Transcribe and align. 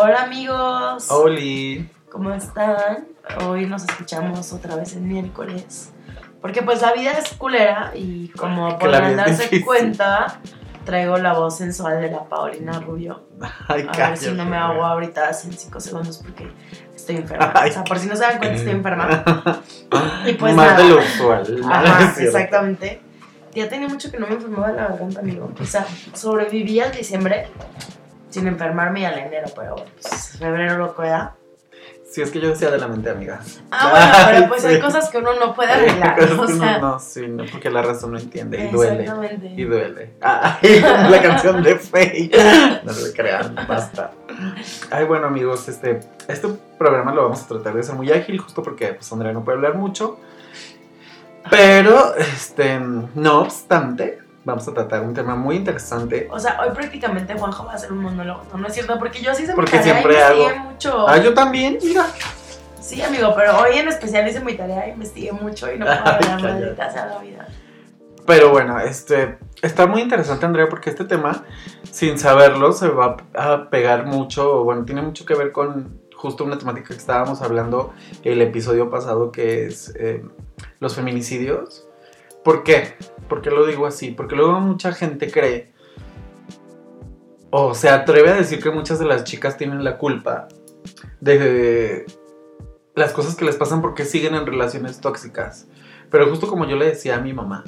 Hola 0.00 0.22
amigos. 0.22 1.10
Oli. 1.10 1.90
¿Cómo 2.08 2.32
están? 2.32 3.08
Hoy 3.44 3.66
nos 3.66 3.82
escuchamos 3.82 4.52
otra 4.52 4.76
vez 4.76 4.94
el 4.94 5.02
miércoles. 5.02 5.90
Porque 6.40 6.62
pues 6.62 6.80
la 6.82 6.92
vida 6.92 7.10
es 7.18 7.34
culera 7.34 7.90
y 7.96 8.28
como 8.28 8.78
podrán 8.78 9.16
darse 9.16 9.60
cuenta, 9.64 10.38
traigo 10.84 11.18
la 11.18 11.32
voz 11.32 11.56
sensual 11.56 12.00
de 12.00 12.12
la 12.12 12.22
Paulina 12.28 12.78
Rubio. 12.78 13.24
Ay, 13.66 13.88
A 13.90 14.10
ver 14.10 14.16
si 14.16 14.30
no 14.30 14.44
me 14.44 14.56
hago 14.56 14.84
ahorita 14.84 15.30
en 15.30 15.52
5 15.52 15.80
segundos 15.80 16.18
porque 16.18 16.48
estoy 16.94 17.16
enferma. 17.16 17.50
Ay. 17.56 17.70
O 17.70 17.72
sea, 17.72 17.82
por 17.82 17.98
si 17.98 18.06
no 18.06 18.14
se 18.14 18.22
dan 18.22 18.38
cuenta, 18.38 18.56
estoy 18.56 18.72
enferma. 18.74 19.24
Y 20.26 20.34
pues 20.34 20.54
Más 20.54 20.74
nada. 20.74 20.78
de 20.80 20.88
lo 20.90 20.98
usual. 21.00 21.60
Ajá, 21.68 22.14
exactamente. 22.22 23.00
Ya 23.52 23.68
tenía 23.68 23.88
mucho 23.88 24.12
que 24.12 24.18
no 24.18 24.28
me 24.28 24.34
enfermaba 24.34 24.70
la 24.70 24.86
garganta, 24.90 25.18
amigo. 25.18 25.50
O 25.60 25.64
sea, 25.64 25.84
sobreviví 26.12 26.78
al 26.78 26.92
diciembre 26.92 27.48
sin 28.38 28.48
enfermarme 28.48 29.00
y 29.00 29.04
al 29.04 29.18
enero, 29.18 29.48
pero 29.54 29.76
pues, 30.00 30.36
febrero 30.38 30.78
lo 30.78 30.94
queda. 30.94 31.34
Sí, 32.10 32.22
es 32.22 32.30
que 32.30 32.40
yo 32.40 32.48
decía 32.48 32.70
de 32.70 32.78
la 32.78 32.88
mente, 32.88 33.10
amiga. 33.10 33.40
Ah, 33.70 33.90
bueno, 33.90 34.12
pero 34.30 34.48
pues 34.48 34.64
hay 34.64 34.80
cosas 34.80 35.10
que 35.10 35.18
uno 35.18 35.34
no 35.34 35.54
puede 35.54 35.72
arreglar. 35.72 36.18
O 36.38 36.46
sea, 36.46 36.78
no, 36.78 36.92
no, 36.92 36.98
sí, 36.98 37.26
no, 37.28 37.44
porque 37.52 37.68
la 37.70 37.82
razón 37.82 38.12
no 38.12 38.18
entiende 38.18 38.64
y 38.64 38.68
duele. 38.68 39.06
Y 39.56 39.64
duele. 39.64 40.14
Ay, 40.22 40.80
la 40.80 41.20
canción 41.20 41.62
de 41.62 41.76
Faye. 41.76 42.30
No 42.82 42.92
se 42.94 43.12
crean, 43.12 43.54
basta. 43.68 44.12
Ay, 44.90 45.04
bueno, 45.04 45.26
amigos, 45.26 45.68
este, 45.68 46.00
este 46.28 46.48
programa 46.78 47.12
lo 47.12 47.24
vamos 47.24 47.42
a 47.42 47.46
tratar 47.48 47.74
de 47.74 47.82
ser 47.82 47.94
muy 47.94 48.10
ágil, 48.10 48.38
justo 48.38 48.62
porque 48.62 48.94
pues, 48.94 49.12
Andrea 49.12 49.32
no 49.34 49.44
puede 49.44 49.56
hablar 49.56 49.74
mucho. 49.74 50.18
Pero, 51.50 52.14
este, 52.14 52.80
no 52.80 53.40
obstante, 53.40 54.18
vamos 54.52 54.66
a 54.68 54.74
tratar 54.74 55.02
un 55.02 55.14
tema 55.14 55.34
muy 55.34 55.56
interesante. 55.56 56.28
O 56.30 56.38
sea, 56.38 56.60
hoy 56.60 56.70
prácticamente 56.74 57.34
Juanjo 57.34 57.64
va 57.64 57.72
a 57.72 57.74
hacer 57.76 57.92
un 57.92 57.98
monólogo. 57.98 58.42
No, 58.52 58.58
no 58.58 58.66
es 58.66 58.74
cierto, 58.74 58.98
porque 58.98 59.20
yo 59.20 59.34
sí 59.34 59.46
se 59.46 59.54
Porque 59.54 59.76
mi 59.76 59.78
tarea 59.78 59.94
siempre 59.94 60.14
investigué 60.14 60.56
hago. 60.56 60.70
mucho. 60.70 61.08
Ah, 61.08 61.18
yo 61.18 61.34
también, 61.34 61.78
mira. 61.82 62.06
Sí, 62.80 63.02
amigo, 63.02 63.34
pero 63.36 63.58
hoy 63.58 63.76
en 63.76 63.88
especial 63.88 64.26
hice 64.26 64.40
mi 64.40 64.54
tarea, 64.54 64.88
investigué 64.88 65.32
mucho 65.32 65.70
y 65.72 65.78
no 65.78 65.84
puedo 65.84 65.98
hablar 66.04 66.42
maldita 66.42 66.90
sea 66.90 67.06
la 67.06 67.18
vida. 67.18 67.46
Pero 68.26 68.50
bueno, 68.50 68.78
este 68.80 69.38
está 69.62 69.86
muy 69.86 70.02
interesante, 70.02 70.44
Andrea, 70.44 70.68
porque 70.68 70.90
este 70.90 71.04
tema, 71.04 71.44
sin 71.90 72.18
saberlo, 72.18 72.72
se 72.72 72.88
va 72.88 73.16
a 73.34 73.70
pegar 73.70 74.06
mucho, 74.06 74.64
bueno, 74.64 74.84
tiene 74.84 75.02
mucho 75.02 75.24
que 75.24 75.34
ver 75.34 75.52
con 75.52 75.98
justo 76.14 76.44
una 76.44 76.58
temática 76.58 76.88
que 76.88 76.96
estábamos 76.96 77.42
hablando 77.42 77.94
el 78.24 78.42
episodio 78.42 78.90
pasado, 78.90 79.32
que 79.32 79.66
es 79.66 79.94
eh, 79.96 80.24
los 80.80 80.94
feminicidios. 80.94 81.87
¿Por 82.48 82.62
qué? 82.62 82.94
¿Por 83.28 83.42
qué 83.42 83.50
lo 83.50 83.66
digo 83.66 83.84
así? 83.84 84.10
Porque 84.10 84.34
luego 84.34 84.58
mucha 84.58 84.92
gente 84.92 85.30
cree, 85.30 85.70
o 87.50 87.74
se 87.74 87.90
atreve 87.90 88.30
a 88.30 88.36
decir 88.36 88.62
que 88.62 88.70
muchas 88.70 88.98
de 88.98 89.04
las 89.04 89.24
chicas 89.24 89.58
tienen 89.58 89.84
la 89.84 89.98
culpa 89.98 90.48
de 91.20 92.06
las 92.94 93.12
cosas 93.12 93.36
que 93.36 93.44
les 93.44 93.56
pasan 93.56 93.82
porque 93.82 94.06
siguen 94.06 94.34
en 94.34 94.46
relaciones 94.46 94.98
tóxicas. 94.98 95.68
Pero 96.10 96.30
justo 96.30 96.48
como 96.48 96.64
yo 96.64 96.76
le 96.76 96.86
decía 96.86 97.16
a 97.16 97.20
mi 97.20 97.34
mamá, 97.34 97.64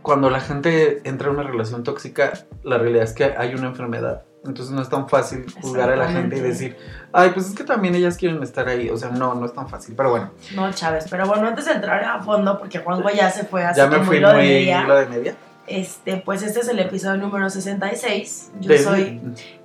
cuando 0.00 0.30
la 0.30 0.40
gente 0.40 1.06
entra 1.06 1.28
en 1.28 1.34
una 1.34 1.46
relación 1.46 1.84
tóxica, 1.84 2.46
la 2.62 2.78
realidad 2.78 3.04
es 3.04 3.12
que 3.12 3.24
hay 3.24 3.54
una 3.54 3.66
enfermedad. 3.66 4.24
Entonces 4.44 4.74
no 4.74 4.80
es 4.80 4.88
tan 4.88 5.06
fácil 5.08 5.44
juzgar 5.60 5.90
a 5.90 5.96
la 5.96 6.08
gente 6.08 6.36
y 6.36 6.40
decir, 6.40 6.76
ay, 7.12 7.30
pues 7.34 7.48
es 7.48 7.54
que 7.54 7.62
también 7.62 7.94
ellas 7.94 8.16
quieren 8.16 8.42
estar 8.42 8.66
ahí. 8.68 8.88
O 8.88 8.96
sea, 8.96 9.10
no, 9.10 9.34
no 9.34 9.44
es 9.44 9.52
tan 9.52 9.68
fácil. 9.68 9.94
Pero 9.94 10.10
bueno, 10.10 10.30
No, 10.54 10.72
Chávez, 10.72 11.06
pero 11.10 11.26
bueno, 11.26 11.46
antes 11.46 11.66
de 11.66 11.72
entrar 11.72 12.02
a 12.02 12.22
fondo, 12.22 12.58
porque 12.58 12.78
Juanjo 12.78 13.10
ya 13.10 13.30
se 13.30 13.44
fue 13.44 13.64
así 13.64 13.76
ya 13.76 13.86
me 13.86 14.00
fui 14.00 14.18
de 14.18 14.26
muy 14.26 14.36
media, 14.36 14.86
de 14.86 15.06
media. 15.06 15.36
Este, 15.66 16.16
pues 16.16 16.42
este 16.42 16.60
es 16.60 16.68
el 16.68 16.78
episodio 16.78 17.18
número 17.18 17.50
66. 17.50 18.50
Yo 18.60 18.68
De- 18.70 18.78
soy. 18.78 19.20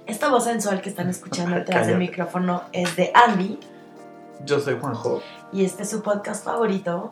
Esta 0.05 0.29
voz 0.29 0.43
sensual 0.43 0.81
que 0.81 0.89
están 0.89 1.09
escuchando 1.09 1.55
detrás 1.55 1.87
del 1.87 1.97
micrófono 1.97 2.63
es 2.73 2.95
de 2.95 3.11
Andy. 3.15 3.59
Yo 4.45 4.59
soy 4.59 4.77
Juanjo. 4.79 5.21
Y 5.53 5.63
este 5.65 5.83
es 5.83 5.89
su 5.89 6.03
podcast 6.03 6.43
favorito, 6.43 7.11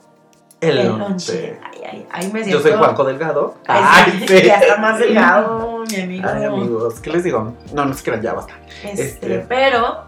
El, 0.62 0.78
El 0.80 0.88
Lonche. 0.98 1.60
Ay, 1.90 2.06
ay, 2.12 2.32
ay, 2.34 2.52
Yo 2.52 2.60
soy 2.62 2.72
Juanjo 2.74 3.04
Delgado. 3.04 3.56
Ay, 3.68 4.26
sí, 4.28 4.42
Ya 4.44 4.56
está 4.56 4.78
más 4.78 5.00
delgado, 5.00 5.84
mi 5.90 6.02
amigo. 6.02 6.30
Ay, 6.32 6.44
amigos, 6.46 7.00
¿qué 7.00 7.10
les 7.12 7.24
digo? 7.24 7.54
No, 7.74 7.86
no 7.86 7.94
se 7.94 8.04
crean, 8.04 8.22
ya 8.22 8.34
basta. 8.34 8.54
Este, 8.84 9.04
Este. 9.04 9.40
Pero, 9.48 10.04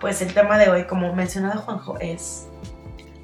pues 0.00 0.20
el 0.22 0.32
tema 0.34 0.58
de 0.58 0.68
hoy, 0.70 0.84
como 0.84 1.14
mencionaba 1.14 1.56
Juanjo, 1.56 1.96
es 2.00 2.48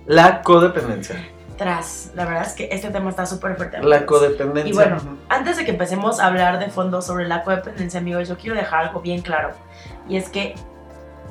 La 0.07 0.43
codependencia. 0.43 1.17
tras. 1.57 2.13
La 2.15 2.25
verdad 2.25 2.45
es 2.47 2.53
que 2.55 2.69
este 2.71 2.89
tema 2.91 3.11
está 3.11 3.27
súper 3.27 3.57
fuerte. 3.57 3.79
La 3.83 3.97
amigos. 3.97 4.19
codependencia. 4.21 4.71
Y 4.71 4.75
bueno. 4.75 4.97
Antes 5.29 5.57
de 5.57 5.65
que 5.65 5.73
empecemos 5.73 6.21
a 6.21 6.27
hablar 6.27 6.59
de 6.61 6.71
fondo 6.71 7.03
sobre 7.03 7.27
la 7.27 7.43
codependencia, 7.43 7.99
amigos, 8.01 8.29
yo 8.29 8.37
quiero 8.39 8.55
dejar 8.55 8.87
algo 8.87 9.01
bien 9.01 9.23
claro. 9.23 9.51
Y 10.09 10.17
es 10.17 10.29
que 10.29 10.55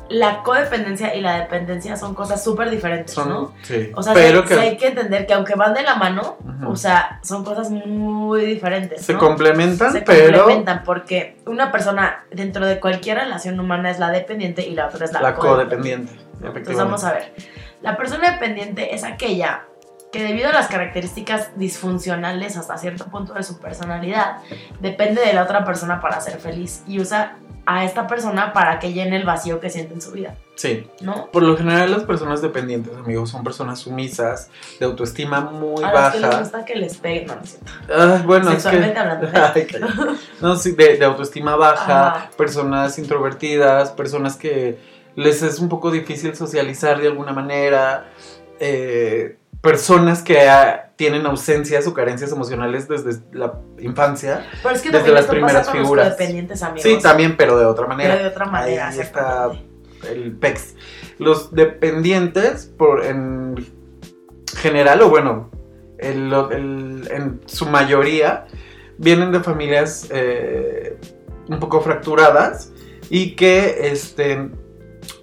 la 0.09 0.43
codependencia 0.43 1.15
y 1.15 1.21
la 1.21 1.39
dependencia 1.39 1.97
son 1.97 2.13
cosas 2.13 2.43
súper 2.43 2.69
diferentes, 2.69 3.13
Son, 3.13 3.29
¿no? 3.29 3.53
sí. 3.63 3.91
O 3.95 4.03
sea, 4.03 4.13
pero 4.13 4.45
que 4.45 4.53
hay 4.53 4.77
que 4.77 4.87
entender 4.87 5.25
que 5.25 5.33
aunque 5.33 5.55
van 5.55 5.73
de 5.73 5.83
la 5.83 5.95
mano, 5.95 6.37
o 6.65 6.75
sea, 6.75 7.19
son 7.23 7.43
cosas 7.43 7.69
muy 7.71 8.45
diferentes. 8.45 9.05
se 9.05 9.13
¿no? 9.13 9.19
complementan, 9.19 9.91
Se 9.91 10.01
pero 10.01 10.39
complementan 10.39 10.83
porque 10.83 11.37
una 11.45 11.71
persona 11.71 12.25
dentro 12.31 12.65
de 12.65 12.79
cualquier 12.79 13.17
relación 13.17 13.59
humana 13.59 13.89
es 13.89 13.99
la 13.99 14.09
dependiente 14.11 14.65
y 14.65 14.73
la 14.73 14.87
otra 14.87 15.05
es 15.05 15.13
la, 15.13 15.21
la 15.21 15.35
codependiente. 15.35 16.13
Entonces 16.41 16.77
vamos 16.77 17.03
a 17.03 17.13
ver. 17.13 17.33
La 17.81 17.97
persona 17.97 18.31
dependiente 18.31 18.93
es 18.95 19.03
aquella 19.03 19.63
que 20.11 20.23
debido 20.23 20.49
a 20.49 20.53
las 20.53 20.67
características 20.67 21.51
disfuncionales 21.57 22.57
hasta 22.57 22.77
cierto 22.77 23.05
punto 23.05 23.33
de 23.33 23.43
su 23.43 23.59
personalidad, 23.59 24.37
depende 24.79 25.21
de 25.21 25.33
la 25.33 25.43
otra 25.43 25.65
persona 25.65 25.99
para 25.99 26.21
ser 26.21 26.39
feliz 26.39 26.83
y 26.87 26.99
usa 26.99 27.35
a 27.69 27.83
esta 27.83 28.07
persona 28.07 28.53
para 28.53 28.79
que 28.79 28.93
llene 28.93 29.17
el 29.17 29.25
vacío 29.25 29.59
que 29.59 29.69
siente 29.69 29.93
en 29.93 30.01
su 30.01 30.11
vida, 30.13 30.35
Sí. 30.55 30.87
¿no? 31.01 31.29
Por 31.31 31.43
lo 31.43 31.55
general 31.57 31.91
las 31.91 32.03
personas 32.03 32.41
dependientes, 32.41 32.95
amigos, 32.95 33.29
son 33.29 33.43
personas 33.43 33.79
sumisas, 33.79 34.49
de 34.79 34.85
autoestima 34.85 35.41
muy 35.41 35.83
a 35.83 35.91
las 35.93 36.13
que 36.13 36.19
les 36.21 36.29
baja. 36.29 36.39
gusta 36.41 36.65
que 36.65 36.75
les 36.75 36.97
peguen, 36.97 37.27
no, 37.27 37.35
no 37.35 37.41
es 37.43 37.49
cierto. 37.51 37.71
Ay, 37.93 38.21
bueno, 38.25 38.49
es 38.51 38.55
que... 38.55 38.61
Sexualmente 38.61 38.99
hablando, 38.99 39.27
¿eh? 39.27 39.31
Ay, 39.53 39.67
no, 40.41 40.55
sí, 40.55 40.71
de, 40.71 40.97
de 40.97 41.05
autoestima 41.05 41.55
baja, 41.57 42.07
Ajá. 42.07 42.29
personas 42.37 42.97
introvertidas, 42.97 43.91
personas 43.91 44.37
que 44.37 44.79
les 45.15 45.41
es 45.41 45.59
un 45.59 45.67
poco 45.67 45.91
difícil 45.91 46.35
socializar 46.35 47.01
de 47.01 47.07
alguna 47.07 47.33
manera, 47.33 48.05
eh, 48.59 49.37
personas 49.67 50.21
que 50.21 50.47
ah, 50.47 50.91
tienen 50.95 51.25
ausencias 51.25 51.85
o 51.87 51.93
carencias 51.93 52.31
emocionales 52.31 52.87
desde 52.87 53.21
la 53.33 53.59
infancia. 53.79 54.45
Pero 54.63 54.73
es 54.75 54.81
que 54.81 54.89
Desde 54.91 55.11
las 55.11 55.25
primeras 55.25 55.67
pasa 55.67 55.71
con 55.73 55.81
figuras. 55.81 56.07
los 56.07 56.15
codependientes, 56.15 56.63
amigos. 56.63 56.83
Sí, 56.83 56.97
también, 57.01 57.35
pero 57.37 57.57
de 57.59 57.65
otra 57.65 57.85
manera. 57.87 58.13
Pero 58.13 58.23
de 58.23 58.29
otra 58.29 58.45
manera, 58.45 58.87
Ahí 58.87 58.99
está 58.99 59.49
el 60.09 60.31
PEX. 60.37 60.75
Los 61.19 61.51
dependientes, 61.53 62.65
por 62.77 63.03
en 63.05 63.55
general, 64.55 65.01
o 65.01 65.09
bueno, 65.09 65.51
el- 65.99 66.33
el- 66.51 67.07
en 67.11 67.41
su 67.45 67.65
mayoría, 67.65 68.45
vienen 68.97 69.31
de 69.31 69.39
familias 69.41 70.07
eh, 70.11 70.97
un 71.49 71.59
poco 71.59 71.81
fracturadas 71.81 72.71
y 73.09 73.35
que 73.35 73.89
este, 73.91 74.49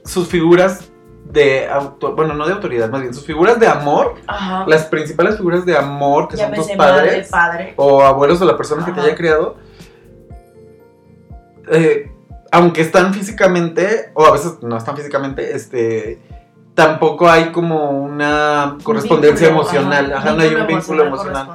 sus 0.04 0.28
figuras 0.28 0.90
de 1.34 1.68
auto, 1.68 2.14
bueno, 2.14 2.32
no 2.32 2.46
de 2.46 2.52
autoridad, 2.54 2.88
más 2.88 3.02
bien 3.02 3.12
sus 3.12 3.26
figuras 3.26 3.58
de 3.58 3.66
amor, 3.66 4.14
Ajá. 4.26 4.64
las 4.66 4.86
principales 4.86 5.36
figuras 5.36 5.66
de 5.66 5.76
amor 5.76 6.28
que 6.28 6.36
son 6.36 6.52
tus 6.52 6.70
padres 6.70 7.28
padre. 7.28 7.74
o 7.76 8.02
abuelos 8.02 8.40
de 8.40 8.46
la 8.46 8.56
persona 8.56 8.84
que 8.86 8.92
te 8.92 9.00
haya 9.00 9.14
criado, 9.14 9.56
eh, 11.70 12.10
aunque 12.52 12.80
están 12.80 13.12
físicamente, 13.12 14.12
o 14.14 14.24
a 14.24 14.30
veces 14.30 14.62
no 14.62 14.76
están 14.76 14.96
físicamente, 14.96 15.54
este, 15.56 16.22
tampoco 16.74 17.28
hay 17.28 17.50
como 17.50 17.90
una 17.90 18.78
correspondencia 18.84 19.48
Vínculo, 19.48 19.68
emocional, 19.68 20.12
ajá, 20.12 20.28
ajá, 20.28 20.36
no 20.36 20.42
hay 20.42 20.54
un 20.54 20.66
vínculo 20.66 21.04
emocional. 21.04 21.48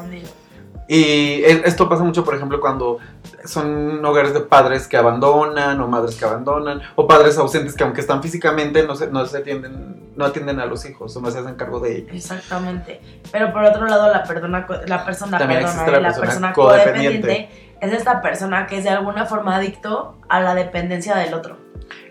Y 0.91 1.43
esto 1.43 1.87
pasa 1.87 2.03
mucho, 2.03 2.25
por 2.25 2.33
ejemplo, 2.33 2.59
cuando 2.59 2.97
son 3.45 4.03
hogares 4.03 4.33
de 4.33 4.39
padres 4.39 4.87
que 4.87 4.97
abandonan, 4.97 5.79
o 5.81 5.87
madres 5.87 6.15
que 6.15 6.25
abandonan, 6.25 6.81
o 6.95 7.07
padres 7.07 7.37
ausentes 7.37 7.75
que 7.75 7.83
aunque 7.83 8.01
están 8.01 8.23
físicamente 8.23 8.81
no 8.87 8.95
se, 8.95 9.05
no 9.11 9.23
se 9.27 9.37
atienden, 9.37 10.11
no 10.15 10.25
atienden 10.25 10.59
a 10.59 10.65
los 10.65 10.83
hijos, 10.89 11.15
o 11.15 11.21
no 11.21 11.29
se 11.29 11.37
hacen 11.37 11.53
cargo 11.53 11.79
de 11.79 11.97
ellos. 11.97 12.09
Exactamente. 12.11 13.01
Pero 13.31 13.53
por 13.53 13.63
otro 13.65 13.85
lado, 13.85 14.11
la, 14.11 14.23
persona, 14.23 14.65
co- 14.65 14.81
la 14.87 15.05
persona, 15.05 15.37
También 15.37 15.61
perdona, 15.61 15.85
la 15.91 15.99
la 15.99 16.07
persona 16.07 16.25
persona 16.25 16.53
codependiente. 16.53 17.21
codependiente 17.21 17.77
es 17.81 17.93
esta 17.93 18.21
persona 18.23 18.65
que 18.65 18.79
es 18.79 18.83
de 18.83 18.89
alguna 18.89 19.27
forma 19.27 19.57
adicto 19.57 20.17
a 20.27 20.39
la 20.41 20.55
dependencia 20.55 21.15
del 21.15 21.35
otro. 21.35 21.57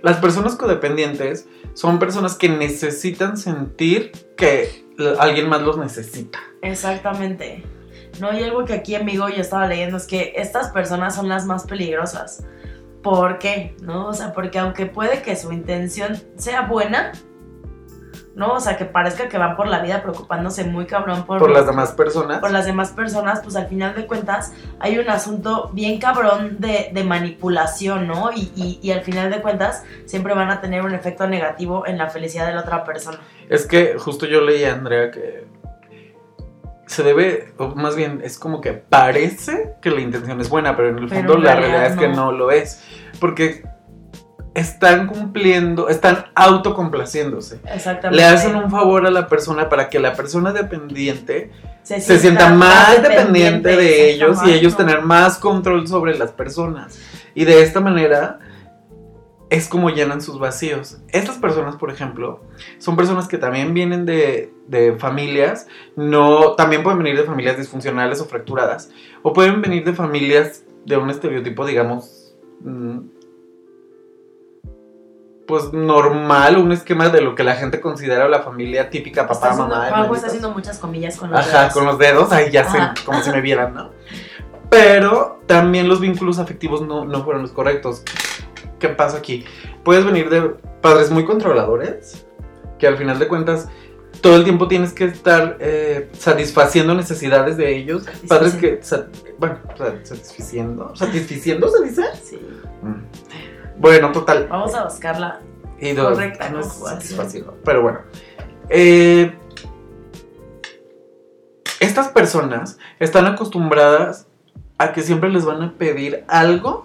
Las 0.03 0.19
personas 0.19 0.55
codependientes 0.55 1.49
son 1.75 1.99
personas 1.99 2.37
que 2.37 2.49
necesitan 2.49 3.37
sentir 3.37 4.13
que 4.37 4.87
alguien 5.19 5.49
más 5.49 5.63
los 5.63 5.77
necesita. 5.79 6.39
Exactamente. 6.63 7.65
No, 8.21 8.33
y 8.37 8.43
algo 8.43 8.65
que 8.65 8.75
aquí, 8.75 8.95
amigo, 8.95 9.29
yo 9.29 9.41
estaba 9.41 9.67
leyendo 9.67 9.97
es 9.97 10.07
que 10.07 10.33
estas 10.37 10.69
personas 10.71 11.15
son 11.15 11.29
las 11.29 11.47
más 11.47 11.65
peligrosas. 11.65 12.45
¿Por 13.03 13.39
qué? 13.39 13.77
¿No? 13.81 14.07
O 14.09 14.13
sea, 14.15 14.33
porque 14.33 14.59
aunque 14.59 14.87
puede 14.87 15.23
que 15.23 15.37
su 15.37 15.53
intención 15.53 16.17
sea 16.37 16.63
buena, 16.63 17.13
¿no? 18.35 18.55
O 18.55 18.61
sea, 18.61 18.77
que 18.77 18.85
parezca 18.85 19.29
que 19.29 19.37
van 19.39 19.57
por 19.57 19.67
la 19.67 19.81
vida 19.81 20.01
preocupándose 20.03 20.65
muy 20.65 20.87
cabrón 20.87 21.25
por, 21.27 21.39
Por 21.39 21.51
las 21.51 21.67
demás 21.67 21.93
personas. 21.93 22.39
por 22.39 22.51
las 22.53 22.67
demás 22.67 22.91
personas, 22.91 23.41
pues 23.43 23.57
al 23.57 23.67
final 23.69 23.95
de 23.95 24.07
cuentas 24.07 24.53
hay 24.79 24.99
un 24.99 25.09
asunto 25.11 25.71
bien 25.73 25.99
cabrón 25.99 26.57
de, 26.61 26.91
de 26.93 27.05
manipulación, 27.05 28.07
¿no? 28.07 28.31
Y, 28.33 28.53
y- 28.55 28.79
y 28.83 28.91
al 28.93 29.01
final 29.03 29.31
de 29.31 29.41
cuentas 29.43 29.83
siempre 30.07 30.35
van 30.35 30.51
a 30.51 30.61
tener 30.61 30.83
un 30.83 30.95
efecto 30.95 31.27
negativo 31.27 31.85
en 31.87 31.99
la 31.99 32.09
felicidad 32.11 32.47
de 32.47 32.55
la 32.55 32.61
otra 32.61 32.85
persona. 32.85 33.19
Es 33.49 33.67
que 33.67 33.97
justo 33.99 34.27
yo 34.27 34.41
leí 34.41 34.63
a 34.65 34.73
Andrea 34.75 35.11
que 35.11 35.47
se 36.89 37.03
debe, 37.03 37.53
o 37.59 37.75
más 37.75 37.97
bien 37.97 38.21
es 38.25 38.39
como 38.39 38.61
que 38.61 38.73
parece 38.73 39.75
que 39.83 39.91
la 39.91 40.01
intención 40.01 40.41
es 40.41 40.49
buena, 40.49 40.75
pero 40.75 40.89
en 40.89 40.99
el 40.99 41.09
Pero 41.09 41.21
fondo 41.21 41.35
en 41.35 41.45
la 41.45 41.55
realidad 41.55 41.87
es 41.87 41.97
que 41.97 42.09
no. 42.09 42.33
lo 42.33 42.51
es. 42.51 42.83
Porque 43.21 43.63
están 44.55 45.07
cumpliendo, 45.07 45.89
están 45.89 46.27
autocomplaciéndose. 46.35 47.61
Exactamente. 47.73 48.17
Le 48.17 48.25
hacen 48.25 48.57
un 48.57 48.71
favor 48.71 49.07
a 49.07 49.11
la 49.11 49.29
persona 49.29 49.69
para 49.69 49.91
que 49.91 49.99
la 49.99 50.15
persona 50.15 50.53
dependiente 50.53 51.51
se 51.83 52.19
sienta 52.19 52.49
más 52.49 52.89
más 52.89 53.03
dependiente 53.03 53.77
de 53.77 54.11
ellos 54.11 54.39
y 54.45 54.51
ellos 54.53 54.77
tener 54.77 55.03
más 55.03 55.39
control 55.39 55.87
sobre 55.87 56.17
las 56.17 56.33
personas. 56.33 56.99
Y 57.35 57.45
de 57.45 57.63
esta 57.63 57.81
manera 57.81 58.41
es 59.51 59.69
como 59.69 59.89
llenan 59.91 60.21
sus 60.21 60.39
vacíos. 60.39 60.99
Estas 61.09 61.39
personas, 61.39 61.77
por 61.77 61.91
ejemplo, 61.91 62.43
son 62.79 62.97
personas 62.97 63.29
que 63.29 63.39
también 63.39 63.73
vienen 63.75 64.05
de, 64.05 64.53
de 64.67 64.97
familias, 64.99 65.67
no, 65.97 66.53
también 66.55 66.83
pueden 66.83 66.99
venir 66.99 67.17
de 67.17 67.25
familias 67.25 67.57
disfuncionales 67.57 68.21
o 68.21 68.27
fracturadas, 68.27 68.91
o 69.23 69.33
pueden 69.33 69.63
venir 69.63 69.85
de 69.85 69.95
familias 69.95 70.65
de 70.85 70.97
un 70.99 71.09
estereotipo, 71.11 71.65
digamos, 71.67 72.35
mm, 72.61 72.99
pues 75.47 75.73
normal, 75.73 76.59
un 76.59 76.73
esquema 76.73 77.09
de 77.09 77.23
lo 77.23 77.35
que 77.35 77.43
la 77.43 77.55
gente 77.55 77.81
considera 77.81 78.29
la 78.29 78.43
familia 78.43 78.91
típica, 78.91 79.27
papá, 79.27 79.49
haciendo- 79.51 79.69
mamá. 79.75 79.87
Hermanitos. 79.89 80.17
está 80.17 80.27
haciendo 80.27 80.51
muchas 80.51 80.79
comillas 80.79 81.17
con 81.17 81.31
los 81.31 81.41
Ajá, 81.41 81.61
dedos. 81.61 81.73
con 81.73 81.87
los 81.87 81.99
dedos, 81.99 82.33
ahí 82.33 82.51
ya 82.51 82.71
sé, 82.71 82.77
Ajá. 82.77 82.95
como 83.07 83.23
si 83.23 83.31
me 83.31 83.41
vieran, 83.41 83.73
¿no? 83.73 83.91
Pero 84.71 85.41
también 85.47 85.89
los 85.89 86.01
vínculos 86.01 86.39
afectivos 86.39 86.83
no, 86.83 87.07
no 87.07 87.25
fueron 87.25 87.41
los 87.41 87.53
correctos. 87.53 88.03
¿Qué 88.79 88.89
pasa 88.89 89.19
aquí? 89.19 89.45
Puedes 89.85 90.05
venir 90.05 90.31
de 90.31 90.43
padres 90.81 91.11
muy 91.11 91.25
controladores, 91.25 92.27
que 92.79 92.87
al 92.87 92.97
final 92.97 93.19
de 93.19 93.29
cuentas 93.29 93.69
todo 94.21 94.37
el 94.37 94.45
tiempo 94.45 94.69
tienes 94.69 94.93
que 94.93 95.05
estar 95.05 95.57
eh, 95.61 96.09
satisfaciendo 96.13 96.95
necesidades 96.95 97.57
de 97.57 97.77
ellos. 97.77 98.05
Padres 98.29 98.55
que, 98.55 98.81
bueno, 99.39 99.59
sa- 99.77 100.05
satisficiendo, 100.05 100.95
satisficiendo 100.97 101.69
se 101.69 101.85
dice. 101.85 102.03
Sí. 102.23 102.39
Mm. 102.83 103.81
Bueno, 103.81 104.13
total. 104.13 104.47
Vamos 104.49 104.75
a 104.75 104.85
buscarla. 104.85 105.41
Y 105.81 105.93
dos, 105.93 106.15
Correcta 106.15 106.49
no 106.51 106.63
satisfaciendo. 106.63 107.57
Pero 107.65 107.83
bueno. 107.83 108.01
Eh, 108.69 109.33
estas 111.81 112.09
personas 112.09 112.79
están 112.99 113.27
acostumbradas 113.27 114.27
a 114.79 114.93
que 114.93 115.03
siempre 115.03 115.31
les 115.31 115.45
van 115.45 115.63
a 115.63 115.75
pedir 115.79 116.25
algo 116.29 116.85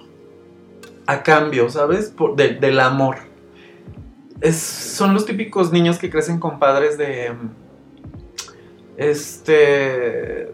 a 1.13 1.23
cambio, 1.23 1.69
¿sabes? 1.69 2.09
Por- 2.09 2.35
de- 2.35 2.55
del 2.55 2.79
amor. 2.79 3.17
Es- 4.41 4.57
son 4.59 5.13
los 5.13 5.25
típicos 5.25 5.71
niños 5.71 5.97
que 5.99 6.09
crecen 6.09 6.39
con 6.39 6.59
padres 6.59 6.97
de... 6.97 7.31
Este... 8.97 10.53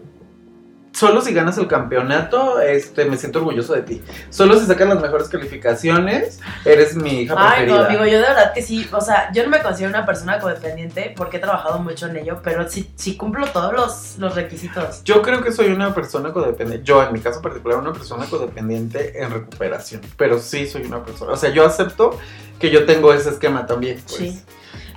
Solo 1.00 1.22
si 1.22 1.32
ganas 1.32 1.56
el 1.56 1.66
campeonato, 1.66 2.60
este, 2.60 3.06
me 3.06 3.16
siento 3.16 3.38
orgulloso 3.38 3.72
de 3.72 3.80
ti. 3.80 4.02
Solo 4.28 4.60
si 4.60 4.66
sacas 4.66 4.86
las 4.86 5.00
mejores 5.00 5.30
calificaciones, 5.30 6.40
eres 6.66 6.94
mi 6.94 7.22
hija 7.22 7.32
Ay, 7.38 7.66
no, 7.66 7.78
preferida. 7.78 7.86
amigo, 7.86 8.04
yo 8.04 8.18
de 8.18 8.28
verdad 8.28 8.52
que 8.52 8.60
sí, 8.60 8.86
o 8.92 9.00
sea, 9.00 9.32
yo 9.32 9.42
no 9.42 9.48
me 9.48 9.62
considero 9.62 9.88
una 9.88 10.04
persona 10.04 10.38
codependiente 10.38 11.14
porque 11.16 11.38
he 11.38 11.40
trabajado 11.40 11.78
mucho 11.78 12.06
en 12.06 12.18
ello, 12.18 12.42
pero 12.44 12.68
sí, 12.68 12.90
sí 12.96 13.16
cumplo 13.16 13.46
todos 13.46 13.72
los, 13.72 14.18
los 14.18 14.34
requisitos. 14.34 15.02
Yo 15.02 15.22
creo 15.22 15.42
que 15.42 15.52
soy 15.52 15.68
una 15.68 15.94
persona 15.94 16.34
codependiente. 16.34 16.84
Yo, 16.84 17.02
en 17.02 17.14
mi 17.14 17.20
caso 17.20 17.40
particular, 17.40 17.78
una 17.78 17.94
persona 17.94 18.26
codependiente 18.26 19.22
en 19.22 19.30
recuperación. 19.30 20.02
Pero 20.18 20.38
sí 20.38 20.66
soy 20.66 20.82
una 20.82 21.02
persona. 21.02 21.32
O 21.32 21.36
sea, 21.38 21.48
yo 21.48 21.64
acepto 21.64 22.18
que 22.58 22.70
yo 22.70 22.84
tengo 22.84 23.14
ese 23.14 23.30
esquema 23.30 23.64
también. 23.64 24.02
Pues. 24.06 24.18
Sí. 24.18 24.42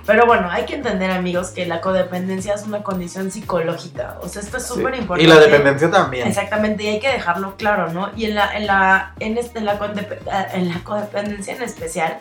Pero 0.06 0.26
bueno, 0.26 0.48
hay 0.50 0.64
que 0.66 0.74
entender, 0.74 1.10
amigos, 1.10 1.50
que 1.50 1.64
la 1.66 1.80
codependencia 1.80 2.54
es 2.54 2.64
una 2.64 2.82
condición 2.82 3.30
psicológica. 3.30 4.18
O 4.22 4.28
sea, 4.28 4.42
esto 4.42 4.58
es 4.58 4.64
Sí. 4.66 4.74
súper 4.74 4.94
Y 4.94 4.98
importante. 4.98 5.28
la 5.34 5.40
dependencia 5.40 5.90
también. 5.90 6.28
Exactamente, 6.28 6.82
y 6.84 6.88
hay 6.88 7.00
que 7.00 7.08
dejarlo 7.10 7.56
claro, 7.56 7.90
¿no? 7.92 8.10
Y 8.16 8.26
en 8.26 8.34
la, 8.34 8.54
en 8.56 8.66
la, 8.66 9.14
en 9.20 9.38
este, 9.38 9.60
en 9.60 9.64
la, 9.66 9.74
eh, 9.74 10.46
en 10.54 10.68
la 10.68 10.80
codependencia 10.84 11.54
en 11.54 11.62
especial, 11.62 12.18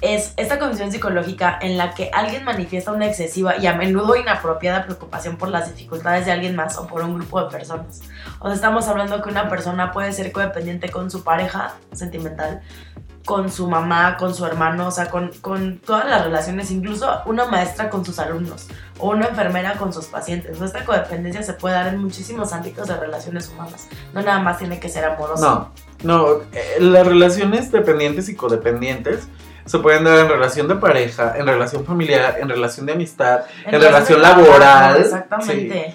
es 0.00 0.34
esta 0.36 0.58
condición 0.58 0.92
psicológica 0.92 1.56
en 1.62 1.78
la 1.78 1.94
que 1.94 2.10
alguien 2.12 2.44
manifiesta 2.44 2.92
una 2.92 3.06
excesiva 3.06 3.56
y 3.56 3.66
a 3.68 3.74
menudo 3.74 4.16
inapropiada 4.16 4.84
preocupación 4.84 5.36
por 5.36 5.48
las 5.48 5.70
dificultades 5.74 6.26
de 6.26 6.32
alguien 6.32 6.54
más 6.56 6.76
o 6.76 6.86
por 6.86 7.02
un 7.02 7.14
grupo 7.14 7.42
de 7.42 7.50
personas. 7.50 8.00
O 8.40 8.46
sea, 8.46 8.54
estamos 8.54 8.86
hablando 8.88 9.22
que 9.22 9.30
una 9.30 9.48
persona 9.48 9.92
puede 9.92 10.12
ser 10.12 10.30
codependiente 10.32 10.90
con 10.90 11.10
su 11.10 11.24
pareja 11.24 11.74
sentimental, 11.92 12.60
con 13.24 13.50
su 13.50 13.68
mamá, 13.68 14.16
con 14.16 14.34
su 14.34 14.44
hermano, 14.44 14.88
o 14.88 14.90
sea, 14.90 15.08
con, 15.08 15.30
con 15.40 15.78
todas 15.78 16.08
las 16.08 16.24
relaciones, 16.24 16.70
incluso 16.70 17.08
una 17.26 17.46
maestra 17.46 17.88
con 17.88 18.04
sus 18.04 18.18
alumnos 18.18 18.68
o 18.98 19.10
una 19.10 19.26
enfermera 19.28 19.74
con 19.74 19.92
sus 19.92 20.06
pacientes. 20.06 20.52
O 20.52 20.58
sea, 20.58 20.66
Esta 20.66 20.84
codependencia 20.84 21.42
se 21.42 21.54
puede 21.54 21.74
dar 21.74 21.88
en 21.88 21.98
muchísimos 21.98 22.52
ámbitos 22.52 22.86
de 22.88 22.96
relaciones 22.96 23.48
humanas. 23.48 23.88
No 24.12 24.22
nada 24.22 24.40
más 24.40 24.58
tiene 24.58 24.78
que 24.78 24.88
ser 24.88 25.04
amoroso. 25.06 25.72
No, 26.02 26.16
no. 26.18 26.42
eh, 26.52 26.76
las 26.80 27.06
relaciones 27.06 27.72
dependientes 27.72 28.28
y 28.28 28.36
codependientes 28.36 29.26
se 29.64 29.78
pueden 29.78 30.04
dar 30.04 30.18
en 30.18 30.28
relación 30.28 30.68
de 30.68 30.76
pareja, 30.76 31.34
en 31.38 31.46
relación 31.46 31.86
familiar, 31.86 32.36
en 32.38 32.48
relación 32.50 32.84
de 32.84 32.92
amistad. 32.92 33.44
en 33.64 33.80
relación 33.80 34.20
laboral, 34.20 34.98
Exactamente. 35.00 35.94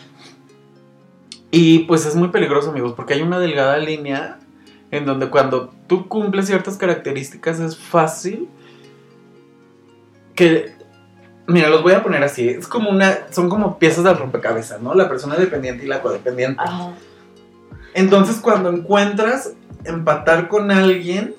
Y 1.52 1.80
pues 1.80 2.06
es 2.06 2.16
muy 2.16 2.30
peligroso, 2.30 2.70
amigos, 2.70 2.94
porque 2.96 3.14
hay 3.16 3.22
una 3.22 3.40
delgada 3.40 3.78
línea 3.78 4.40
en 4.92 5.06
donde 5.06 5.30
cuando 5.30 5.72
tú 5.88 6.08
cumples 6.08 6.48
ciertas 6.48 6.78
características 6.78 7.60
es 7.60 7.78
fácil 7.78 8.48
que 10.36 10.74
mira, 11.48 11.70
los 11.70 11.82
voy 11.84 11.94
a 11.94 12.04
poner 12.04 12.24
así, 12.24 12.48
es 12.48 12.68
como 12.68 12.90
una 12.90 13.20
son 13.32 13.50
como 13.50 13.80
piezas 13.80 14.04
de 14.04 14.14
rompecabezas, 14.14 14.82
¿no? 14.82 14.94
La 14.94 15.10
persona 15.10 15.36
dependiente 15.36 15.86
y 15.86 15.88
la 15.88 16.02
codependiente. 16.02 16.62
Ajá. 16.64 16.92
Entonces, 17.94 18.38
cuando 18.38 18.70
encuentras 18.70 19.54
empatar 19.84 20.48
con 20.48 20.70
alguien, 20.72 21.34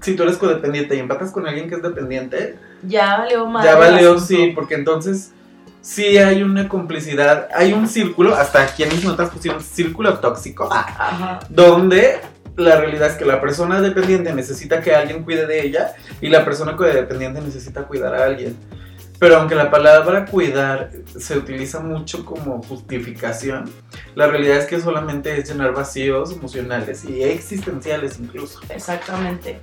si 0.00 0.16
tú 0.16 0.24
eres 0.24 0.36
codependiente 0.38 0.96
y 0.96 0.98
empatas 0.98 1.30
con 1.30 1.46
alguien 1.46 1.68
que 1.68 1.76
es 1.76 1.82
dependiente, 1.82 2.58
Ya 2.82 3.16
valió 3.18 3.46
más. 3.46 3.64
ya 3.64 3.76
valió, 3.76 4.18
sí, 4.18 4.52
porque 4.54 4.74
entonces 4.74 5.32
sí 5.80 6.18
hay 6.18 6.42
una 6.42 6.68
complicidad, 6.68 7.48
hay 7.54 7.72
un 7.72 7.86
círculo, 7.86 8.34
hasta 8.34 8.62
aquí 8.62 8.82
en 8.82 8.88
mis 8.88 9.04
notas 9.04 9.30
pusieron 9.30 9.62
círculo 9.62 10.18
tóxico, 10.18 10.68
Ajá. 10.72 11.38
donde 11.48 12.20
la 12.56 12.76
realidad 12.76 13.08
es 13.08 13.14
que 13.14 13.24
la 13.24 13.40
persona 13.40 13.80
dependiente 13.80 14.32
necesita 14.32 14.80
que 14.80 14.94
alguien 14.94 15.24
cuide 15.24 15.46
de 15.46 15.66
ella 15.66 15.94
y 16.20 16.28
la 16.28 16.44
persona 16.44 16.76
codependiente 16.76 17.40
necesita 17.40 17.84
cuidar 17.84 18.14
a 18.14 18.24
alguien. 18.24 18.56
Pero 19.18 19.38
aunque 19.38 19.54
la 19.54 19.70
palabra 19.70 20.26
cuidar 20.26 20.90
se 21.18 21.38
utiliza 21.38 21.80
mucho 21.80 22.24
como 22.24 22.62
justificación, 22.62 23.70
la 24.14 24.26
realidad 24.26 24.58
es 24.58 24.66
que 24.66 24.80
solamente 24.80 25.38
es 25.38 25.48
llenar 25.48 25.72
vacíos 25.72 26.32
emocionales 26.32 27.04
y 27.04 27.22
existenciales 27.22 28.18
incluso. 28.18 28.60
Exactamente. 28.68 29.60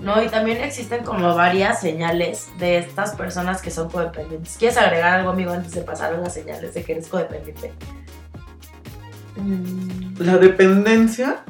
No, 0.00 0.22
y 0.22 0.28
también 0.28 0.58
existen 0.58 1.04
como 1.04 1.34
varias 1.34 1.80
señales 1.80 2.48
de 2.58 2.78
estas 2.78 3.14
personas 3.14 3.62
que 3.62 3.70
son 3.70 3.88
codependientes. 3.88 4.56
¿Quieres 4.58 4.76
agregar 4.76 5.20
algo, 5.20 5.30
amigo, 5.30 5.52
antes 5.52 5.72
de 5.72 5.82
pasar 5.82 6.14
a 6.14 6.18
las 6.18 6.34
señales 6.34 6.74
de 6.74 6.82
que 6.82 6.92
eres 6.92 7.08
codependiente? 7.08 7.72
Mm, 9.36 10.20
La 10.20 10.36
dependencia 10.36 11.44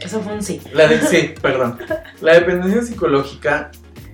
Eso 0.00 0.20
fue 0.20 0.32
un 0.32 0.42
sí. 0.42 0.60
La 0.72 0.88
sí, 0.88 1.34
perdón. 1.40 1.78
La 2.20 2.34
dependencia 2.34 2.82
psicológica 2.82 3.70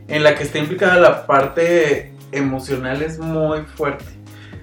en 0.09 0.23
la 0.23 0.35
que 0.35 0.43
está 0.45 0.59
implicada 0.59 0.97
la 0.97 1.27
parte 1.27 2.13
emocional 2.33 3.03
es 3.03 3.19
muy 3.19 3.63
fuerte. 3.63 4.05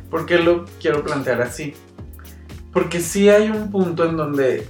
¿Por 0.09 0.25
qué 0.25 0.37
lo 0.37 0.65
quiero 0.79 1.03
plantear 1.03 1.41
así? 1.41 1.73
Porque 2.71 2.99
sí 2.99 3.29
hay 3.29 3.49
un 3.49 3.71
punto 3.71 4.05
en 4.05 4.17
donde 4.17 4.67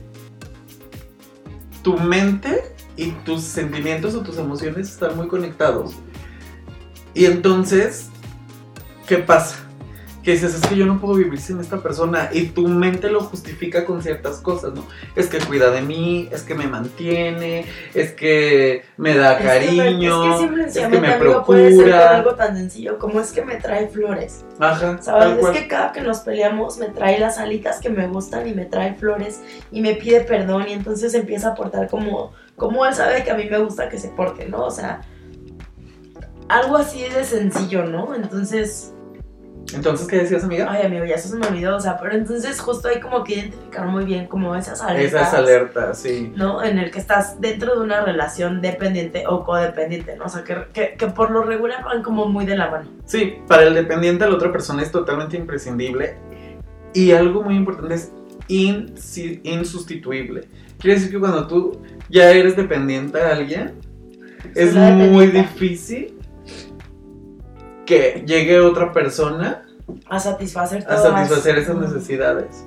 tu 1.81 1.97
mente 1.97 2.63
y 2.95 3.11
tus 3.11 3.41
sentimientos 3.41 4.15
o 4.15 4.21
tus 4.21 4.37
emociones 4.37 4.89
están 4.89 5.17
muy 5.17 5.27
conectados. 5.27 5.95
Y 7.13 7.25
entonces, 7.25 8.09
¿qué 9.07 9.17
pasa? 9.17 9.57
Que 10.23 10.31
dices, 10.31 10.55
es 10.55 10.65
que 10.65 10.77
yo 10.77 10.85
no 10.85 11.01
puedo 11.01 11.15
vivir 11.15 11.39
sin 11.39 11.59
esta 11.59 11.81
persona 11.83 12.29
y 12.31 12.45
tu 12.45 12.67
mente 12.69 13.09
lo 13.09 13.21
justifica 13.21 13.83
con 13.83 14.01
ciertas 14.01 14.37
cosas, 14.37 14.73
¿no? 14.73 14.85
Es 15.17 15.27
que 15.27 15.39
cuida 15.39 15.69
de 15.69 15.81
mí, 15.81 16.29
es 16.31 16.43
que 16.43 16.55
me 16.55 16.65
mantiene, 16.65 17.65
es 17.93 18.13
que 18.13 18.85
me 18.95 19.15
da 19.15 19.37
cariño, 19.37 20.23
Es 20.23 20.31
que, 20.31 20.37
simple 20.39 20.63
y 20.63 20.65
es 20.65 20.73
que 20.73 20.79
sencillamente, 20.79 21.07
me 21.07 21.13
amigo, 21.15 21.43
puede 21.43 21.71
ser 21.71 21.83
procura. 21.83 22.15
algo 22.15 22.35
tan 22.35 22.55
sencillo 22.55 22.97
como 22.99 23.19
es 23.19 23.33
que 23.33 23.43
me 23.43 23.55
trae 23.57 23.89
flores. 23.89 24.45
Ajá, 24.59 24.97
¿Sabes? 25.01 25.43
Es 25.43 25.49
que 25.49 25.67
cada 25.67 25.91
que 25.91 25.99
nos 25.99 26.19
peleamos 26.19 26.77
me 26.77 26.87
trae 26.87 27.19
las 27.19 27.37
alitas 27.37 27.81
que 27.81 27.89
me 27.89 28.07
gustan 28.07 28.47
y 28.47 28.53
me 28.53 28.63
trae 28.65 28.93
flores 28.93 29.41
y 29.73 29.81
me 29.81 29.95
pide 29.95 30.21
perdón 30.21 30.69
y 30.69 30.71
entonces 30.71 31.13
empieza 31.15 31.49
a 31.49 31.55
portar 31.55 31.89
como, 31.89 32.31
como 32.55 32.85
él 32.85 32.93
sabe 32.93 33.25
que 33.25 33.31
a 33.31 33.35
mí 33.35 33.49
me 33.49 33.57
gusta 33.57 33.89
que 33.89 33.97
se 33.97 34.07
porte, 34.07 34.47
¿no? 34.47 34.63
O 34.63 34.71
sea, 34.71 35.01
algo 36.47 36.77
así 36.77 37.03
de 37.09 37.25
sencillo, 37.25 37.83
¿no? 37.83 38.15
Entonces, 38.15 38.92
Entonces, 39.73 40.07
¿qué 40.07 40.17
decías, 40.17 40.43
amiga? 40.43 40.67
ay 40.69 40.85
amigo, 40.85 41.05
ya 41.05 41.15
eso 41.15 41.29
se 41.29 41.35
me 41.37 41.47
olvidó, 41.47 41.77
o 41.77 41.79
sea, 41.79 41.97
pero 41.97 42.13
entonces 42.13 42.59
justo 42.59 42.89
hay 42.89 42.99
como 42.99 43.23
que 43.23 43.35
identificar 43.35 43.87
muy 43.87 44.05
bien 44.05 44.27
como 44.27 44.55
esas 44.55 44.81
alertas. 44.81 45.21
Esas 45.21 45.33
alertas, 45.33 45.97
sí. 45.99 46.31
¿no? 46.35 46.63
En 46.63 46.77
el 46.77 46.91
que 46.91 46.99
estás 46.99 47.39
dentro 47.41 47.75
de 47.75 47.81
una 47.81 48.01
relación 48.05 48.61
dependiente 48.61 49.23
o 49.27 49.43
codependiente, 49.43 50.15
¿no? 50.15 50.25
O 50.25 50.29
sea, 50.29 50.43
que, 50.43 50.57
que, 50.73 50.95
que 50.97 51.07
por 51.07 51.31
lo 51.31 51.43
regular 51.43 51.83
van 51.83 52.03
como 52.03 52.27
muy 52.27 52.45
de 52.45 52.55
la 52.57 52.69
mano. 52.69 52.89
Sí, 53.05 53.35
para 53.47 53.63
el 53.63 53.73
dependiente 53.73 54.27
la 54.27 54.35
otra 54.35 54.51
persona 54.51 54.83
es 54.83 54.91
totalmente 54.91 55.37
imprescindible. 55.37 56.17
Y 56.93 57.11
algo 57.11 57.41
muy 57.41 57.55
importante 57.55 57.95
es 57.95 58.11
insustituible. 58.47 60.41
Quiere 60.79 60.95
decir 60.95 61.11
que 61.11 61.19
cuando 61.19 61.47
tú 61.47 61.81
ya 62.09 62.29
eres 62.31 62.55
dependiente 62.55 63.17
de 63.17 63.23
alguien, 63.23 63.73
Es 64.55 64.73
muy 64.75 65.27
dependiente. 65.27 65.37
difícil 65.37 66.13
que 67.85 68.23
llegue 68.25 68.59
otra 68.59 68.91
persona 68.91 69.65
A 70.09 70.19
satisfacer 70.19 70.83
a 70.83 70.95
todas. 70.95 71.03
satisfacer 71.03 71.57
esas 71.57 71.77
necesidades. 71.77 72.65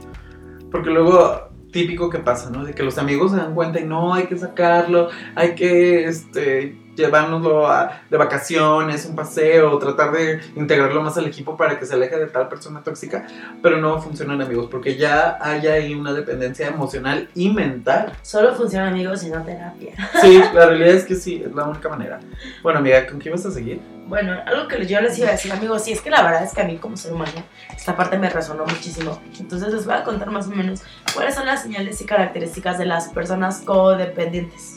Porque 0.70 0.90
luego, 0.90 1.48
típico 1.72 2.10
que 2.10 2.18
pasa, 2.18 2.50
¿no? 2.50 2.64
De 2.64 2.74
que 2.74 2.82
los 2.82 2.98
amigos 2.98 3.32
se 3.32 3.38
dan 3.38 3.54
cuenta 3.54 3.80
y 3.80 3.84
no, 3.84 4.12
hay 4.14 4.26
que 4.26 4.36
sacarlo, 4.36 5.08
hay 5.34 5.54
que 5.54 6.04
este, 6.06 6.76
llevárnoslo 6.96 7.68
a- 7.68 8.00
de 8.10 8.16
vacaciones, 8.16 9.04
un 9.06 9.14
paseo, 9.14 9.78
tratar 9.78 10.12
de 10.12 10.40
integrarlo 10.56 11.02
más 11.02 11.16
al 11.16 11.26
equipo 11.26 11.56
para 11.56 11.78
que 11.78 11.86
se 11.86 11.94
aleje 11.94 12.16
de 12.18 12.26
tal 12.26 12.48
persona 12.48 12.82
tóxica, 12.82 13.26
pero 13.62 13.76
no 13.78 14.00
funcionan 14.00 14.40
amigos, 14.42 14.68
porque 14.70 14.96
ya 14.96 15.38
hay 15.40 15.66
ahí 15.66 15.94
una 15.94 16.12
dependencia 16.12 16.66
emocional 16.68 17.28
y 17.34 17.50
mental. 17.50 18.12
Solo 18.22 18.54
funciona 18.54 18.88
amigos 18.88 19.22
y 19.24 19.30
no 19.30 19.42
terapia. 19.42 19.92
Sí, 20.20 20.40
la 20.54 20.66
realidad 20.66 20.88
es 20.90 21.04
que 21.04 21.14
sí, 21.14 21.42
es 21.46 21.54
la 21.54 21.64
única 21.64 21.88
manera. 21.88 22.18
Bueno, 22.62 22.78
amiga, 22.80 23.06
¿con 23.06 23.18
qué 23.18 23.28
ibas 23.28 23.44
a 23.46 23.50
seguir? 23.50 23.80
Bueno, 24.08 24.36
algo 24.46 24.68
que 24.68 24.86
yo 24.86 25.00
les 25.00 25.18
iba 25.18 25.28
a 25.28 25.32
decir, 25.32 25.52
amigos, 25.52 25.82
sí, 25.82 25.92
es 25.92 26.00
que 26.00 26.10
la 26.10 26.22
verdad 26.22 26.44
es 26.44 26.52
que 26.54 26.60
a 26.60 26.64
mí 26.64 26.76
como 26.76 26.96
ser 26.96 27.12
humano, 27.12 27.32
esta 27.76 27.96
parte 27.96 28.16
me 28.18 28.30
resonó 28.30 28.64
muchísimo. 28.64 29.20
Entonces 29.38 29.72
les 29.74 29.84
voy 29.84 29.94
a 29.94 30.04
contar 30.04 30.30
más 30.30 30.46
o 30.46 30.50
menos 30.50 30.82
cuáles 31.12 31.34
son 31.34 31.44
las 31.46 31.62
señales 31.62 32.00
y 32.00 32.06
características 32.06 32.78
de 32.78 32.86
las 32.86 33.08
personas 33.08 33.62
codependientes. 33.62 34.75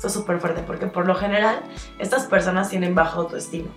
Esto 0.00 0.06
es 0.06 0.14
súper 0.14 0.40
fuerte 0.40 0.62
porque 0.66 0.86
por 0.86 1.06
lo 1.06 1.14
general 1.14 1.60
estas 1.98 2.24
personas 2.24 2.70
tienen 2.70 2.94
baja 2.94 3.18
autoestima, 3.18 3.68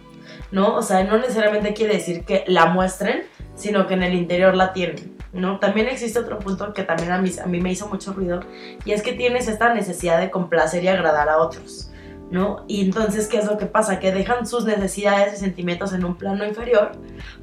¿no? 0.53 0.73
O 0.77 0.81
sea, 0.81 1.03
no 1.03 1.17
necesariamente 1.17 1.73
quiere 1.73 1.95
decir 1.95 2.23
que 2.23 2.45
la 2.47 2.67
muestren, 2.67 3.23
sino 3.55 3.87
que 3.87 3.95
en 3.95 4.03
el 4.03 4.13
interior 4.13 4.55
la 4.55 4.71
tienen, 4.71 5.17
¿no? 5.33 5.59
También 5.59 5.89
existe 5.89 6.17
otro 6.19 6.39
punto 6.39 6.71
que 6.73 6.83
también 6.83 7.11
a 7.11 7.17
mí, 7.17 7.29
a 7.43 7.45
mí 7.45 7.59
me 7.59 7.73
hizo 7.73 7.89
mucho 7.89 8.13
ruido 8.13 8.39
y 8.85 8.93
es 8.93 9.01
que 9.01 9.11
tienes 9.11 9.49
esta 9.49 9.73
necesidad 9.73 10.17
de 10.17 10.31
complacer 10.31 10.81
y 10.85 10.87
agradar 10.87 11.27
a 11.27 11.39
otros. 11.39 11.89
¿no? 12.31 12.63
Y 12.67 12.85
entonces, 12.85 13.27
¿qué 13.27 13.37
es 13.37 13.45
lo 13.45 13.57
que 13.57 13.65
pasa? 13.67 13.99
Que 13.99 14.11
dejan 14.13 14.47
sus 14.47 14.63
necesidades 14.65 15.33
y 15.33 15.37
sentimientos 15.37 15.91
en 15.93 16.03
un 16.03 16.15
plano 16.15 16.43
inferior, 16.45 16.93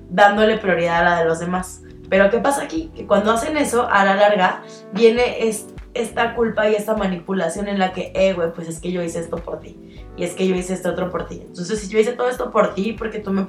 dándole 0.09 0.57
prioridad 0.57 1.01
a 1.01 1.11
la 1.11 1.19
de 1.21 1.27
los 1.27 1.39
demás. 1.39 1.83
Pero 2.09 2.29
¿qué 2.31 2.39
pasa 2.39 2.63
aquí? 2.63 2.91
Que 2.97 3.07
cuando 3.07 3.31
hacen 3.31 3.57
eso, 3.57 3.87
a 3.89 4.05
la 4.05 4.17
larga, 4.17 4.63
viene 4.93 5.47
es- 5.47 5.67
esta 5.95 6.35
culpa 6.35 6.69
y 6.71 6.75
esta 6.75 6.97
manipulación 6.97 7.67
en 7.69 7.79
la 7.79 7.93
que, 7.93 8.13
eh, 8.15 8.33
güey, 8.33 8.53
pues 8.53 8.69
es 8.69 8.79
que 8.79 8.93
yo 8.93 9.03
hice 9.03 9.19
esto 9.21 9.37
por 9.39 9.61
ti. 9.61 9.77
Y 10.17 10.25
es 10.25 10.35
que 10.35 10.47
yo 10.47 10.55
hice 10.55 10.75
esto 10.75 10.91
otro 10.91 11.11
por 11.11 11.27
ti. 11.27 11.43
Entonces, 11.45 11.81
si 11.81 11.89
yo 11.89 11.99
hice 11.99 12.13
todo 12.13 12.29
esto 12.29 12.51
por 12.51 12.75
ti, 12.75 12.93
porque 12.93 13.19
tú 13.19 13.33
me 13.33 13.47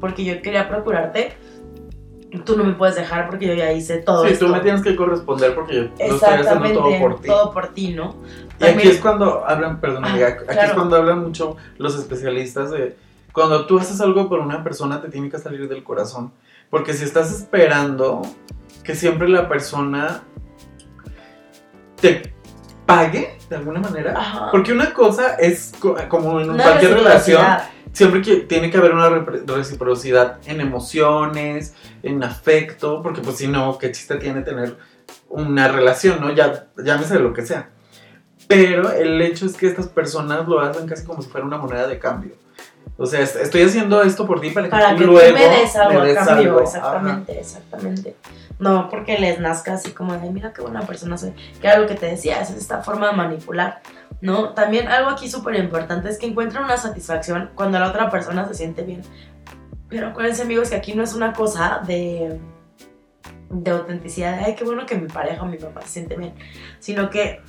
porque 0.00 0.24
yo 0.24 0.40
quería 0.42 0.68
procurarte, 0.68 1.32
tú 2.44 2.56
no 2.56 2.64
me 2.64 2.72
puedes 2.74 2.94
dejar 2.96 3.28
porque 3.28 3.46
yo 3.46 3.54
ya 3.54 3.72
hice 3.72 3.98
todo 3.98 4.24
Sí, 4.24 4.32
esto. 4.32 4.46
tú 4.46 4.52
me 4.52 4.60
tienes 4.60 4.82
que 4.82 4.94
corresponder 4.96 5.54
porque 5.54 5.74
yo 5.74 5.82
lo 5.82 6.14
estoy 6.14 6.34
haciendo 6.34 6.72
todo 6.80 6.98
por 7.00 7.20
ti. 7.20 7.26
todo 7.28 7.52
por 7.52 7.68
ti, 7.68 7.94
¿no? 7.94 8.16
Y 8.60 8.64
aquí 8.64 8.88
es 8.88 8.98
cuando 9.00 9.44
hablan, 9.46 9.80
perdón, 9.80 10.04
Ah, 10.04 10.14
aquí 10.48 10.58
es 10.64 10.72
cuando 10.72 10.96
hablan 10.96 11.22
mucho 11.22 11.56
los 11.78 11.98
especialistas 11.98 12.70
de 12.70 12.96
cuando 13.32 13.66
tú 13.66 13.78
haces 13.78 14.00
algo 14.00 14.28
por 14.28 14.38
una 14.40 14.62
persona 14.62 15.00
te 15.00 15.08
tiene 15.08 15.30
que 15.30 15.38
salir 15.38 15.68
del 15.68 15.82
corazón. 15.82 16.32
Porque 16.70 16.92
si 16.94 17.04
estás 17.04 17.32
esperando 17.32 18.22
que 18.84 18.94
siempre 18.94 19.28
la 19.28 19.48
persona 19.48 20.22
te 22.02 22.34
pague 22.84 23.38
de 23.48 23.56
alguna 23.56 23.80
manera. 23.80 24.12
Ajá. 24.14 24.50
Porque 24.50 24.72
una 24.72 24.92
cosa 24.92 25.36
es 25.36 25.72
co- 25.78 25.96
como 26.08 26.40
en 26.40 26.50
Una 26.50 26.62
cualquier 26.64 26.94
relación, 26.94 27.42
siempre 27.92 28.20
que 28.20 28.36
tiene 28.38 28.70
que 28.70 28.76
haber 28.76 28.92
una 28.92 29.08
reciprocidad 29.46 30.38
en 30.46 30.60
emociones, 30.60 31.74
en 32.02 32.22
afecto, 32.22 33.00
porque 33.02 33.20
pues 33.22 33.36
si 33.36 33.46
no, 33.48 33.78
¿qué 33.78 33.90
chiste 33.92 34.16
tiene 34.16 34.42
tener 34.42 34.76
una 35.28 35.68
relación, 35.68 36.20
no? 36.20 36.32
Ya, 36.32 36.66
llámese 36.76 37.18
lo 37.18 37.32
que 37.32 37.46
sea. 37.46 37.70
Pero 38.48 38.90
el 38.92 39.22
hecho 39.22 39.46
es 39.46 39.56
que 39.56 39.66
estas 39.66 39.86
personas 39.88 40.46
lo 40.48 40.60
hacen 40.60 40.86
casi 40.86 41.04
como 41.06 41.22
si 41.22 41.30
fuera 41.30 41.46
una 41.46 41.56
moneda 41.58 41.86
de 41.86 41.98
cambio. 41.98 42.32
O 42.98 43.06
sea, 43.06 43.20
est- 43.20 43.36
estoy 43.36 43.62
haciendo 43.62 44.02
esto 44.02 44.26
por 44.26 44.40
ti 44.40 44.50
para 44.50 44.66
que, 44.66 44.70
Para 44.70 44.90
tú 44.92 44.98
que 44.98 45.04
luego 45.06 45.28
tú 45.28 45.34
me 45.34 45.48
des 45.48 45.76
algo 45.76 46.00
me 46.00 46.06
des 46.08 46.18
a 46.18 46.24
cambio, 46.26 46.48
algo. 46.50 46.60
exactamente, 46.62 47.40
exactamente. 47.40 48.16
No, 48.62 48.88
porque 48.88 49.18
les 49.18 49.40
nazca 49.40 49.74
así 49.74 49.90
como 49.90 50.16
de, 50.16 50.30
mira 50.30 50.52
qué 50.52 50.62
buena 50.62 50.82
persona 50.82 51.18
soy. 51.18 51.32
Que 51.60 51.66
era 51.66 51.78
lo 51.78 51.88
que 51.88 51.96
te 51.96 52.06
decía, 52.06 52.40
es 52.40 52.50
esta 52.50 52.80
forma 52.80 53.08
de 53.08 53.16
manipular, 53.16 53.82
¿no? 54.20 54.50
También 54.50 54.86
algo 54.86 55.10
aquí 55.10 55.28
súper 55.28 55.56
importante 55.56 56.08
es 56.08 56.16
que 56.16 56.26
encuentran 56.26 56.62
una 56.62 56.76
satisfacción 56.76 57.50
cuando 57.56 57.80
la 57.80 57.88
otra 57.88 58.08
persona 58.08 58.46
se 58.46 58.54
siente 58.54 58.82
bien. 58.82 59.02
Pero 59.88 60.06
acuérdense, 60.06 60.42
amigos, 60.42 60.70
que 60.70 60.76
aquí 60.76 60.94
no 60.94 61.02
es 61.02 61.12
una 61.12 61.32
cosa 61.32 61.82
de, 61.84 62.38
de 63.50 63.70
autenticidad, 63.72 64.38
ay, 64.46 64.54
qué 64.54 64.62
bueno 64.62 64.86
que 64.86 64.94
mi 64.94 65.08
pareja 65.08 65.42
o 65.42 65.46
mi 65.46 65.58
papá 65.58 65.82
se 65.82 65.88
siente 65.88 66.16
bien, 66.16 66.32
sino 66.78 67.10
que 67.10 67.40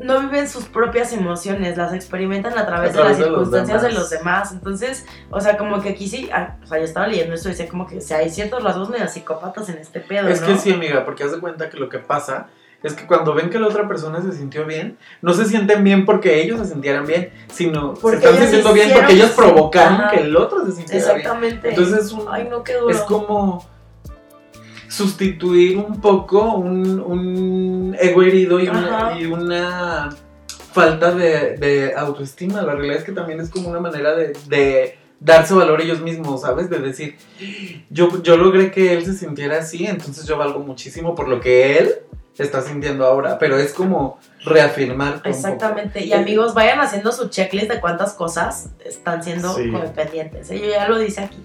no 0.00 0.20
viven 0.20 0.48
sus 0.48 0.64
propias 0.66 1.12
emociones, 1.12 1.76
las 1.76 1.92
experimentan 1.92 2.56
a 2.56 2.64
través, 2.66 2.90
A 2.90 2.92
través 2.92 3.18
de 3.18 3.24
de 3.24 3.30
las 3.30 3.38
los 3.38 3.48
circunstancias 3.48 3.82
de 3.82 3.92
los 3.92 4.10
demás. 4.10 4.52
Entonces, 4.52 5.04
o 5.30 5.40
sea, 5.40 5.56
como 5.58 5.80
que 5.82 5.88
aquí 5.90 6.08
sí, 6.08 6.30
ah, 6.32 6.56
o 6.62 6.66
sea, 6.66 6.78
yo 6.78 6.84
estaba 6.84 7.06
leyendo 7.08 7.34
esto 7.34 7.48
y 7.48 7.52
decía 7.52 7.68
como 7.68 7.86
que 7.86 7.98
o 7.98 8.00
sea, 8.00 8.18
hay 8.18 8.30
ciertos 8.30 8.62
rasgos 8.62 8.88
medio 8.90 9.08
psicópatas 9.08 9.68
en 9.70 9.78
este 9.78 10.00
pedo, 10.00 10.28
Es 10.28 10.40
¿no? 10.40 10.46
que 10.46 10.56
sí, 10.56 10.72
amiga, 10.72 11.04
porque 11.04 11.24
haz 11.24 11.32
de 11.32 11.40
cuenta 11.40 11.68
que 11.68 11.76
lo 11.78 11.88
que 11.88 11.98
pasa 11.98 12.46
es 12.80 12.94
que 12.94 13.08
cuando 13.08 13.34
ven 13.34 13.50
que 13.50 13.58
la 13.58 13.66
otra 13.66 13.88
persona 13.88 14.22
se 14.22 14.30
sintió 14.30 14.64
bien, 14.64 14.98
no 15.20 15.32
se 15.34 15.46
sienten 15.46 15.82
bien 15.82 16.04
porque 16.04 16.40
ellos 16.40 16.60
se 16.60 16.66
sintieran 16.66 17.04
bien, 17.06 17.32
sino 17.52 17.94
Porque 17.94 18.18
se 18.20 18.24
están 18.28 18.40
sintiendo 18.42 18.72
bien 18.72 18.92
porque 18.94 19.12
ellos 19.14 19.30
provocaron 19.30 19.94
Ajá. 19.94 20.10
que 20.10 20.20
el 20.20 20.36
otro 20.36 20.64
se 20.64 20.70
sintiera 20.72 21.04
bien. 21.06 21.16
Exactamente. 21.16 21.70
Entonces 21.70 22.04
es, 22.06 22.12
un- 22.12 22.26
Ay, 22.30 22.46
no, 22.48 22.62
qué 22.62 22.74
duro. 22.74 22.94
es 22.94 23.00
como 23.00 23.66
sustituir 24.88 25.76
un 25.78 26.00
poco 26.00 26.54
un, 26.54 27.00
un 27.00 27.96
ego 28.00 28.22
herido 28.22 28.58
y 28.60 28.68
una, 28.68 29.08
Ajá. 29.08 29.18
y 29.20 29.26
una 29.26 30.08
falta 30.72 31.12
de, 31.12 31.56
de 31.56 31.94
autoestima. 31.96 32.62
La 32.62 32.74
realidad 32.74 32.98
es 32.98 33.04
que 33.04 33.12
también 33.12 33.40
es 33.40 33.50
como 33.50 33.68
una 33.68 33.80
manera 33.80 34.14
de, 34.14 34.32
de 34.48 34.98
darse 35.20 35.54
valor 35.54 35.80
ellos 35.80 36.00
mismos, 36.00 36.42
¿sabes? 36.42 36.70
De 36.70 36.78
decir, 36.78 37.16
yo, 37.90 38.22
yo 38.22 38.36
logré 38.36 38.70
que 38.70 38.92
él 38.94 39.04
se 39.04 39.14
sintiera 39.14 39.58
así, 39.58 39.84
entonces 39.86 40.26
yo 40.26 40.38
valgo 40.38 40.60
muchísimo 40.60 41.14
por 41.14 41.28
lo 41.28 41.40
que 41.40 41.78
él 41.78 41.94
está 42.38 42.62
sintiendo 42.62 43.04
ahora, 43.04 43.36
pero 43.36 43.58
es 43.58 43.72
como 43.72 44.20
poco. 44.44 45.28
Exactamente. 45.28 46.04
Y 46.04 46.12
amigos, 46.12 46.54
vayan 46.54 46.78
haciendo 46.80 47.10
su 47.10 47.28
checklist 47.30 47.68
de 47.68 47.80
cuántas 47.80 48.14
cosas 48.14 48.70
están 48.84 49.24
siendo 49.24 49.52
Sí. 49.54 49.72
codependientes. 49.72 50.48
¿eh? 50.52 50.60
Yo 50.60 50.70
ya 50.70 50.88
lo 50.88 50.98
dice 50.98 51.22
aquí. 51.22 51.38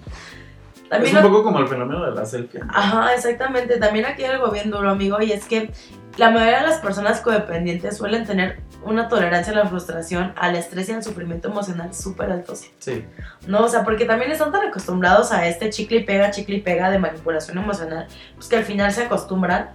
Es 0.96 1.02
También 1.02 1.16
un 1.18 1.22
lo- 1.22 1.28
poco 1.30 1.44
como 1.44 1.58
el 1.60 1.68
fenómeno 1.68 2.04
de 2.06 2.12
la 2.14 2.24
selfie. 2.26 2.60
Ajá, 2.68 3.14
exactamente. 3.14 3.78
También 3.78 4.06
aquí 4.06 4.24
hay 4.24 4.30
algo 4.32 4.50
bien 4.50 4.70
duro, 4.70 4.90
amigo, 4.90 5.20
y 5.20 5.32
es 5.32 5.44
que 5.46 5.70
la 6.16 6.30
mayoría 6.30 6.60
de 6.60 6.66
las 6.68 6.78
personas 6.78 7.20
codependientes 7.20 7.96
suelen 7.96 8.24
tener 8.24 8.60
una 8.84 9.08
tolerancia 9.08 9.52
a 9.52 9.56
la 9.56 9.66
frustración, 9.66 10.32
al 10.36 10.54
estrés 10.56 10.88
y 10.88 10.92
al 10.92 11.02
sufrimiento 11.02 11.48
emocional 11.48 11.92
súper 11.94 12.30
altos. 12.30 12.70
Sí. 12.78 13.04
¿No? 13.46 13.64
O 13.64 13.68
sea, 13.68 13.82
porque 13.82 14.04
también 14.04 14.30
están 14.30 14.52
tan 14.52 14.68
acostumbrados 14.68 15.32
a 15.32 15.46
este 15.48 15.70
chicle 15.70 15.98
y 16.00 16.04
pega, 16.04 16.30
chicle 16.30 16.56
y 16.56 16.60
pega 16.60 16.90
de 16.90 16.98
manipulación 16.98 17.58
emocional, 17.58 18.06
pues 18.36 18.48
que 18.48 18.56
al 18.56 18.64
final 18.64 18.92
se 18.92 19.04
acostumbran. 19.04 19.70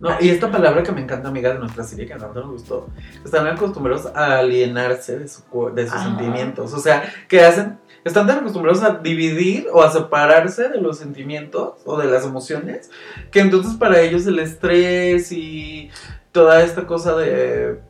No, 0.00 0.10
y 0.20 0.28
esta 0.28 0.50
palabra 0.50 0.82
que 0.82 0.90
me 0.92 1.00
encanta, 1.02 1.28
amiga, 1.28 1.52
de 1.52 1.58
nuestra 1.60 1.84
serie 1.84 2.06
que 2.06 2.14
tanto 2.16 2.40
nos 2.40 2.50
gustó, 2.50 2.88
están 3.24 3.46
acostumbrados 3.46 4.06
a 4.14 4.38
alienarse 4.40 5.18
de, 5.20 5.28
su 5.28 5.42
de 5.72 5.84
sus 5.84 5.94
Ajá. 5.94 6.04
sentimientos. 6.04 6.72
O 6.74 6.78
sea, 6.78 7.04
que 7.28 7.40
hacen, 7.42 7.78
están 8.04 8.26
tan 8.26 8.38
acostumbrados 8.38 8.82
a 8.82 8.98
dividir 8.98 9.66
o 9.72 9.82
a 9.82 9.90
separarse 9.90 10.68
de 10.68 10.80
los 10.80 10.98
sentimientos 10.98 11.74
o 11.84 11.98
de 11.98 12.06
las 12.06 12.24
emociones, 12.24 12.90
que 13.30 13.40
entonces 13.40 13.74
para 13.74 14.00
ellos 14.00 14.26
el 14.26 14.38
estrés 14.38 15.32
y 15.32 15.90
toda 16.32 16.62
esta 16.62 16.86
cosa 16.86 17.16
de 17.16 17.80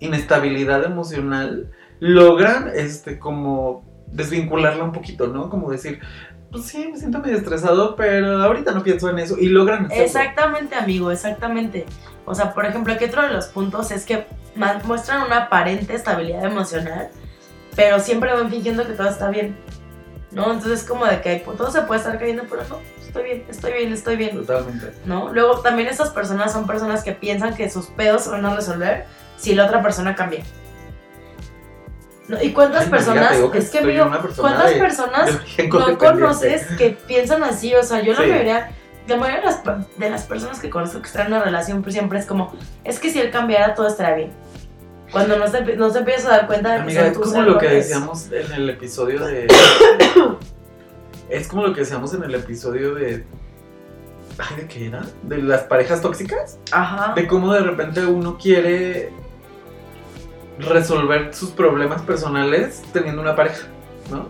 inestabilidad 0.00 0.84
emocional 0.84 1.70
logran, 2.00 2.70
este, 2.74 3.18
como 3.18 3.84
desvincularla 4.06 4.84
un 4.84 4.92
poquito, 4.92 5.26
¿no? 5.26 5.50
Como 5.50 5.70
decir, 5.70 6.00
pues 6.50 6.64
sí, 6.64 6.88
me 6.90 6.98
siento 6.98 7.18
medio 7.18 7.36
estresado, 7.36 7.94
pero 7.96 8.42
ahorita 8.42 8.72
no 8.72 8.82
pienso 8.82 9.10
en 9.10 9.18
eso. 9.18 9.36
Y 9.38 9.48
logran. 9.48 9.88
Exactamente, 9.90 10.76
amigo, 10.76 11.10
exactamente. 11.10 11.84
O 12.24 12.34
sea, 12.34 12.54
por 12.54 12.64
ejemplo, 12.64 12.92
aquí 12.92 13.04
otro 13.04 13.22
de 13.22 13.30
los 13.30 13.46
puntos 13.46 13.90
es 13.90 14.04
que 14.04 14.24
muestran 14.84 15.26
una 15.26 15.44
aparente 15.44 15.94
estabilidad 15.94 16.44
emocional, 16.44 17.08
pero 17.78 18.00
siempre 18.00 18.32
van 18.34 18.50
fingiendo 18.50 18.84
que 18.84 18.92
todo 18.94 19.08
está 19.08 19.30
bien. 19.30 19.56
¿No? 20.32 20.52
Entonces, 20.52 20.82
como 20.82 21.06
de 21.06 21.20
que 21.22 21.40
pues, 21.44 21.56
todo 21.56 21.70
se 21.70 21.82
puede 21.82 22.00
estar 22.00 22.18
cayendo, 22.18 22.42
pero 22.50 22.62
no, 22.68 22.80
estoy 23.00 23.22
bien, 23.22 23.44
estoy 23.48 23.72
bien, 23.72 23.92
estoy 23.92 24.16
bien. 24.16 24.36
Totalmente. 24.36 24.92
¿no? 25.06 25.32
Luego 25.32 25.60
también 25.60 25.88
estas 25.88 26.10
personas 26.10 26.52
son 26.52 26.66
personas 26.66 27.02
que 27.04 27.12
piensan 27.12 27.54
que 27.54 27.70
sus 27.70 27.86
pedos 27.86 28.24
se 28.24 28.30
van 28.30 28.44
a 28.44 28.54
resolver 28.54 29.06
si 29.38 29.54
la 29.54 29.64
otra 29.66 29.80
persona 29.80 30.14
cambia. 30.16 30.42
No, 32.26 32.42
¿Y 32.42 32.52
cuántas 32.52 32.84
Ay, 32.84 32.90
personas, 32.90 33.36
digo 33.36 33.50
que 33.50 33.58
es 33.58 33.70
que 33.70 33.78
amigo, 33.78 34.10
persona 34.20 34.48
cuántas 34.50 34.74
de- 34.74 34.80
personas 34.80 35.56
de 35.56 35.68
no 35.68 35.96
conoces 35.98 36.66
que 36.76 36.90
piensan 36.90 37.42
así? 37.44 37.74
O 37.74 37.82
sea, 37.82 38.02
yo 38.02 38.12
la 38.12 38.22
Sí. 38.22 38.28
mayoría, 38.28 38.70
la 39.06 39.16
mayoría 39.16 39.40
de 39.40 39.46
las, 39.46 39.62
de 39.96 40.10
las 40.10 40.22
personas 40.24 40.58
que 40.60 40.68
conozco 40.68 41.00
que 41.00 41.06
están 41.06 41.28
en 41.28 41.32
una 41.34 41.44
relación 41.44 41.82
pues 41.82 41.94
siempre 41.94 42.18
es 42.18 42.26
como, 42.26 42.52
es 42.84 42.98
que 42.98 43.10
si 43.10 43.18
él 43.20 43.30
cambiara 43.30 43.74
todo 43.74 43.86
estaría 43.86 44.14
bien. 44.16 44.32
Cuando 45.10 45.38
no 45.38 45.48
se, 45.48 45.76
no 45.76 45.90
se 45.90 45.98
empieza 45.98 46.28
a 46.28 46.36
dar 46.38 46.46
cuenta 46.46 46.70
de 46.70 46.76
que 46.76 46.82
Amiga, 46.82 47.14
son 47.14 47.22
es 47.22 47.28
como 47.28 47.42
lo 47.42 47.58
que 47.58 47.68
decíamos 47.68 48.30
en 48.30 48.52
el 48.52 48.70
episodio 48.70 49.24
de. 49.24 49.46
es 51.30 51.48
como 51.48 51.66
lo 51.66 51.72
que 51.72 51.80
decíamos 51.80 52.12
en 52.14 52.24
el 52.24 52.34
episodio 52.34 52.94
de. 52.94 53.24
Ay, 54.38 54.56
¿de 54.56 54.68
qué 54.68 54.86
era? 54.86 55.02
De 55.22 55.38
las 55.38 55.62
parejas 55.62 56.02
tóxicas. 56.02 56.58
Ajá. 56.70 57.14
De 57.14 57.26
cómo 57.26 57.52
de 57.54 57.60
repente 57.60 58.04
uno 58.04 58.36
quiere 58.38 59.10
resolver 60.58 61.34
sus 61.34 61.50
problemas 61.50 62.02
personales 62.02 62.82
teniendo 62.92 63.22
una 63.22 63.34
pareja, 63.34 63.66
¿no? 64.10 64.26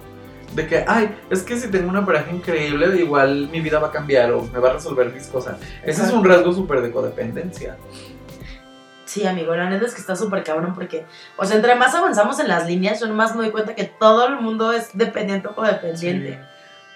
De 0.55 0.67
que, 0.67 0.85
ay, 0.87 1.15
es 1.29 1.43
que 1.43 1.59
si 1.59 1.69
tengo 1.69 1.91
una 1.91 2.07
pareja 2.07 2.31
increíble, 2.31 2.97
igual 2.97 3.49
mi 3.51 3.61
vida 3.61 3.79
va 3.79 3.89
a 3.89 3.93
cambiar 3.93 4.33
o 4.33 4.43
me 4.43 4.59
va 4.59 4.71
a 4.71 4.73
resolver 4.75 5.13
mis 5.13 5.27
cosas. 5.27 5.59
Ese 5.85 6.03
es 6.03 6.13
un 6.13 6.25
rasgo 6.25 6.53
súper 6.53 6.81
de 6.81 6.91
codependencia. 6.91 7.77
Sí, 9.09 9.27
amigo, 9.27 9.57
la 9.57 9.71
neta 9.71 9.87
es 9.87 9.95
que 9.95 10.03
está 10.03 10.15
súper 10.15 10.45
cabrón 10.45 10.75
porque, 10.75 11.07
o 11.39 11.47
sea, 11.47 11.57
entre 11.57 11.75
más 11.77 11.95
avanzamos 11.95 12.39
en 12.41 12.49
las 12.49 12.67
líneas, 12.67 13.01
yo 13.01 13.07
nomás 13.07 13.35
me 13.35 13.45
doy 13.45 13.51
cuenta 13.51 13.75
que 13.75 13.85
todo 13.85 14.27
el 14.27 14.37
mundo 14.37 14.71
es 14.71 14.91
dependiente 14.93 15.49
o 15.49 15.55
codependiente. 15.55 16.39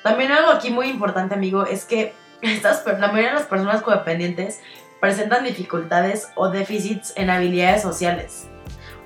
También 0.02 0.30
algo 0.30 0.50
aquí 0.50 0.68
muy 0.68 0.88
importante, 0.88 1.34
amigo, 1.34 1.64
es 1.64 1.86
que 1.86 2.12
estas, 2.42 2.84
la 2.84 3.06
mayoría 3.06 3.30
de 3.30 3.36
las 3.36 3.46
personas 3.46 3.80
codependientes 3.80 4.60
presentan 5.00 5.44
dificultades 5.44 6.28
o 6.34 6.50
déficits 6.50 7.14
en 7.16 7.30
habilidades 7.30 7.80
sociales. 7.80 8.46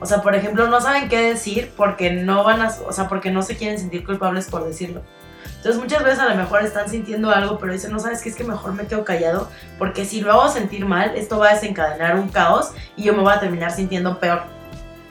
O 0.00 0.06
sea, 0.06 0.20
por 0.20 0.34
ejemplo, 0.34 0.66
no 0.66 0.80
saben 0.80 1.08
qué 1.08 1.20
decir 1.20 1.72
porque 1.76 2.10
no 2.10 2.42
van 2.42 2.60
a, 2.60 2.74
o 2.88 2.92
sea, 2.92 3.08
porque 3.08 3.30
no 3.30 3.42
se 3.42 3.56
quieren 3.56 3.78
sentir 3.78 4.04
culpables 4.04 4.50
por 4.50 4.64
decirlo. 4.64 5.02
Entonces 5.56 5.80
muchas 5.80 6.04
veces 6.04 6.20
a 6.20 6.28
lo 6.28 6.36
mejor 6.36 6.62
están 6.62 6.88
sintiendo 6.88 7.30
algo, 7.30 7.58
pero 7.58 7.72
dicen, 7.72 7.92
no 7.92 7.98
sabes 7.98 8.22
qué 8.22 8.28
es 8.28 8.36
que 8.36 8.44
mejor 8.44 8.72
me 8.72 8.86
quedo 8.86 9.04
callado, 9.04 9.50
porque 9.78 10.04
si 10.04 10.20
lo 10.20 10.32
hago 10.32 10.48
sentir 10.48 10.86
mal, 10.86 11.12
esto 11.16 11.38
va 11.38 11.50
a 11.50 11.54
desencadenar 11.54 12.16
un 12.16 12.28
caos 12.28 12.72
y 12.96 13.04
yo 13.04 13.14
me 13.14 13.22
voy 13.22 13.32
a 13.32 13.40
terminar 13.40 13.70
sintiendo 13.72 14.18
peor. 14.18 14.42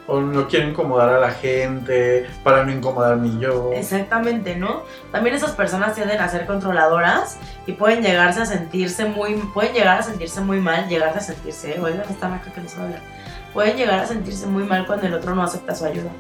O 0.07 0.21
no 0.21 0.47
quiero 0.47 0.69
incomodar 0.69 1.09
a 1.09 1.19
la 1.19 1.31
gente 1.31 2.27
para 2.43 2.63
no 2.63 2.71
incomodarme 2.71 3.39
yo. 3.39 3.71
Exactamente, 3.73 4.55
¿no? 4.55 4.83
También 5.11 5.35
esas 5.35 5.51
personas 5.51 5.95
tienden 5.95 6.19
a 6.19 6.29
ser 6.29 6.45
controladoras 6.45 7.37
y 7.65 7.71
pueden 7.71 8.03
llegarse 8.03 8.41
a 8.41 8.45
sentirse 8.45 9.05
muy, 9.05 9.33
pueden 9.53 9.73
llegar 9.73 9.99
a 9.99 10.03
sentirse 10.03 10.41
muy 10.41 10.59
mal, 10.59 10.87
llegarse 10.87 11.17
a 11.17 11.21
sentirse, 11.21 11.79
oigan, 11.81 12.03
están 12.09 12.33
acá 12.33 12.51
que 12.53 12.61
les 12.61 12.77
habla. 12.77 12.99
Pueden 13.51 13.77
llegar 13.77 13.99
a 13.99 14.05
sentirse 14.05 14.45
muy 14.45 14.63
mal 14.63 14.85
cuando 14.85 15.07
el 15.07 15.13
otro 15.15 15.33
no 15.33 15.41
acepta 15.41 15.73
su 15.73 15.85
ayuda. 15.85 16.11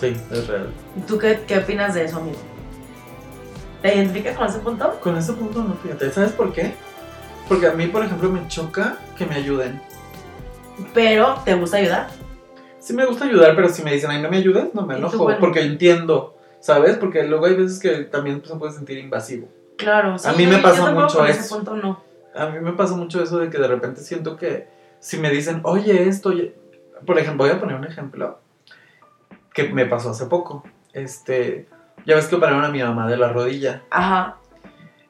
Sí, 0.00 0.16
es 0.30 0.46
real. 0.46 0.70
¿Y 0.96 1.00
¿Tú 1.00 1.18
qué, 1.18 1.42
qué 1.46 1.58
opinas 1.58 1.94
de 1.94 2.04
eso, 2.04 2.18
amigo? 2.18 2.38
¿Te 3.84 3.94
identificas 3.94 4.34
con 4.34 4.46
ese 4.46 4.60
punto? 4.60 4.98
Con 5.02 5.14
ese 5.18 5.34
punto 5.34 5.62
no, 5.62 5.74
fíjate. 5.74 6.10
¿Sabes 6.10 6.32
por 6.32 6.54
qué? 6.54 6.72
Porque 7.46 7.66
a 7.66 7.72
mí, 7.72 7.86
por 7.88 8.02
ejemplo, 8.02 8.30
me 8.30 8.48
choca 8.48 8.96
que 9.14 9.26
me 9.26 9.34
ayuden. 9.34 9.78
Pero, 10.94 11.34
¿te 11.44 11.52
gusta 11.52 11.76
ayudar? 11.76 12.08
Sí 12.78 12.94
me 12.94 13.04
gusta 13.04 13.26
ayudar, 13.26 13.54
pero 13.54 13.68
si 13.68 13.82
me 13.82 13.92
dicen, 13.92 14.10
ay, 14.10 14.22
no 14.22 14.30
me 14.30 14.38
ayudas, 14.38 14.72
no 14.72 14.86
me 14.86 14.96
enojo. 14.96 15.24
bueno. 15.24 15.38
Porque 15.38 15.60
entiendo, 15.60 16.34
¿sabes? 16.60 16.96
Porque 16.96 17.24
luego 17.24 17.44
hay 17.44 17.56
veces 17.56 17.78
que 17.78 18.04
también 18.04 18.42
se 18.42 18.56
puede 18.56 18.72
sentir 18.72 18.96
invasivo. 18.96 19.48
Claro, 19.76 20.16
sí. 20.16 20.30
A 20.30 20.32
mí 20.32 20.46
me 20.46 20.60
pasa 20.60 20.90
mucho 20.90 21.26
eso. 21.26 21.56
punto 21.56 21.76
no. 21.76 22.02
A 22.34 22.46
mí 22.46 22.60
me 22.60 22.72
pasa 22.72 22.96
mucho 22.96 23.22
eso 23.22 23.38
de 23.38 23.50
que 23.50 23.58
de 23.58 23.68
repente 23.68 24.00
siento 24.00 24.38
que 24.38 24.66
si 24.98 25.18
me 25.18 25.28
dicen, 25.28 25.60
oye, 25.62 26.08
esto, 26.08 26.30
oye... 26.30 26.54
por 27.04 27.18
ejemplo, 27.18 27.44
voy 27.44 27.54
a 27.54 27.60
poner 27.60 27.76
un 27.76 27.84
ejemplo 27.84 28.38
que 29.52 29.68
me 29.74 29.84
pasó 29.84 30.08
hace 30.08 30.24
poco. 30.24 30.64
Este, 30.94 31.68
ya 32.06 32.14
ves 32.16 32.26
que 32.26 32.36
operaron 32.36 32.64
a 32.64 32.68
mi 32.68 32.82
mamá 32.82 33.08
de 33.08 33.16
la 33.16 33.32
rodilla. 33.32 33.82
Ajá. 33.90 34.36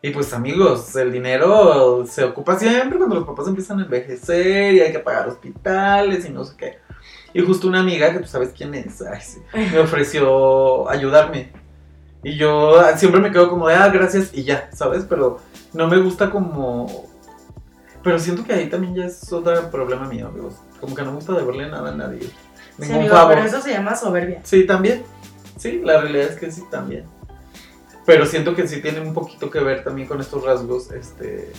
Y 0.03 0.11
pues 0.11 0.33
amigos, 0.35 0.95
el 0.97 1.11
dinero 1.13 2.05
se 2.07 2.25
ocupa 2.25 2.59
siempre 2.59 2.99
cuando 2.99 3.17
los 3.17 3.25
papás 3.25 3.49
empiezan 3.49 3.81
a 3.81 3.85
envejecer 3.85 4.75
y 4.75 4.81
hay 4.81 4.93
que 4.93 4.99
pagar 4.99 5.29
hospitales 5.29 6.27
y 6.27 6.31
no 6.31 6.45
sé 6.45 6.55
qué. 6.59 6.79
Y 7.33 7.41
justo 7.41 7.67
una 7.67 7.81
amiga, 7.81 8.13
que 8.13 8.21
tú 8.21 8.29
sabes 8.29 8.51
quién 8.55 8.75
es, 8.75 9.01
ay, 9.03 9.21
sí, 9.23 9.41
me 9.55 9.79
ofreció 9.81 10.89
ayudarme. 10.91 11.53
Y 12.23 12.37
yo 12.37 12.81
siempre 12.97 13.21
me 13.21 13.31
quedo 13.33 13.49
como 13.51 13.69
de, 13.69 13.75
ah, 13.75 13.89
gracias 13.89 14.31
y 14.33 14.45
ya, 14.45 14.69
¿sabes? 14.73 15.05
Pero 15.09 15.39
no 15.73 15.89
me 15.89 15.99
gusta 15.99 16.31
como... 16.31 17.07
Pero 18.03 18.19
siento 18.19 18.45
que 18.45 18.53
ahí 18.53 18.69
también 18.69 18.95
ya 18.95 19.07
es 19.07 19.33
otro 19.33 19.71
problema 19.71 20.07
mío, 20.07 20.29
amigos. 20.29 20.57
Como 20.81 20.95
que 20.95 21.03
no 21.03 21.11
me 21.11 21.17
gusta 21.17 21.33
deberle 21.33 21.69
nada 21.71 21.91
a 21.91 21.95
nadie. 21.97 22.21
Sí, 22.21 22.33
Ningún 22.83 22.97
amigo, 22.97 23.15
favor. 23.15 23.35
pero 23.35 23.47
eso 23.47 23.61
se 23.63 23.73
llama 23.73 23.97
soberbia. 23.97 24.41
Sí, 24.43 24.67
también. 24.67 25.03
Sí, 25.65 25.81
la 25.83 25.99
realidad 25.99 26.27
es 26.29 26.37
que 26.37 26.51
sí, 26.51 26.63
también. 26.71 27.07
Pero 28.05 28.27
siento 28.27 28.55
que 28.55 28.69
sí 28.69 28.83
tiene 28.83 29.01
un 29.01 29.15
poquito 29.15 29.49
que 29.49 29.61
ver 29.61 29.83
también 29.83 30.07
con 30.07 30.21
estos 30.21 30.45
rasgos, 30.45 30.91
este. 30.93 31.51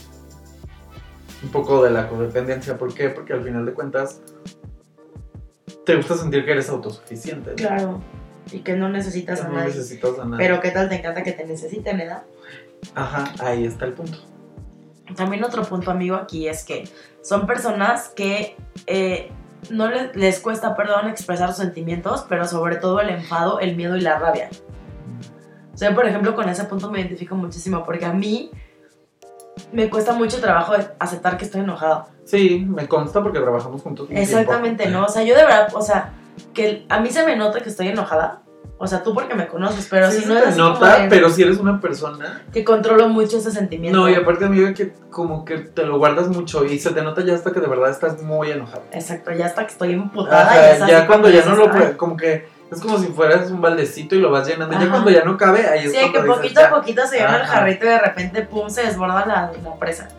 Un 1.42 1.50
poco 1.50 1.84
de 1.84 1.90
la 1.90 2.08
codependencia. 2.08 2.78
¿Por 2.78 2.94
qué? 2.94 3.10
Porque 3.10 3.34
al 3.34 3.44
final 3.44 3.66
de 3.66 3.74
cuentas. 3.74 4.22
Te 5.88 5.96
gusta 5.96 6.16
sentir 6.18 6.46
que 6.46 6.52
eres 6.52 6.70
autosuficiente. 6.70 7.50
¿no? 7.50 7.56
Claro. 7.56 8.02
Y 8.52 8.60
que 8.60 8.76
no 8.76 8.90
necesitas 8.90 9.40
Que 9.40 9.48
a 9.48 9.50
no 9.50 9.56
nadie. 9.56 9.70
necesitas 9.70 10.20
a 10.20 10.26
nadie. 10.26 10.38
Pero 10.38 10.62
qué 10.62 10.70
tal 10.70 10.88
te 10.88 10.96
encanta 11.00 11.24
que 11.24 11.32
te 11.32 11.44
necesiten, 11.48 11.98
¿verdad? 11.98 12.22
Ajá, 12.94 13.34
ahí 13.40 13.66
está 13.66 13.86
el 13.86 13.94
punto. 13.94 14.20
También 15.16 15.44
otro 15.44 15.64
punto, 15.64 15.90
amigo, 15.90 16.16
aquí 16.16 16.48
es 16.48 16.64
que 16.64 16.88
son 17.24 17.48
personas 17.48 18.10
que 18.10 18.56
eh, 18.86 19.32
no 19.72 19.90
les, 19.90 20.16
les 20.16 20.40
cuesta, 20.40 20.76
perdón, 20.76 21.08
expresar 21.08 21.50
sus 21.50 21.58
sentimientos, 21.58 22.26
pero 22.28 22.46
sobre 22.46 22.78
todo 22.78 23.00
el 23.00 23.10
enfado, 23.10 23.60
el 23.60 23.76
miedo 23.76 23.96
y 23.96 24.02
la 24.02 24.20
rabia. 24.20 24.50
O 25.74 25.78
sea, 25.78 25.94
por 25.94 26.06
ejemplo, 26.06 26.36
con 26.36 26.48
ese 26.48 26.64
punto 26.64 26.90
me 26.90 27.00
identifico 27.00 27.36
muchísimo 27.36 27.84
porque 27.84 28.06
a 28.06 28.14
mí 28.14 28.52
me 29.72 29.90
cuesta 29.90 30.14
mucho 30.14 30.40
trabajo 30.40 30.74
aceptar 31.00 31.38
que 31.38 31.46
estoy 31.46 31.62
enojado. 31.62 32.08
Sí, 32.24 32.66
me 32.68 32.88
consta 32.88 33.22
porque 33.22 33.40
trabajamos 33.40 33.82
juntos. 33.82 34.10
un 34.10 34.18
Exactamente, 34.18 34.84
tiempo. 34.84 35.02
¿no? 35.02 35.06
O 35.06 35.10
sea, 35.10 35.24
yo 35.24 35.36
de 35.36 35.44
verdad, 35.44 35.70
o 35.74 35.82
sea, 35.82 36.14
que 36.54 36.86
a 36.90 37.00
mí 37.00 37.10
se 37.10 37.26
me 37.26 37.36
nota 37.36 37.60
que 37.60 37.70
estoy 37.70 37.90
enojada. 37.90 38.42
O 38.78 38.88
sea, 38.88 39.04
tú 39.04 39.14
porque 39.14 39.36
me 39.36 39.48
conoces, 39.48 39.88
pero 39.90 40.12
Sí, 40.12 40.20
si 40.22 40.26
no 40.28 40.34
te 40.34 40.40
es 40.42 40.48
así 40.48 40.58
como 40.60 40.70
nota, 40.74 41.00
de- 41.00 41.08
pero 41.10 41.30
si 41.30 41.44
eres 41.44 41.58
una 41.60 41.80
persona 41.80 42.42
que 42.52 42.66
controlo 42.66 43.08
mucho 43.08 43.38
ese 43.38 43.52
sentimiento. 43.52 43.98
No, 43.98 44.10
y 44.10 44.16
aparte, 44.16 44.46
amiga, 44.46 44.74
que 44.74 44.92
como 45.10 45.46
que 45.46 45.60
te 45.60 45.86
lo 45.86 45.98
guardas 45.98 46.28
mucho 46.28 46.66
y 46.66 46.78
se 46.78 46.92
te 46.92 47.02
nota 47.02 47.22
ya 47.24 47.36
hasta 47.36 47.54
que 47.54 47.62
de 47.62 47.68
verdad 47.68 47.90
estás 47.90 48.22
muy 48.22 48.52
enojado. 48.52 48.84
Exacto, 48.92 49.32
ya 49.32 49.46
hasta 49.46 49.66
que 49.66 49.72
estoy 49.72 49.94
emputada. 49.94 50.42
Ajá, 50.42 50.56
y 50.56 50.76
es 50.76 50.82
así 50.82 50.92
ya 50.92 51.08
cuando 51.08 51.30
ya 51.30 51.46
no 51.46 51.56
lo 51.56 51.98
como 51.98 52.18
que 52.18 52.48
es 52.70 52.82
como 52.82 52.98
si 53.00 53.08
fueras 53.08 53.50
un 53.50 53.62
baldecito 53.62 54.16
y 54.16 54.20
lo 54.20 54.30
vas 54.32 54.46
llenando. 54.46 54.76
Ajá. 54.76 54.84
Ya 54.86 54.92
cuando 54.92 55.10
ya 55.10 55.24
no 55.24 55.38
cabe, 55.38 55.66
ahí 55.68 55.86
es 55.86 55.92
Sí, 55.94 55.98
cuando 56.12 56.22
que 56.22 56.28
poquito 56.28 56.60
a 56.66 56.70
poquito 56.70 57.08
se 57.08 57.18
llena 57.20 57.38
el 57.38 57.46
jarrito 57.46 57.86
y 57.86 57.90
de 57.90 58.00
repente, 58.00 58.42
pum, 58.42 58.70
se 58.70 58.84
desborda 58.84 59.26
la, 59.26 59.52
la 59.64 59.76
presa. 59.80 60.10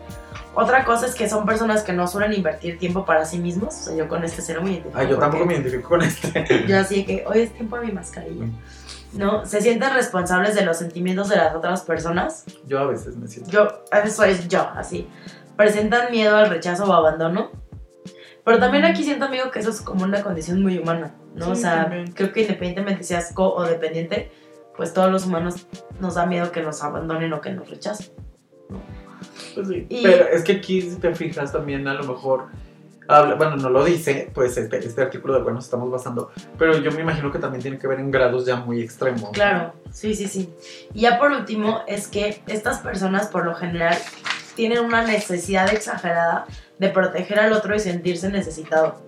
Otra 0.59 0.85
cosa 0.85 1.05
es 1.05 1.13
que 1.13 1.29
son 1.29 1.45
personas 1.45 1.83
que 1.83 1.93
no 1.93 2.07
suelen 2.07 2.33
invertir 2.33 2.79
tiempo 2.79 3.05
para 3.05 3.25
sí 3.25 3.37
mismos. 3.37 3.75
O 3.75 3.83
sea, 3.83 3.95
yo 3.95 4.07
con 4.07 4.23
este 4.23 4.41
cero 4.41 4.61
me 4.63 4.71
identifico. 4.71 4.97
Ay, 4.97 5.07
yo 5.07 5.19
tampoco 5.19 5.45
me 5.45 5.53
identifico 5.53 5.87
con 5.87 6.01
este. 6.01 6.65
Yo 6.67 6.79
así 6.79 7.05
que 7.05 7.23
hoy 7.27 7.41
es 7.41 7.53
tiempo 7.53 7.77
de 7.77 7.85
mi 7.85 7.91
mascarilla. 7.91 8.47
¿No? 9.13 9.45
Se 9.45 9.61
sienten 9.61 9.93
responsables 9.93 10.55
de 10.55 10.65
los 10.65 10.77
sentimientos 10.77 11.29
de 11.29 11.35
las 11.35 11.53
otras 11.53 11.83
personas. 11.83 12.43
Yo 12.65 12.79
a 12.79 12.87
veces 12.87 13.17
me 13.17 13.27
siento. 13.27 13.51
Yo, 13.51 13.67
eso 14.03 14.23
es 14.23 14.47
yo, 14.47 14.67
así. 14.75 15.07
Presentan 15.55 16.09
miedo 16.09 16.35
al 16.35 16.49
rechazo 16.49 16.85
o 16.85 16.93
abandono. 16.93 17.51
Pero 18.43 18.57
también 18.57 18.83
aquí 18.83 19.03
siento, 19.03 19.25
amigo, 19.25 19.51
que 19.51 19.59
eso 19.59 19.69
es 19.69 19.81
como 19.81 20.05
una 20.05 20.23
condición 20.23 20.63
muy 20.63 20.79
humana, 20.79 21.13
¿no? 21.35 21.45
Sí, 21.45 21.51
o 21.51 21.55
sea, 21.55 21.83
también. 21.83 22.11
creo 22.13 22.33
que 22.33 22.41
independientemente 22.41 23.03
seas 23.03 23.31
co 23.31 23.53
o 23.53 23.63
dependiente, 23.63 24.31
pues 24.75 24.91
todos 24.91 25.11
los 25.11 25.27
humanos 25.27 25.67
nos 25.99 26.15
da 26.15 26.25
miedo 26.25 26.51
que 26.51 26.63
nos 26.63 26.83
abandonen 26.83 27.31
o 27.33 27.41
que 27.41 27.51
nos 27.51 27.69
rechacen. 27.69 28.07
Pues 29.55 29.67
sí. 29.67 29.85
Y- 29.89 30.03
Pero 30.03 30.27
es 30.27 30.43
que 30.43 30.53
aquí, 30.53 30.81
si 30.81 30.95
te 30.97 31.13
fijas, 31.15 31.51
también 31.51 31.87
a 31.87 31.93
lo 31.93 32.03
mejor. 32.03 32.45
habla- 33.09 33.35
bueno, 33.35 33.55
no 33.55 33.69
lo 33.69 33.85
dice, 33.85 34.29
pues 34.33 34.57
este, 34.57 34.79
este 34.79 35.01
artículo 35.01 35.33
del 35.35 35.43
cual 35.43 35.55
nos 35.55 35.63
estamos 35.63 35.89
basando. 35.89 36.29
Pero 36.59 36.77
yo 36.79 36.91
me 36.91 36.99
imagino 37.01 37.31
que 37.31 37.39
también 37.39 37.61
tiene 37.61 37.77
que 37.79 37.87
ver 37.87 38.01
en 38.01 38.11
grados 38.11 38.45
ya 38.45 38.57
muy 38.57 38.81
extremos. 38.81 39.29
Claro, 39.31 39.73
sí, 39.93 40.13
sí, 40.13 40.27
sí. 40.27 40.53
Y 40.93 41.01
ya 41.01 41.17
por 41.17 41.31
último, 41.31 41.83
es 41.87 42.09
que 42.09 42.41
estas 42.47 42.79
personas 42.79 43.27
por 43.27 43.45
lo 43.45 43.55
general 43.55 43.95
tienen 44.55 44.79
una 44.83 45.03
necesidad 45.03 45.71
exagerada 45.73 46.47
de 46.79 46.89
proteger 46.89 47.39
al 47.39 47.53
otro 47.53 47.73
y 47.75 47.79
sentirse 47.79 48.29
necesitado. 48.29 49.01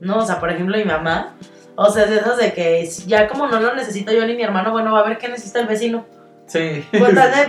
¿No? 0.00 0.18
O 0.18 0.24
sea, 0.26 0.38
por 0.38 0.50
ejemplo, 0.50 0.76
mi 0.76 0.84
mamá, 0.84 1.34
o 1.76 1.90
sea, 1.90 2.04
es 2.04 2.10
de 2.10 2.16
esas 2.18 2.36
de 2.36 2.52
que 2.52 2.88
ya 3.06 3.26
como 3.26 3.48
no 3.48 3.58
lo 3.58 3.74
necesito 3.74 4.12
yo 4.12 4.24
ni 4.26 4.36
mi 4.36 4.42
hermano, 4.44 4.70
bueno, 4.70 4.92
va 4.92 5.00
a 5.00 5.08
ver 5.08 5.18
qué 5.18 5.28
necesita 5.28 5.58
el 5.60 5.66
vecino. 5.66 6.04
Sí. 6.46 6.84
De, 6.92 7.00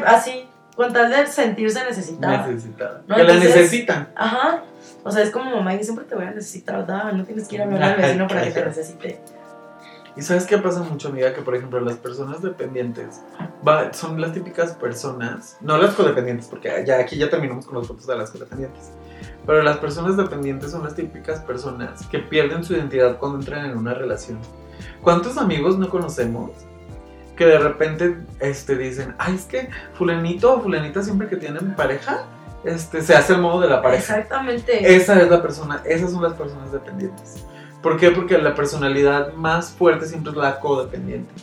así, 0.07 0.45
con 0.75 0.91
tal 0.93 1.09
de 1.09 1.25
sentirse 1.27 1.83
necesitado. 1.83 2.47
Necesitada. 2.47 3.01
No, 3.07 3.15
que 3.15 3.23
la 3.23 3.33
necesitan. 3.35 4.09
Ajá. 4.15 4.63
O 5.03 5.11
sea, 5.11 5.23
es 5.23 5.29
como 5.31 5.55
mamá, 5.55 5.75
yo 5.75 5.83
siempre 5.83 6.05
te 6.05 6.15
voy 6.15 6.25
a 6.25 6.31
necesitar, 6.31 6.77
¿verdad? 6.77 7.13
No 7.13 7.23
tienes 7.25 7.47
que 7.47 7.55
ir 7.55 7.61
a 7.61 7.65
hablar 7.65 7.83
al 7.83 7.95
vecino 8.01 8.27
para 8.27 8.43
que 8.43 8.51
te 8.51 8.65
necesite. 8.65 9.19
Y 10.17 10.21
sabes 10.21 10.45
qué 10.45 10.57
pasa 10.57 10.79
mucho, 10.81 11.09
amiga, 11.09 11.33
que 11.33 11.41
por 11.41 11.55
ejemplo 11.55 11.79
las 11.81 11.97
personas 11.97 12.41
dependientes 12.41 13.21
va- 13.67 13.91
son 13.93 14.19
las 14.21 14.31
típicas 14.31 14.71
personas, 14.71 15.57
no 15.59 15.77
las 15.77 15.93
codependientes, 15.93 16.47
porque 16.47 16.83
ya 16.87 16.99
aquí 16.99 17.17
ya 17.17 17.29
terminamos 17.29 17.65
con 17.65 17.75
los 17.75 17.85
puntos 17.87 18.07
de 18.07 18.15
las 18.17 18.31
codependientes, 18.31 18.91
pero 19.45 19.61
las 19.61 19.77
personas 19.77 20.15
dependientes 20.15 20.71
son 20.71 20.83
las 20.85 20.95
típicas 20.95 21.41
personas 21.41 22.07
que 22.07 22.19
pierden 22.19 22.63
su 22.63 22.73
identidad 22.73 23.17
cuando 23.17 23.39
entran 23.39 23.65
en 23.69 23.77
una 23.77 23.93
relación. 23.93 24.39
¿Cuántos 25.01 25.37
amigos 25.37 25.77
no 25.77 25.89
conocemos 25.89 26.51
que 27.35 27.45
de 27.45 27.59
repente 27.59 28.17
este, 28.39 28.75
dicen, 28.77 29.15
ay, 29.17 29.35
es 29.35 29.45
que 29.45 29.69
fulanito 29.93 30.55
o 30.55 30.61
fulanita 30.61 31.01
siempre 31.01 31.27
que 31.27 31.35
tienen 31.35 31.75
pareja, 31.75 32.25
este, 32.63 33.01
se 33.01 33.15
hace 33.15 33.33
el 33.33 33.41
modo 33.41 33.61
de 33.61 33.69
la 33.69 33.81
pareja? 33.81 34.17
Exactamente. 34.17 34.95
Esa 34.95 35.21
es 35.21 35.29
la 35.29 35.41
persona, 35.41 35.81
esas 35.85 36.11
son 36.11 36.23
las 36.23 36.33
personas 36.33 36.71
dependientes. 36.71 37.45
¿Por 37.81 37.97
qué? 37.97 38.09
Porque 38.11 38.37
la 38.37 38.55
personalidad 38.55 39.33
más 39.33 39.71
fuerte 39.71 40.07
siempre 40.07 40.31
es 40.31 40.37
la 40.37 40.59
codependiente. 40.59 41.33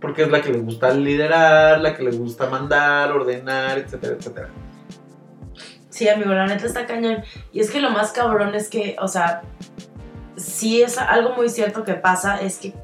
Porque 0.00 0.22
es 0.22 0.30
la 0.30 0.42
que 0.42 0.50
les 0.50 0.64
gusta 0.64 0.92
liderar, 0.92 1.80
la 1.80 1.96
que 1.96 2.02
les 2.02 2.18
gusta 2.18 2.48
mandar, 2.48 3.12
ordenar, 3.12 3.78
etcétera, 3.78 4.16
etcétera. 4.18 4.48
Sí, 5.88 6.08
amigo, 6.08 6.32
la 6.32 6.46
neta 6.46 6.66
está 6.66 6.86
cañón. 6.86 7.22
Y 7.52 7.60
es 7.60 7.70
que 7.70 7.80
lo 7.80 7.90
más 7.90 8.12
cabrón 8.12 8.54
es 8.54 8.68
que, 8.68 8.96
o 9.00 9.08
sea, 9.08 9.42
sí 10.36 10.82
es 10.82 10.98
algo 10.98 11.34
muy 11.34 11.48
cierto 11.48 11.84
que 11.84 11.94
pasa, 11.94 12.40
es 12.40 12.58
que 12.58 12.74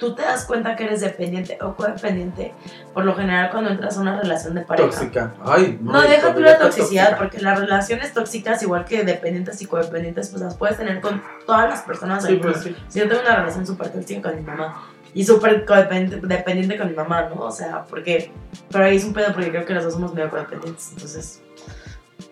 tú 0.00 0.14
te 0.14 0.22
das 0.22 0.44
cuenta 0.46 0.74
que 0.74 0.84
eres 0.84 1.02
dependiente 1.02 1.58
o 1.60 1.74
codependiente, 1.76 2.54
por 2.92 3.04
lo 3.04 3.14
general 3.14 3.50
cuando 3.50 3.70
entras 3.70 3.96
a 3.96 4.00
una 4.00 4.18
relación 4.18 4.54
de 4.54 4.62
pareja. 4.62 4.88
Tóxica. 4.88 5.34
Ay, 5.44 5.78
no. 5.80 5.92
No, 5.92 6.00
deja 6.00 6.34
tú 6.34 6.40
la 6.40 6.58
toxicidad, 6.58 7.10
tóxica. 7.10 7.18
porque 7.18 7.40
las 7.40 7.60
relaciones 7.60 8.12
tóxicas, 8.12 8.62
igual 8.62 8.84
que 8.86 9.04
dependientes 9.04 9.60
y 9.62 9.66
codependientes, 9.66 10.30
pues 10.30 10.42
las 10.42 10.56
puedes 10.56 10.78
tener 10.78 11.00
con 11.00 11.22
todas 11.46 11.68
las 11.68 11.82
personas 11.82 12.24
Sí, 12.24 12.36
pues 12.36 12.62
sí. 12.62 12.76
Si 12.88 12.98
yo 12.98 13.08
tengo 13.08 13.20
una 13.20 13.36
relación 13.36 13.66
súper 13.66 13.90
tóxica 13.90 14.30
con 14.30 14.36
mi 14.36 14.42
mamá 14.42 14.88
y 15.12 15.24
súper 15.24 15.66
dependiente 15.66 16.78
con 16.78 16.88
mi 16.88 16.94
mamá, 16.94 17.28
¿no? 17.28 17.42
O 17.42 17.50
sea, 17.50 17.84
porque. 17.84 18.32
Pero 18.70 18.84
ahí 18.84 18.96
es 18.96 19.04
un 19.04 19.12
pedo 19.12 19.32
porque 19.32 19.50
creo 19.50 19.66
que 19.66 19.74
los 19.74 19.84
dos 19.84 19.92
somos 19.92 20.14
medio 20.14 20.30
codependientes. 20.30 20.90
Entonces, 20.92 21.42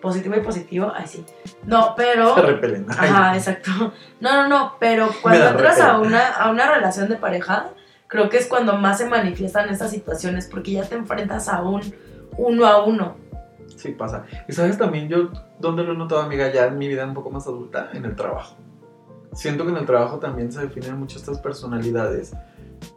positivo 0.01 0.35
y 0.35 0.41
positivo, 0.41 0.91
ay 0.95 1.07
sí. 1.07 1.25
No, 1.65 1.93
pero. 1.95 2.35
Se 2.35 2.41
repelen. 2.41 2.85
Ay, 2.97 3.09
Ajá, 3.09 3.35
exacto. 3.35 3.71
No, 4.19 4.33
no, 4.33 4.47
no, 4.47 4.75
pero 4.79 5.09
cuando 5.21 5.49
entras 5.49 5.79
a 5.79 5.99
una, 5.99 6.27
a 6.27 6.49
una 6.49 6.71
relación 6.71 7.09
de 7.09 7.15
pareja, 7.15 7.69
creo 8.07 8.29
que 8.29 8.37
es 8.37 8.47
cuando 8.47 8.73
más 8.77 8.97
se 8.97 9.05
manifiestan 9.05 9.69
estas 9.69 9.91
situaciones 9.91 10.47
porque 10.47 10.71
ya 10.71 10.83
te 10.83 10.95
enfrentas 10.95 11.47
a 11.47 11.61
un 11.61 11.81
uno 12.37 12.65
a 12.65 12.83
uno. 12.83 13.17
Sí, 13.75 13.91
pasa. 13.91 14.25
Y 14.47 14.53
sabes 14.53 14.77
también 14.77 15.07
yo, 15.07 15.29
¿dónde 15.59 15.83
lo 15.83 15.93
he 15.93 15.97
notado, 15.97 16.21
amiga? 16.21 16.51
Ya 16.51 16.65
en 16.65 16.77
mi 16.77 16.87
vida 16.87 17.05
un 17.05 17.13
poco 17.13 17.29
más 17.29 17.47
adulta, 17.47 17.89
en 17.93 18.05
el 18.05 18.15
trabajo. 18.15 18.57
Siento 19.33 19.63
que 19.63 19.71
en 19.71 19.77
el 19.77 19.85
trabajo 19.85 20.19
también 20.19 20.51
se 20.51 20.61
definen 20.61 20.97
mucho 20.97 21.17
estas 21.17 21.39
personalidades. 21.39 22.33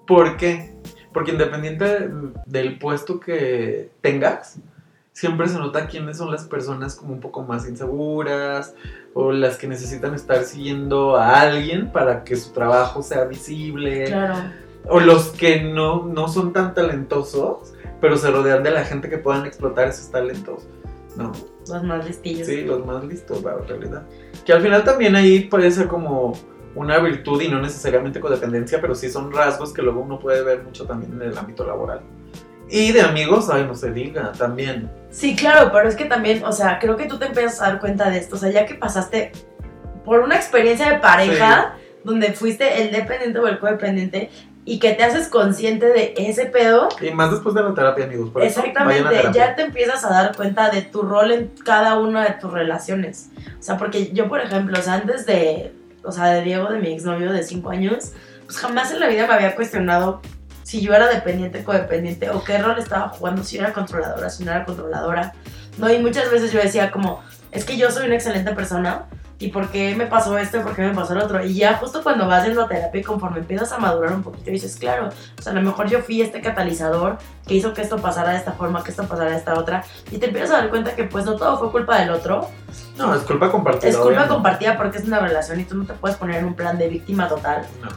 ¿Por 0.07 0.37
qué? 0.37 0.75
Porque 1.13 1.33
independiente 1.33 2.11
del 2.47 2.79
puesto 2.79 3.21
que 3.21 3.91
tengas, 4.01 4.59
siempre 5.13 5.49
se 5.49 5.59
nota 5.59 5.87
quiénes 5.87 6.17
son 6.17 6.31
las 6.31 6.45
personas 6.45 6.97
como 6.97 7.13
un 7.13 7.21
poco 7.21 7.43
más 7.43 7.69
inseguras 7.69 8.75
o 9.15 9.33
las 9.33 9.57
que 9.57 9.69
necesitan 9.69 10.15
estar 10.15 10.45
siguiendo 10.45 11.17
a 11.17 11.41
alguien 11.41 11.93
para 11.93 12.25
que 12.25 12.37
su 12.37 12.53
trabajo 12.53 13.03
sea 13.03 13.25
visible. 13.25 14.05
Claro. 14.05 14.35
O 14.89 15.01
los 15.01 15.29
que 15.29 15.63
no, 15.63 16.07
no 16.07 16.29
son 16.29 16.53
tan 16.53 16.75
talentosos, 16.75 17.75
pero 18.01 18.17
se 18.17 18.31
rodean 18.31 18.63
de 18.63 18.73
la 18.73 18.85
gente 18.85 19.09
que 19.09 19.19
puedan 19.19 19.47
explotar 19.47 19.89
esos 19.89 20.11
talentos. 20.11 20.65
¿No? 21.17 21.31
Los 21.69 21.85
más 21.85 22.07
listillos. 22.07 22.47
Sí, 22.47 22.63
los 22.63 22.85
más 22.85 23.05
listos, 23.05 23.43
la 23.43 23.57
realidad. 23.59 24.03
Que 24.45 24.53
al 24.53 24.63
final 24.63 24.83
también 24.83 25.15
ahí 25.15 25.41
puede 25.41 25.71
ser 25.71 25.87
como 25.87 26.33
una 26.75 26.99
virtud 26.99 27.41
y 27.43 27.49
no 27.49 27.61
necesariamente 27.61 28.19
codependencia, 28.19 28.81
pero 28.81 28.95
sí 28.95 29.11
son 29.11 29.31
rasgos 29.31 29.73
que 29.75 29.83
luego 29.83 30.01
uno 30.01 30.19
puede 30.19 30.43
ver 30.43 30.65
mucho 30.65 30.87
también 30.87 31.13
en 31.13 31.23
el 31.23 31.39
ámbito 31.39 31.67
laboral. 31.67 32.01
Y 32.69 32.93
de 32.93 33.03
amigos, 33.03 33.51
ay, 33.51 33.67
no 33.67 33.75
se 33.75 33.93
diga, 33.93 34.33
también. 34.33 34.91
Sí, 35.13 35.37
claro, 35.37 35.71
pero 35.73 35.89
es 35.89 35.95
que 35.95 36.07
también, 36.07 36.43
o 36.43 36.53
sea, 36.53 36.79
creo 36.79 36.97
que 36.97 37.05
tú 37.05 37.19
te 37.19 37.27
empiezas 37.27 37.61
a 37.61 37.69
dar 37.69 37.81
cuenta 37.81 38.09
de 38.09 38.19
esto. 38.19 38.37
O 38.37 38.39
sea, 38.39 38.51
ya 38.51 38.65
que 38.65 38.75
pasaste 38.75 39.31
por 40.05 40.21
una 40.21 40.37
experiencia 40.37 40.89
de 40.91 40.99
pareja 40.99 41.75
donde 42.03 42.33
fuiste 42.33 42.83
el 42.83 42.91
dependiente 42.91 43.39
o 43.39 43.47
el 43.47 43.59
codependiente 43.59 44.31
y 44.65 44.79
que 44.79 44.93
te 44.93 45.05
haces 45.05 45.29
consciente 45.29 45.87
de 45.87 46.15
ese 46.17 46.47
pedo, 46.47 46.89
Y 47.01 47.11
más 47.11 47.31
después 47.31 47.55
de 47.55 47.63
la 47.63 47.75
terapia, 47.75 48.05
amigos. 48.05 48.31
Por 48.31 48.43
exactamente, 48.43 49.09
terapia. 49.09 49.33
ya 49.33 49.55
te 49.55 49.63
empiezas 49.63 50.05
a 50.05 50.11
dar 50.11 50.35
cuenta 50.35 50.71
de 50.71 50.83
tu 50.83 51.03
rol 51.03 51.31
en 51.31 51.53
cada 51.65 51.99
una 51.99 52.25
de 52.25 52.33
tus 52.33 52.51
relaciones. 52.51 53.31
O 53.59 53.63
sea, 53.63 53.77
porque 53.77 54.13
yo, 54.13 54.29
por 54.29 54.41
ejemplo, 54.41 54.79
o 54.79 54.83
sea, 54.83 54.95
antes 54.95 55.27
de, 55.27 55.73
o 56.05 56.11
sea, 56.11 56.27
de 56.27 56.43
Diego, 56.43 56.71
de 56.71 56.79
mi 56.79 56.93
exnovio 56.93 57.33
de 57.33 57.43
5 57.43 57.71
años, 57.71 58.13
pues 58.47 58.57
jamás 58.57 58.93
en 58.93 59.01
la 59.01 59.09
vida 59.09 59.27
me 59.27 59.35
había 59.35 59.55
cuestionado 59.55 60.23
si 60.63 60.81
yo 60.81 60.95
era 60.95 61.09
dependiente, 61.09 61.65
codependiente, 61.65 62.31
o 62.31 62.43
qué 62.45 62.59
rol 62.59 62.79
estaba 62.79 63.09
jugando, 63.09 63.43
si 63.45 63.57
yo 63.57 63.63
era 63.65 63.73
controladora, 63.73 64.31
si 64.31 64.45
no 64.45 64.51
era 64.53 64.65
controladora. 64.65 65.33
No, 65.79 65.91
y 65.93 65.99
muchas 65.99 66.31
veces 66.31 66.53
yo 66.53 66.61
decía 66.61 66.91
como, 66.91 67.23
es 67.51 67.65
que 67.65 67.77
yo 67.77 67.91
soy 67.91 68.07
una 68.07 68.15
excelente 68.15 68.53
persona, 68.53 69.05
¿y 69.39 69.49
por 69.49 69.71
qué 69.71 69.95
me 69.97 70.07
pasó 70.07 70.39
esto 70.39 70.59
y 70.59 70.61
por 70.61 70.77
qué 70.77 70.83
me 70.83 70.95
pasó 70.95 71.15
el 71.15 71.21
otro? 71.21 71.45
Y 71.45 71.55
ya 71.55 71.75
justo 71.79 72.03
cuando 72.05 72.29
vas 72.29 72.45
yendo 72.45 72.63
a 72.63 72.69
terapia 72.69 73.01
y 73.01 73.05
conforme 73.05 73.41
empiezas 73.41 73.73
a 73.73 73.79
madurar 73.79 74.13
un 74.13 74.23
poquito, 74.23 74.51
dices, 74.51 74.77
claro, 74.77 75.09
o 75.39 75.43
sea, 75.43 75.51
a 75.53 75.55
lo 75.57 75.63
mejor 75.63 75.89
yo 75.89 76.01
fui 76.01 76.23
este 76.23 76.41
catalizador 76.41 77.19
que 77.47 77.55
hizo 77.55 77.73
que 77.75 77.83
esto 77.83 77.97
pasara 77.97 78.31
de 78.31 78.37
esta 78.37 78.53
forma, 78.53 78.85
que 78.85 78.91
esto 78.91 79.05
pasara 79.09 79.31
de 79.31 79.37
esta 79.37 79.55
otra, 79.59 79.83
y 80.13 80.19
te 80.19 80.27
empiezas 80.27 80.51
a 80.53 80.59
dar 80.59 80.69
cuenta 80.71 80.95
que 80.95 81.05
pues 81.05 81.25
no 81.25 81.35
todo 81.37 81.59
fue 81.59 81.73
culpa 81.73 81.99
del 81.99 82.11
otro, 82.11 82.49
No, 82.97 83.15
es 83.15 83.23
culpa 83.23 83.51
compartida. 83.51 83.89
es 83.91 83.97
culpa 83.97 84.09
obviamente. 84.11 84.35
compartida 84.35 84.77
porque 84.77 84.99
es 84.99 85.05
una 85.05 85.19
relación 85.19 85.59
y 85.59 85.65
tú 85.65 85.75
no 85.75 85.87
te 85.87 85.95
puedes 85.95 86.17
poner 86.19 86.37
en 86.37 86.45
un 86.45 86.55
plan 86.55 86.79
de 86.79 86.89
víctima 86.89 87.27
total 87.29 87.67
No. 87.83 87.89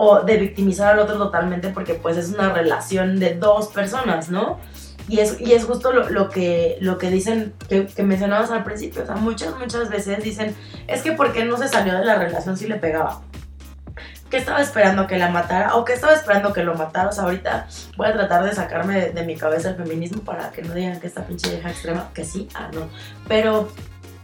O 0.00 0.22
de 0.22 0.36
victimizar 0.36 0.94
al 0.94 1.00
otro 1.00 1.18
totalmente 1.18 1.70
porque 1.70 1.94
pues 1.94 2.16
es 2.16 2.28
una 2.30 2.52
relación 2.52 3.18
de 3.18 3.34
dos 3.34 3.66
personas, 3.66 4.30
¿no? 4.30 4.60
Y 5.08 5.18
es, 5.18 5.40
y 5.40 5.54
es 5.54 5.64
justo 5.64 5.90
lo, 5.90 6.08
lo 6.08 6.28
que, 6.28 6.76
lo 6.80 6.98
que 6.98 7.10
dicen, 7.10 7.52
que, 7.68 7.86
que 7.86 8.04
mencionabas 8.04 8.52
al 8.52 8.62
principio, 8.62 9.02
o 9.02 9.06
sea, 9.06 9.16
muchas, 9.16 9.58
muchas 9.58 9.90
veces 9.90 10.22
dicen, 10.22 10.54
es 10.86 11.02
que 11.02 11.12
¿por 11.12 11.32
qué 11.32 11.44
no 11.44 11.56
se 11.56 11.66
salió 11.66 11.98
de 11.98 12.04
la 12.04 12.14
relación 12.14 12.56
si 12.56 12.68
le 12.68 12.76
pegaba? 12.76 13.22
¿Qué 14.30 14.36
estaba 14.36 14.60
esperando 14.60 15.08
que 15.08 15.18
la 15.18 15.30
matara? 15.30 15.74
¿O 15.74 15.84
qué 15.84 15.94
estaba 15.94 16.12
esperando 16.12 16.52
que 16.52 16.62
lo 16.62 16.74
matara? 16.74 17.08
O 17.08 17.12
sea, 17.12 17.24
ahorita 17.24 17.66
voy 17.96 18.06
a 18.06 18.12
tratar 18.12 18.44
de 18.44 18.52
sacarme 18.52 19.00
de, 19.00 19.10
de 19.10 19.24
mi 19.24 19.34
cabeza 19.34 19.70
el 19.70 19.76
feminismo 19.76 20.22
para 20.22 20.52
que 20.52 20.62
no 20.62 20.74
digan 20.74 21.00
que 21.00 21.08
esta 21.08 21.26
pinche 21.26 21.50
vieja 21.50 21.70
extrema, 21.70 22.10
que 22.14 22.24
sí, 22.24 22.48
ah, 22.54 22.70
no. 22.72 22.88
Pero, 23.26 23.68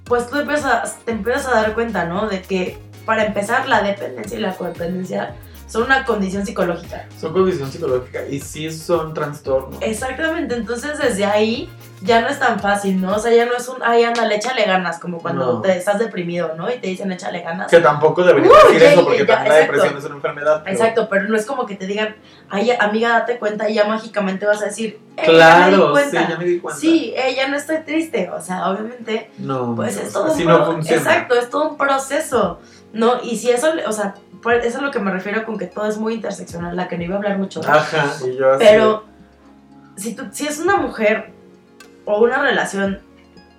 pues 0.04 0.28
tú 0.28 0.38
empiezas 0.38 0.98
te 1.04 1.10
empiezas 1.10 1.48
a 1.48 1.54
dar 1.62 1.74
cuenta, 1.74 2.04
¿no? 2.04 2.28
De 2.28 2.42
que 2.42 2.78
para 3.04 3.24
empezar 3.24 3.68
la 3.68 3.82
dependencia 3.82 4.38
y 4.38 4.40
la 4.40 4.54
codependencia 4.54 5.34
son 5.74 5.82
una 5.86 6.04
condición 6.04 6.46
psicológica. 6.46 7.04
Son 7.20 7.32
condición 7.32 7.68
psicológica 7.72 8.20
y 8.30 8.38
sí 8.38 8.70
son 8.70 9.12
trastornos. 9.12 9.78
Exactamente, 9.82 10.54
entonces 10.54 10.98
desde 10.98 11.24
ahí 11.24 11.68
ya 12.00 12.20
no 12.20 12.28
es 12.28 12.38
tan 12.38 12.60
fácil, 12.60 13.00
¿no? 13.00 13.16
O 13.16 13.18
sea, 13.18 13.32
ya 13.34 13.44
no 13.44 13.54
es 13.56 13.66
un, 13.68 13.78
ay, 13.82 14.04
ándale, 14.04 14.36
échale 14.36 14.62
ganas, 14.66 15.00
como 15.00 15.18
cuando 15.18 15.54
No. 15.54 15.60
te 15.62 15.76
estás 15.76 15.98
deprimido, 15.98 16.54
¿no? 16.56 16.70
Y 16.72 16.78
te 16.78 16.86
dicen, 16.86 17.10
échale 17.10 17.40
ganas. 17.40 17.68
Que 17.72 17.80
tampoco 17.80 18.22
debería 18.22 18.52
Uh, 18.52 18.68
decir 18.72 18.82
eso 18.84 19.02
porque 19.02 19.18
ya, 19.26 19.26
también 19.26 19.48
la 19.52 19.58
exacto. 19.58 19.72
depresión 19.72 19.98
es 19.98 20.04
una 20.04 20.14
enfermedad. 20.14 20.62
pero- 20.62 20.76
Exacto, 20.76 21.08
pero 21.10 21.24
no 21.28 21.36
es 21.36 21.44
como 21.44 21.66
que 21.66 21.74
te 21.74 21.88
digan, 21.88 22.14
ay, 22.50 22.70
amiga, 22.78 23.08
date 23.08 23.38
cuenta 23.40 23.68
y 23.68 23.74
ya 23.74 23.84
mágicamente 23.86 24.46
vas 24.46 24.62
a 24.62 24.66
decir, 24.66 25.00
"Eh, 25.16 25.22
ya 25.22 25.26
me 25.26 25.32
di 25.32 25.34
Claro, 25.38 25.86
sí, 25.86 25.92
cuenta". 25.92 26.28
ya 26.28 26.36
me 26.38 26.44
di 26.44 26.60
cuenta. 26.60 26.80
Sí, 26.80 27.14
eh, 27.16 27.34
ya 27.34 27.48
no 27.48 27.56
estoy 27.56 27.78
triste, 27.78 28.30
o 28.30 28.40
sea, 28.40 28.70
obviamente, 28.70 29.32
No, 29.38 29.74
pues 29.74 29.96
no, 29.96 30.02
es 30.02 30.12
todo 30.12 30.26
así 30.26 30.42
un 30.42 30.48
no 30.50 30.56
pro- 30.58 30.66
funciona. 30.74 31.02
Exacto, 31.02 31.34
es 31.34 31.50
todo 31.50 31.70
un 31.70 31.76
proceso, 31.76 32.60
¿no? 32.92 33.20
Y 33.24 33.36
si 33.38 33.50
eso, 33.50 33.72
o 33.88 33.92
sea, 33.92 34.14
por 34.44 34.52
eso 34.52 34.68
es 34.68 34.76
a 34.76 34.82
lo 34.82 34.90
que 34.90 34.98
me 34.98 35.10
refiero 35.10 35.44
con 35.46 35.56
que 35.56 35.66
todo 35.66 35.88
es 35.88 35.96
muy 35.96 36.14
interseccional, 36.14 36.76
la 36.76 36.86
que 36.86 36.98
no 36.98 37.04
iba 37.04 37.14
a 37.14 37.16
hablar 37.16 37.38
mucho. 37.38 37.62
Ajá, 37.66 38.12
y 38.24 38.36
yo 38.36 38.52
así. 38.52 38.64
Pero 38.68 39.04
si, 39.96 40.14
tú, 40.14 40.26
si 40.32 40.46
es 40.46 40.58
una 40.58 40.76
mujer 40.76 41.32
o 42.04 42.22
una 42.22 42.42
relación 42.42 43.00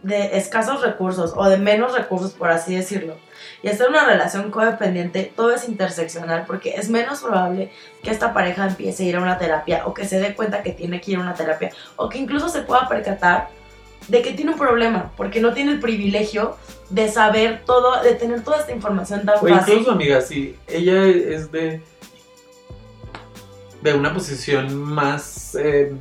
de 0.03 0.37
escasos 0.37 0.81
recursos 0.83 1.33
o 1.35 1.49
de 1.49 1.57
menos 1.57 1.93
recursos, 1.93 2.33
por 2.33 2.51
así 2.51 2.75
decirlo, 2.75 3.17
y 3.63 3.69
en 3.69 3.77
una 3.89 4.05
relación 4.05 4.51
codependiente, 4.51 5.33
todo 5.35 5.55
es 5.55 5.67
interseccional 5.67 6.43
porque 6.45 6.75
es 6.75 6.87
menos 6.87 7.21
probable 7.21 7.71
que 8.03 8.11
esta 8.11 8.31
pareja 8.31 8.67
empiece 8.67 9.03
a 9.03 9.05
ir 9.07 9.15
a 9.15 9.21
una 9.21 9.39
terapia 9.39 9.87
o 9.87 9.93
que 9.95 10.05
se 10.05 10.19
dé 10.19 10.35
cuenta 10.35 10.61
que 10.61 10.71
tiene 10.71 11.01
que 11.01 11.11
ir 11.11 11.17
a 11.17 11.21
una 11.21 11.33
terapia 11.33 11.71
o 11.95 12.07
que 12.07 12.19
incluso 12.19 12.47
se 12.47 12.61
pueda 12.61 12.87
percatar 12.87 13.49
de 14.07 14.21
que 14.21 14.33
tiene 14.33 14.51
un 14.51 14.57
problema 14.57 15.11
porque 15.17 15.39
no 15.41 15.53
tiene 15.53 15.71
el 15.73 15.79
privilegio 15.79 16.55
de 16.89 17.09
saber 17.09 17.63
todo, 17.65 18.01
de 18.03 18.13
tener 18.15 18.43
toda 18.43 18.57
esta 18.59 18.71
información 18.71 19.25
tan 19.25 19.35
O 19.37 19.47
fácil. 19.47 19.73
incluso, 19.75 19.91
amiga, 19.91 20.21
si 20.21 20.55
ella 20.67 21.03
es 21.05 21.51
de. 21.51 21.81
de 23.81 23.93
una 23.93 24.13
posición 24.13 24.75
más 24.75 25.55
eh, 25.59 25.93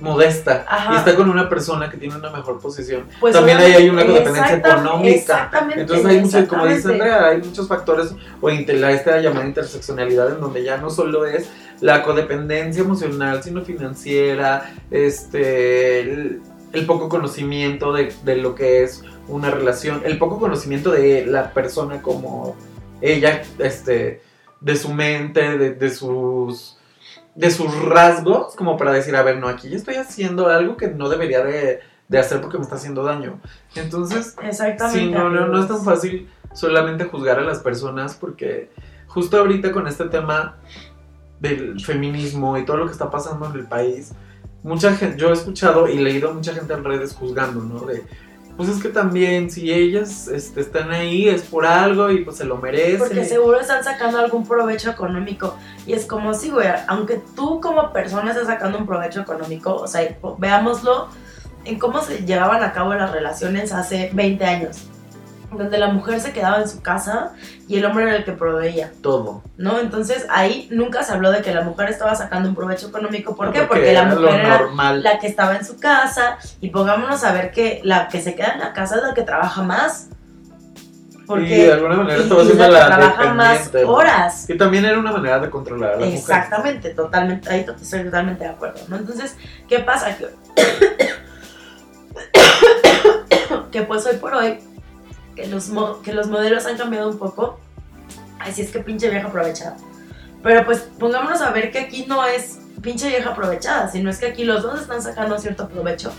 modesta 0.00 0.64
Ajá. 0.68 0.94
y 0.94 0.96
está 0.98 1.14
con 1.16 1.30
una 1.30 1.48
persona 1.48 1.88
que 1.90 1.96
tiene 1.96 2.16
una 2.16 2.30
mejor 2.30 2.58
posición. 2.60 3.06
Pues 3.20 3.34
También 3.34 3.58
ahí 3.58 3.72
hay 3.72 3.88
una 3.88 4.04
codependencia 4.04 4.56
económica. 4.56 5.08
Exactamente. 5.14 5.80
Entonces 5.82 6.06
hay 6.06 6.20
muchas, 6.20 6.48
como 6.48 6.66
dice. 6.66 6.88
Andrea, 6.92 7.26
hay 7.28 7.38
muchos 7.38 7.66
factores 7.68 8.14
o 8.40 8.48
la- 8.50 8.90
esta 8.92 9.20
llamada 9.20 9.46
interseccionalidad 9.46 10.32
en 10.32 10.40
donde 10.40 10.62
ya 10.62 10.76
no 10.76 10.90
solo 10.90 11.24
es 11.26 11.48
la 11.80 12.02
codependencia 12.02 12.82
emocional, 12.82 13.42
sino 13.42 13.62
financiera, 13.62 14.74
este, 14.90 16.00
el, 16.00 16.42
el 16.72 16.86
poco 16.86 17.08
conocimiento 17.08 17.92
de, 17.92 18.12
de 18.24 18.36
lo 18.36 18.54
que 18.54 18.82
es 18.82 19.02
una 19.28 19.50
relación, 19.50 20.02
el 20.04 20.18
poco 20.18 20.38
conocimiento 20.38 20.90
de 20.90 21.26
la 21.26 21.52
persona 21.52 22.02
como 22.02 22.56
ella, 23.00 23.42
este, 23.58 24.22
de 24.60 24.76
su 24.76 24.92
mente, 24.92 25.58
de, 25.58 25.74
de 25.74 25.90
sus 25.90 26.76
de 27.34 27.50
sus 27.50 27.72
rasgos, 27.84 28.56
como 28.56 28.78
para 28.78 28.92
decir, 28.92 29.14
a 29.14 29.22
ver, 29.22 29.38
no, 29.38 29.48
aquí 29.48 29.68
yo 29.68 29.76
estoy 29.76 29.96
haciendo 29.96 30.48
algo 30.48 30.78
que 30.78 30.88
no 30.88 31.10
debería 31.10 31.44
de, 31.44 31.80
de 32.08 32.18
hacer 32.18 32.40
porque 32.40 32.56
me 32.56 32.64
está 32.64 32.76
haciendo 32.76 33.04
daño. 33.04 33.40
Entonces, 33.74 34.34
Exactamente. 34.42 35.00
Sí, 35.00 35.10
no, 35.10 35.28
no, 35.28 35.46
no 35.46 35.60
es 35.60 35.68
tan 35.68 35.84
fácil 35.84 36.30
solamente 36.54 37.04
juzgar 37.04 37.38
a 37.38 37.42
las 37.42 37.58
personas 37.58 38.14
porque 38.14 38.70
justo 39.06 39.38
ahorita 39.38 39.70
con 39.70 39.86
este 39.86 40.06
tema 40.08 40.56
del 41.40 41.78
feminismo 41.80 42.56
y 42.56 42.64
todo 42.64 42.78
lo 42.78 42.86
que 42.86 42.92
está 42.92 43.10
pasando 43.10 43.46
en 43.46 43.52
el 43.52 43.66
país, 43.66 44.12
mucha 44.66 44.92
gente, 44.94 45.16
yo 45.16 45.30
he 45.30 45.32
escuchado 45.32 45.88
y 45.88 45.96
leído 45.98 46.30
a 46.30 46.34
mucha 46.34 46.52
gente 46.52 46.74
en 46.74 46.82
redes 46.82 47.14
juzgando, 47.14 47.60
¿no? 47.62 47.86
De, 47.86 48.04
pues 48.56 48.68
es 48.68 48.82
que 48.82 48.88
también 48.88 49.50
si 49.50 49.72
ellas 49.72 50.28
este, 50.28 50.60
están 50.60 50.90
ahí 50.90 51.28
es 51.28 51.42
por 51.42 51.64
algo 51.64 52.10
y 52.10 52.24
pues 52.24 52.38
se 52.38 52.44
lo 52.44 52.56
merecen. 52.56 52.98
Porque 52.98 53.24
seguro 53.24 53.60
están 53.60 53.84
sacando 53.84 54.18
algún 54.18 54.46
provecho 54.46 54.90
económico. 54.90 55.56
Y 55.86 55.92
es 55.92 56.04
como 56.04 56.34
si, 56.34 56.50
güey, 56.50 56.68
aunque 56.88 57.22
tú 57.36 57.60
como 57.60 57.92
persona 57.92 58.32
estés 58.32 58.46
sacando 58.46 58.78
un 58.78 58.86
provecho 58.86 59.20
económico, 59.20 59.74
o 59.74 59.86
sea, 59.86 60.18
veámoslo 60.38 61.08
en 61.64 61.78
cómo 61.78 62.02
se 62.02 62.24
llevaban 62.24 62.62
a 62.62 62.72
cabo 62.72 62.94
las 62.94 63.12
relaciones 63.12 63.72
hace 63.72 64.10
20 64.14 64.44
años 64.44 64.88
donde 65.50 65.78
la 65.78 65.88
mujer 65.88 66.20
se 66.20 66.32
quedaba 66.32 66.60
en 66.60 66.68
su 66.68 66.82
casa 66.82 67.32
y 67.68 67.78
el 67.78 67.84
hombre 67.84 68.04
era 68.04 68.16
el 68.16 68.24
que 68.24 68.32
proveía. 68.32 68.92
Todo. 69.02 69.42
¿No? 69.56 69.78
Entonces 69.78 70.26
ahí 70.28 70.68
nunca 70.70 71.02
se 71.02 71.12
habló 71.12 71.30
de 71.30 71.42
que 71.42 71.54
la 71.54 71.62
mujer 71.62 71.90
estaba 71.90 72.14
sacando 72.14 72.48
un 72.48 72.54
provecho 72.54 72.88
económico. 72.88 73.36
¿Por 73.36 73.52
qué? 73.52 73.62
Porque, 73.62 73.92
la 73.92 74.04
mujer 74.04 74.40
era 74.40 74.92
la 74.94 75.18
que 75.18 75.26
estaba 75.26 75.56
en 75.56 75.64
su 75.64 75.78
casa 75.78 76.38
y 76.60 76.70
pongámonos 76.70 77.22
a 77.24 77.32
ver 77.32 77.50
que 77.50 77.80
la 77.84 78.08
que 78.08 78.20
se 78.20 78.34
queda 78.34 78.54
en 78.54 78.60
la 78.60 78.72
casa 78.72 78.96
es 78.96 79.02
la 79.02 79.14
que 79.14 79.22
trabaja 79.22 79.62
más. 79.62 80.08
Porque, 81.26 81.58
y 81.58 81.62
de 81.62 81.72
alguna 81.72 81.96
manera 81.96 82.22
estaba 82.22 82.42
haciendo 82.42 82.68
la, 82.68 82.86
trabaja 82.86 83.34
más 83.34 83.74
horas. 83.84 84.48
Y 84.48 84.56
también 84.56 84.84
era 84.84 84.96
una 84.96 85.10
manera 85.10 85.40
de 85.40 85.50
controlar 85.50 85.94
a 85.94 85.96
la 85.96 86.06
Exactamente, 86.06 86.90
totalmente, 86.90 87.50
ahí 87.50 87.66
estoy 87.68 88.04
totalmente 88.04 88.44
de 88.44 88.50
acuerdo, 88.50 88.80
¿no? 88.86 88.96
Entonces, 88.96 89.36
¿qué 89.68 89.80
pasa? 89.80 90.16
que 93.72 93.82
pues 93.82 94.06
hoy 94.06 94.16
por 94.16 94.34
hoy 94.34 94.58
que 95.36 95.46
los, 95.46 95.70
que 96.02 96.12
los 96.12 96.28
modelos 96.28 96.66
han 96.66 96.76
cambiado 96.76 97.08
un 97.08 97.18
poco. 97.18 97.60
Así 98.40 98.62
es 98.62 98.72
que 98.72 98.80
pinche 98.80 99.08
vieja 99.08 99.28
aprovechada. 99.28 99.76
Pero 100.42 100.64
pues 100.64 100.80
pongámonos 100.98 101.40
a 101.40 101.50
ver 101.50 101.70
que 101.70 101.78
aquí 101.78 102.06
no 102.08 102.24
es 102.24 102.58
pinche 102.82 103.08
vieja 103.08 103.30
aprovechada, 103.30 103.88
sino 103.88 104.10
es 104.10 104.18
que 104.18 104.26
aquí 104.26 104.44
los 104.44 104.62
dos 104.62 104.80
están 104.80 105.02
sacando 105.02 105.38
cierto 105.38 105.68
provecho 105.68 106.12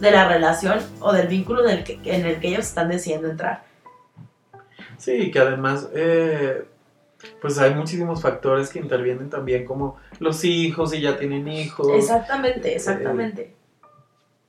de 0.00 0.10
la 0.10 0.28
relación 0.28 0.80
o 1.00 1.12
del 1.12 1.28
vínculo 1.28 1.64
en 1.68 1.78
el 1.78 1.84
que, 1.84 2.00
en 2.04 2.26
el 2.26 2.40
que 2.40 2.48
ellos 2.48 2.66
están 2.66 2.88
decidiendo 2.88 3.28
entrar. 3.28 3.62
Sí, 4.98 5.30
que 5.30 5.38
además, 5.38 5.88
eh, 5.94 6.64
pues 7.40 7.58
hay 7.58 7.74
muchísimos 7.74 8.20
factores 8.20 8.68
que 8.68 8.78
intervienen 8.78 9.30
también, 9.30 9.64
como 9.64 9.96
los 10.18 10.44
hijos, 10.44 10.94
y 10.94 11.00
ya 11.00 11.18
tienen 11.18 11.48
hijos. 11.48 11.88
Exactamente, 11.94 12.74
exactamente. 12.74 13.42
Eh, 13.42 13.56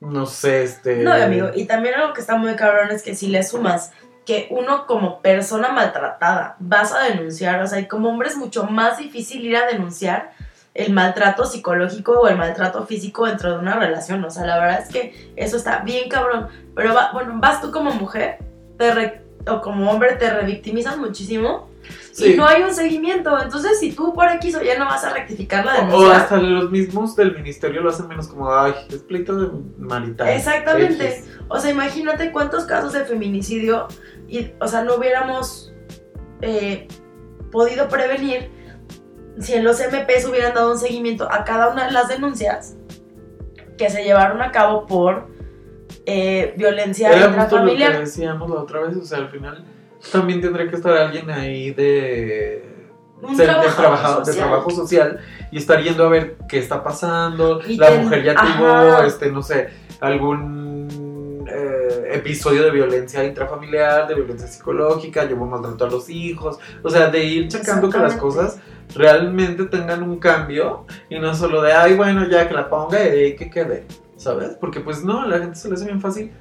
no 0.01 0.25
sé, 0.25 0.63
este... 0.63 0.97
No, 0.97 1.13
amigo, 1.13 1.49
y 1.55 1.65
también 1.65 1.95
algo 1.95 2.13
que 2.13 2.21
está 2.21 2.35
muy 2.35 2.55
cabrón 2.55 2.91
es 2.91 3.01
que 3.01 3.15
si 3.15 3.27
le 3.27 3.41
sumas 3.41 3.91
que 4.25 4.47
uno 4.51 4.85
como 4.85 5.21
persona 5.21 5.69
maltratada 5.69 6.55
vas 6.59 6.93
a 6.93 7.03
denunciar, 7.03 7.61
o 7.61 7.67
sea, 7.67 7.79
y 7.79 7.87
como 7.87 8.09
hombre 8.09 8.29
es 8.29 8.37
mucho 8.37 8.65
más 8.65 8.97
difícil 8.97 9.45
ir 9.45 9.57
a 9.57 9.67
denunciar 9.67 10.31
el 10.73 10.91
maltrato 10.91 11.45
psicológico 11.45 12.13
o 12.13 12.27
el 12.27 12.37
maltrato 12.37 12.85
físico 12.85 13.25
dentro 13.25 13.51
de 13.53 13.59
una 13.59 13.75
relación, 13.75 14.23
o 14.23 14.31
sea, 14.31 14.45
la 14.45 14.59
verdad 14.59 14.81
es 14.81 14.89
que 14.89 15.31
eso 15.35 15.57
está 15.57 15.79
bien 15.79 16.09
cabrón, 16.09 16.47
pero 16.75 16.95
bueno, 17.13 17.33
vas 17.35 17.61
tú 17.61 17.71
como 17.71 17.91
mujer 17.91 18.39
te 18.77 19.21
o 19.45 19.61
como 19.61 19.91
hombre 19.91 20.13
te 20.13 20.29
revictimizas 20.29 20.97
muchísimo 20.97 21.67
y 22.17 22.35
no 22.35 22.45
hay 22.45 22.61
un 22.61 22.73
seguimiento. 22.73 23.37
Entonces, 23.41 23.79
si 23.79 23.91
tú 23.91 24.13
por 24.13 24.27
o 24.27 24.63
ya 24.63 24.77
no 24.77 24.85
vas 24.85 25.03
a 25.03 25.13
rectificar 25.13 25.65
la 25.65 25.73
denuncia. 25.75 25.99
O 25.99 26.11
hasta 26.11 26.37
los 26.37 26.69
mismos 26.69 27.15
del 27.15 27.33
ministerio 27.33 27.81
lo 27.81 27.89
hacen 27.89 28.07
menos 28.07 28.27
como, 28.27 28.53
ay, 28.53 28.73
es 28.89 28.99
pleito 28.99 29.35
de 29.35 29.49
marital. 29.77 30.27
Exactamente. 30.29 31.23
O 31.47 31.59
sea, 31.59 31.71
imagínate 31.71 32.31
cuántos 32.31 32.65
casos 32.65 32.93
de 32.93 33.05
feminicidio, 33.05 33.87
y, 34.27 34.51
o 34.59 34.67
sea, 34.67 34.83
no 34.83 34.95
hubiéramos 34.95 35.73
eh, 36.41 36.87
podido 37.51 37.87
prevenir 37.87 38.51
si 39.39 39.53
en 39.53 39.63
los 39.63 39.79
MPs 39.79 40.25
hubieran 40.25 40.53
dado 40.53 40.71
un 40.71 40.77
seguimiento 40.77 41.27
a 41.31 41.43
cada 41.43 41.69
una 41.69 41.85
de 41.87 41.91
las 41.91 42.07
denuncias 42.07 42.75
que 43.77 43.89
se 43.89 44.03
llevaron 44.03 44.41
a 44.41 44.51
cabo 44.51 44.85
por 44.85 45.27
eh, 46.05 46.53
violencia 46.57 47.11
Era 47.11 47.27
intrafamiliar. 47.27 47.91
Lo 47.91 47.97
que 47.97 48.05
decíamos 48.05 48.49
la 48.49 48.57
otra 48.57 48.81
vez, 48.81 48.97
o 48.97 49.03
sea, 49.03 49.17
al 49.19 49.29
final 49.29 49.65
también 50.11 50.41
tendría 50.41 50.69
que 50.69 50.75
estar 50.75 50.95
alguien 50.95 51.29
ahí 51.29 51.71
de, 51.71 52.63
de, 53.37 53.45
trabajo, 53.75 54.21
de 54.21 54.33
trabajo 54.33 54.69
social 54.69 55.19
y 55.51 55.57
estar 55.57 55.81
yendo 55.81 56.05
a 56.05 56.09
ver 56.09 56.37
qué 56.47 56.59
está 56.59 56.83
pasando. 56.83 57.61
la 57.67 57.91
mujer 57.91 58.23
ya 58.23 58.35
tuvo, 58.35 59.03
este, 59.03 59.31
no 59.31 59.41
sé, 59.41 59.69
algún 60.01 61.45
eh, 61.49 62.11
episodio 62.13 62.63
de 62.63 62.71
violencia 62.71 63.23
intrafamiliar, 63.23 64.07
de 64.07 64.15
violencia 64.15 64.47
psicológica, 64.47 65.25
llevó 65.25 65.45
maltrato 65.45 65.85
a 65.85 65.89
los 65.89 66.09
hijos. 66.09 66.59
O 66.83 66.89
sea, 66.89 67.07
de 67.07 67.23
ir 67.23 67.47
checando 67.47 67.89
que 67.89 67.99
las 67.99 68.15
cosas 68.15 68.59
realmente 68.95 69.65
tengan 69.65 70.03
un 70.03 70.19
cambio 70.19 70.85
y 71.09 71.17
no 71.17 71.33
solo 71.33 71.61
de, 71.61 71.73
ay, 71.73 71.95
bueno, 71.95 72.27
ya 72.27 72.47
que 72.47 72.53
la 72.53 72.69
ponga 72.69 73.03
y 73.15 73.35
que 73.35 73.49
quede. 73.49 73.85
¿Sabes? 74.15 74.51
Porque 74.59 74.79
pues 74.79 75.03
no, 75.03 75.27
la 75.27 75.39
gente 75.39 75.55
se 75.55 75.67
le 75.67 75.73
hace 75.73 75.85
bien 75.85 75.99
fácil 75.99 76.31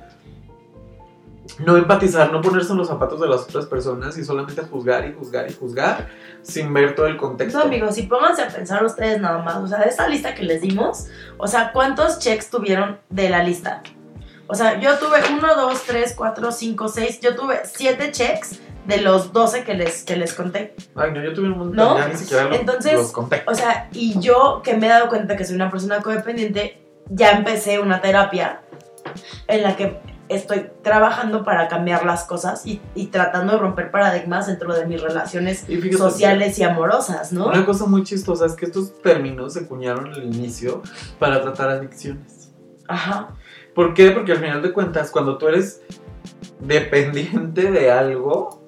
no 1.59 1.77
empatizar, 1.77 2.33
no 2.33 2.41
ponerse 2.41 2.73
en 2.73 2.79
los 2.79 2.89
zapatos 2.89 3.21
de 3.21 3.29
las 3.29 3.43
otras 3.43 3.67
personas 3.67 4.17
y 4.17 4.25
solamente 4.25 4.63
juzgar 4.63 5.07
y 5.07 5.13
juzgar 5.13 5.51
y 5.51 5.55
juzgar 5.55 6.09
sin 6.43 6.73
ver 6.73 6.95
todo 6.95 7.07
el 7.07 7.17
contexto. 7.17 7.59
No, 7.59 7.65
amigos, 7.65 7.99
y 7.99 8.03
pónganse 8.05 8.43
a 8.43 8.49
pensar 8.49 8.85
ustedes 8.85 9.21
nada 9.21 9.39
más, 9.43 9.57
o 9.57 9.67
sea, 9.67 9.79
de 9.79 9.89
esa 9.89 10.09
lista 10.09 10.35
que 10.35 10.45
les 10.45 10.61
dimos, 10.61 11.07
o 11.39 11.47
sea, 11.47 11.73
¿cuántos 11.73 12.19
checks 12.19 12.51
tuvieron 12.51 12.99
de 13.11 13.29
la 13.29 13.43
lista? 13.43 13.83
O 14.47 14.55
sea, 14.55 14.79
yo 14.79 14.99
tuve 14.99 15.19
1, 15.33 15.55
2, 15.57 15.83
3, 15.87 16.15
4, 16.17 16.53
5, 16.53 16.89
6, 16.89 17.21
yo 17.21 17.35
tuve 17.35 17.61
7 17.65 18.13
checks 18.13 18.61
de 18.87 19.01
los 19.01 19.33
12 19.33 19.65
que 19.65 19.75
les, 19.75 20.03
que 20.05 20.17
les 20.17 20.35
conté. 20.35 20.75
Ay, 20.95 21.13
no, 21.13 21.23
yo 21.23 21.33
tuve 21.33 21.47
un 21.47 21.59
montón, 21.59 21.77
¿No? 21.77 21.99
ya 21.99 22.09
ni 22.09 22.17
siquiera 22.17 22.45
los, 22.45 22.59
Entonces, 22.59 22.95
los 22.95 23.13
conté. 23.13 23.43
O 23.47 23.55
sea, 23.55 23.89
y 23.93 24.19
yo 24.21 24.61
que 24.63 24.77
me 24.77 24.87
he 24.87 24.91
dado 24.91 25.09
cuenta 25.09 25.37
que 25.37 25.45
soy 25.45 25.57
una 25.57 25.71
persona 25.71 26.01
codependiente, 26.03 26.85
ya 27.09 27.33
empecé 27.33 27.79
una 27.79 28.01
terapia 28.01 28.63
en 29.47 29.63
la 29.63 29.77
que 29.77 30.01
estoy 30.29 30.67
trabajando 30.83 31.45
para 31.45 31.69
cambiar 31.69 32.05
las 32.05 32.25
cosas 32.25 32.63
y, 32.65 32.81
tratando 33.07 33.55
de 33.55 33.59
romper 33.59 33.91
paradigmas 33.91 34.47
dentro 34.47 34.75
de 34.75 34.87
mis 34.87 35.01
relaciones 35.01 35.67
sociales 35.97 36.59
y 36.59 36.63
amorosas, 36.63 37.33
¿no? 37.33 37.49
Una 37.49 37.65
cosa 37.65 37.87
muy 37.87 38.03
chistosa 38.05 38.47
es 38.47 38.55
que 38.55 38.67
estos 38.67 39.01
términos 39.03 39.53
se 39.55 39.67
cuñaron 39.67 40.13
al 40.13 40.25
inicio 40.25 40.83
para 41.19 41.43
tratar 41.43 41.71
adicciones. 41.71 42.53
Ajá. 42.89 43.29
¿Por 43.75 43.95
qué? 43.95 44.11
Porque 44.11 44.33
al 44.33 44.39
final 44.39 44.63
de 44.63 44.73
cuentas, 44.73 45.11
cuando 45.11 45.39
tú 45.39 45.49
eres 45.49 45.83
dependiente 46.61 47.71
de 47.71 47.91
algo, 47.91 48.65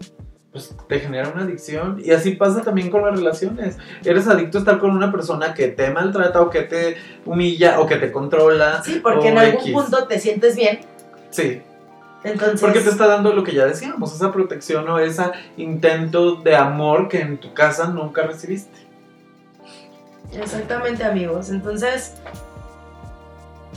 pues 0.51 0.75
te 0.89 1.01
genera 1.01 1.29
una 1.29 1.43
adicción. 1.43 2.01
Y 2.03 2.13
así 2.13 2.33
pasa 2.33 2.63
también 2.63 2.91
con 2.91 3.03
las 3.03 3.19
relaciones. 3.19 3.77
Eres 4.05 4.29
adicto 4.29 4.59
a 4.59 4.61
estar 4.61 4.79
con 4.79 4.91
una 4.91 5.11
persona 5.11 5.53
que 5.53 5.69
te 5.69 5.91
maltrata 5.91 6.41
o 6.41 6.49
que 6.49 6.63
te 6.63 6.97
humilla 7.27 7.81
o 7.81 7.87
que 7.87 7.97
te 7.97 8.13
controla. 8.13 8.83
Sí, 8.83 9.01
porque 9.03 9.29
en 9.29 9.39
algún 9.39 9.73
punto 9.73 10.07
te 10.07 10.19
sientes 10.19 10.57
bien 10.57 10.79
Sí. 11.35 11.63
Entonces... 12.23 12.61
Porque 12.61 12.81
te 12.81 12.91
está 12.91 13.07
dando 13.07 13.33
lo 13.33 13.43
que 13.43 13.53
ya 13.53 13.67
decíamos, 13.67 14.15
esa 14.15 14.33
protección 14.33 14.89
o 14.89 14.99
ese 14.99 15.25
intento 15.57 16.37
de 16.37 16.57
amor 16.57 17.09
que 17.09 17.21
en 17.21 17.39
tu 17.39 17.53
casa 17.53 17.89
nunca 17.89 18.23
recibiste. 18.23 18.87
Exactamente, 20.33 21.05
amigos. 21.05 21.51
Entonces, 21.51 22.15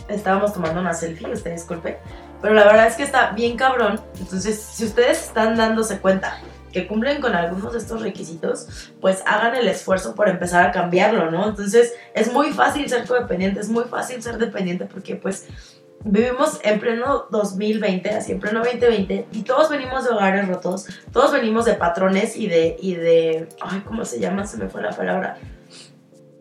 estábamos 0.07 0.53
tomando 0.53 0.79
una 0.79 0.93
selfie, 0.93 1.31
usted 1.33 1.51
disculpe. 1.51 1.97
Pero 2.41 2.53
la 2.53 2.65
verdad 2.65 2.87
es 2.87 2.95
que 2.95 3.03
está 3.03 3.31
bien 3.31 3.57
cabrón. 3.57 3.99
Entonces, 4.19 4.61
si 4.61 4.85
ustedes 4.85 5.23
están 5.23 5.55
dándose 5.55 5.99
cuenta 5.99 6.39
que 6.71 6.87
cumplen 6.87 7.19
con 7.21 7.33
algunos 7.33 7.73
de 7.73 7.79
estos 7.79 8.01
requisitos, 8.01 8.91
pues 9.01 9.23
hagan 9.25 9.55
el 9.55 9.67
esfuerzo 9.67 10.13
por 10.13 10.29
empezar 10.29 10.65
a 10.65 10.71
cambiarlo, 10.71 11.31
¿no? 11.31 11.49
Entonces, 11.49 11.93
es 12.13 12.31
muy 12.31 12.51
fácil 12.51 12.87
ser 12.87 13.07
codependiente, 13.07 13.59
es 13.59 13.69
muy 13.69 13.85
fácil 13.85 14.21
ser 14.21 14.37
dependiente 14.37 14.85
porque 14.85 15.15
pues 15.15 15.47
vivimos 16.07 16.59
en 16.63 16.79
pleno 16.79 17.25
2020, 17.29 18.09
así 18.09 18.31
en 18.31 18.39
pleno 18.39 18.59
2020, 18.59 19.27
y 19.31 19.41
todos 19.43 19.69
venimos 19.69 20.05
de 20.05 20.11
hogares 20.11 20.47
rotos, 20.47 20.87
todos 21.11 21.31
venimos 21.31 21.65
de 21.65 21.73
patrones 21.73 22.35
y 22.37 22.47
de, 22.47 22.77
y 22.79 22.95
de, 22.95 23.49
ay, 23.61 23.81
¿cómo 23.85 24.05
se 24.05 24.19
llama? 24.19 24.45
Se 24.45 24.57
me 24.57 24.69
fue 24.69 24.81
la 24.81 24.91
palabra. 24.91 25.37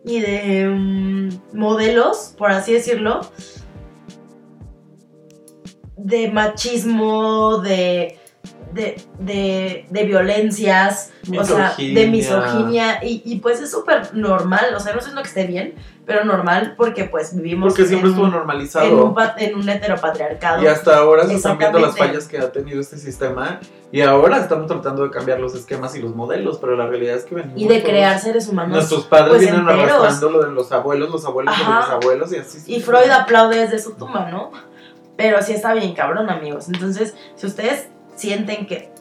Y 0.05 0.21
de 0.21 0.67
mm, 0.67 1.57
modelos, 1.57 2.33
por 2.37 2.51
así 2.51 2.73
decirlo, 2.73 3.21
de 5.97 6.29
machismo, 6.29 7.57
de, 7.57 8.17
de, 8.71 9.85
de, 9.89 10.03
violencias, 10.05 11.11
o 11.37 11.43
sea, 11.43 11.75
de 11.77 12.07
misoginia, 12.07 13.03
y, 13.03 13.21
y 13.25 13.39
pues 13.39 13.59
es 13.59 13.71
súper 13.71 14.13
normal, 14.15 14.73
o 14.75 14.79
sea, 14.79 14.93
no 14.93 15.01
sé 15.01 15.11
lo 15.11 15.21
que 15.21 15.27
esté 15.27 15.45
bien, 15.45 15.73
pero 16.07 16.23
normal 16.23 16.73
porque 16.77 17.03
pues 17.03 17.35
vivimos 17.35 17.73
porque 17.73 17.85
siempre 17.85 18.09
estuvo 18.09 18.27
normalizado. 18.27 18.87
en 18.87 18.93
un, 18.95 19.15
en 19.37 19.55
un 19.55 19.69
heteropatriarcado. 19.69 20.63
Y 20.63 20.67
hasta 20.67 20.97
ahora 20.97 21.27
se 21.27 21.35
están 21.35 21.57
viendo 21.57 21.79
las 21.79 21.97
fallas 21.97 22.27
que 22.27 22.39
ha 22.39 22.49
tenido 22.49 22.79
este 22.79 22.97
sistema 22.97 23.59
y 23.91 24.01
ahora 24.01 24.37
estamos 24.37 24.67
tratando 24.67 25.03
de 25.03 25.11
cambiar 25.11 25.41
los 25.41 25.53
esquemas 25.53 25.95
y 25.95 26.01
los 26.01 26.15
modelos 26.15 26.57
pero 26.59 26.75
la 26.75 26.87
realidad 26.87 27.15
es 27.15 27.25
que 27.25 27.35
venimos 27.35 27.59
y 27.59 27.67
de 27.67 27.83
crear 27.83 28.19
seres 28.19 28.47
humanos 28.49 28.75
nuestros 28.75 29.05
padres 29.05 29.29
pues, 29.29 29.41
vienen 29.41 29.67
arrastrando 29.67 30.29
lo 30.29 30.43
de 30.43 30.51
los 30.51 30.71
abuelos 30.73 31.09
los 31.09 31.25
abuelos 31.25 31.57
de 31.57 31.63
los 31.63 31.89
abuelos 31.89 32.33
y 32.33 32.35
así 32.35 32.63
y 32.65 32.81
Freud 32.81 33.09
aplaude 33.09 33.59
desde 33.59 33.79
su 33.79 33.93
tumba 33.93 34.29
no 34.29 34.51
pero 35.15 35.41
sí 35.41 35.53
está 35.53 35.73
bien 35.73 35.93
cabrón 35.93 36.29
amigos. 36.29 36.67
Entonces 36.67 37.15
si 37.35 37.47
ustedes 37.47 37.87
sienten 38.15 38.67
que 38.67 38.91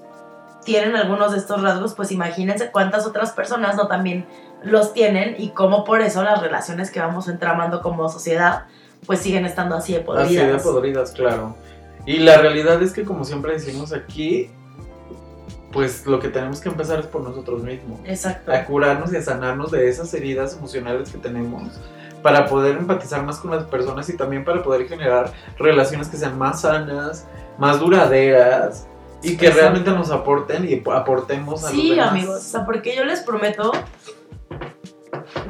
tienen 0.67 0.97
algunos 0.97 1.33
de 1.33 1.39
estos 1.39 1.63
rasgos, 1.63 1.95
pues 1.95 2.13
imagínense 2.13 2.71
cuántas 2.71 3.07
otras 3.07 3.31
personas 3.31 3.77
no 3.77 3.87
también 3.87 4.27
los 4.63 4.93
tienen 4.93 5.37
y 5.39 5.51
cómo 5.51 5.85
por 5.85 6.03
eso 6.03 6.23
las 6.23 6.43
relaciones 6.43 6.91
que 6.91 7.01
vamos 7.01 7.29
entramando 7.29 7.81
como 7.81 8.09
sociedad 8.11 8.65
pues 9.07 9.21
siguen 9.21 9.47
estando 9.47 9.77
así 9.77 9.93
de 9.93 10.01
podridas. 10.01 10.29
Así 10.29 10.37
de 10.37 10.59
podridas, 10.59 11.13
claro. 11.13 11.57
Y 12.05 12.19
la 12.19 12.39
realidad 12.39 12.83
es 12.83 12.93
que 12.93 13.05
como 13.05 13.25
siempre 13.25 13.53
decimos 13.53 13.93
aquí, 13.93 14.51
pues 15.73 16.05
lo 16.05 16.19
que 16.19 16.29
tenemos 16.29 16.61
que 16.61 16.69
empezar 16.69 16.99
es 16.99 17.07
por 17.07 17.23
nosotros 17.23 17.63
mismos. 17.63 18.01
Exacto. 18.05 18.53
A 18.53 18.65
curarnos 18.65 19.13
y 19.13 19.17
a 19.17 19.23
sanarnos 19.23 19.71
de 19.71 19.89
esas 19.89 20.13
heridas 20.15 20.57
emocionales 20.57 21.11
que 21.11 21.19
tenemos 21.19 21.81
para 22.23 22.47
poder 22.47 22.77
empatizar 22.77 23.23
más 23.23 23.39
con 23.39 23.53
las 23.53 23.65
personas 23.65 24.09
y 24.09 24.17
también 24.17 24.45
para 24.45 24.63
poder 24.65 24.89
generar 24.89 25.33
relaciones 25.59 26.09
que 26.09 26.17
sean 26.17 26.37
más 26.37 26.63
sanas, 26.63 27.25
más 27.57 27.79
duraderas 27.79 28.89
y 29.23 29.37
que 29.37 29.47
Exacto. 29.47 29.61
realmente 29.61 29.91
nos 29.91 30.11
aporten 30.11 30.69
y 30.69 30.83
aportemos 30.91 31.65
a 31.65 31.71
los 31.71 31.81
Sí, 31.81 31.91
demás. 31.91 32.11
amigos, 32.11 32.37
o 32.37 32.41
sea, 32.41 32.65
porque 32.67 32.95
yo 32.95 33.05
les 33.05 33.21
prometo 33.21 33.73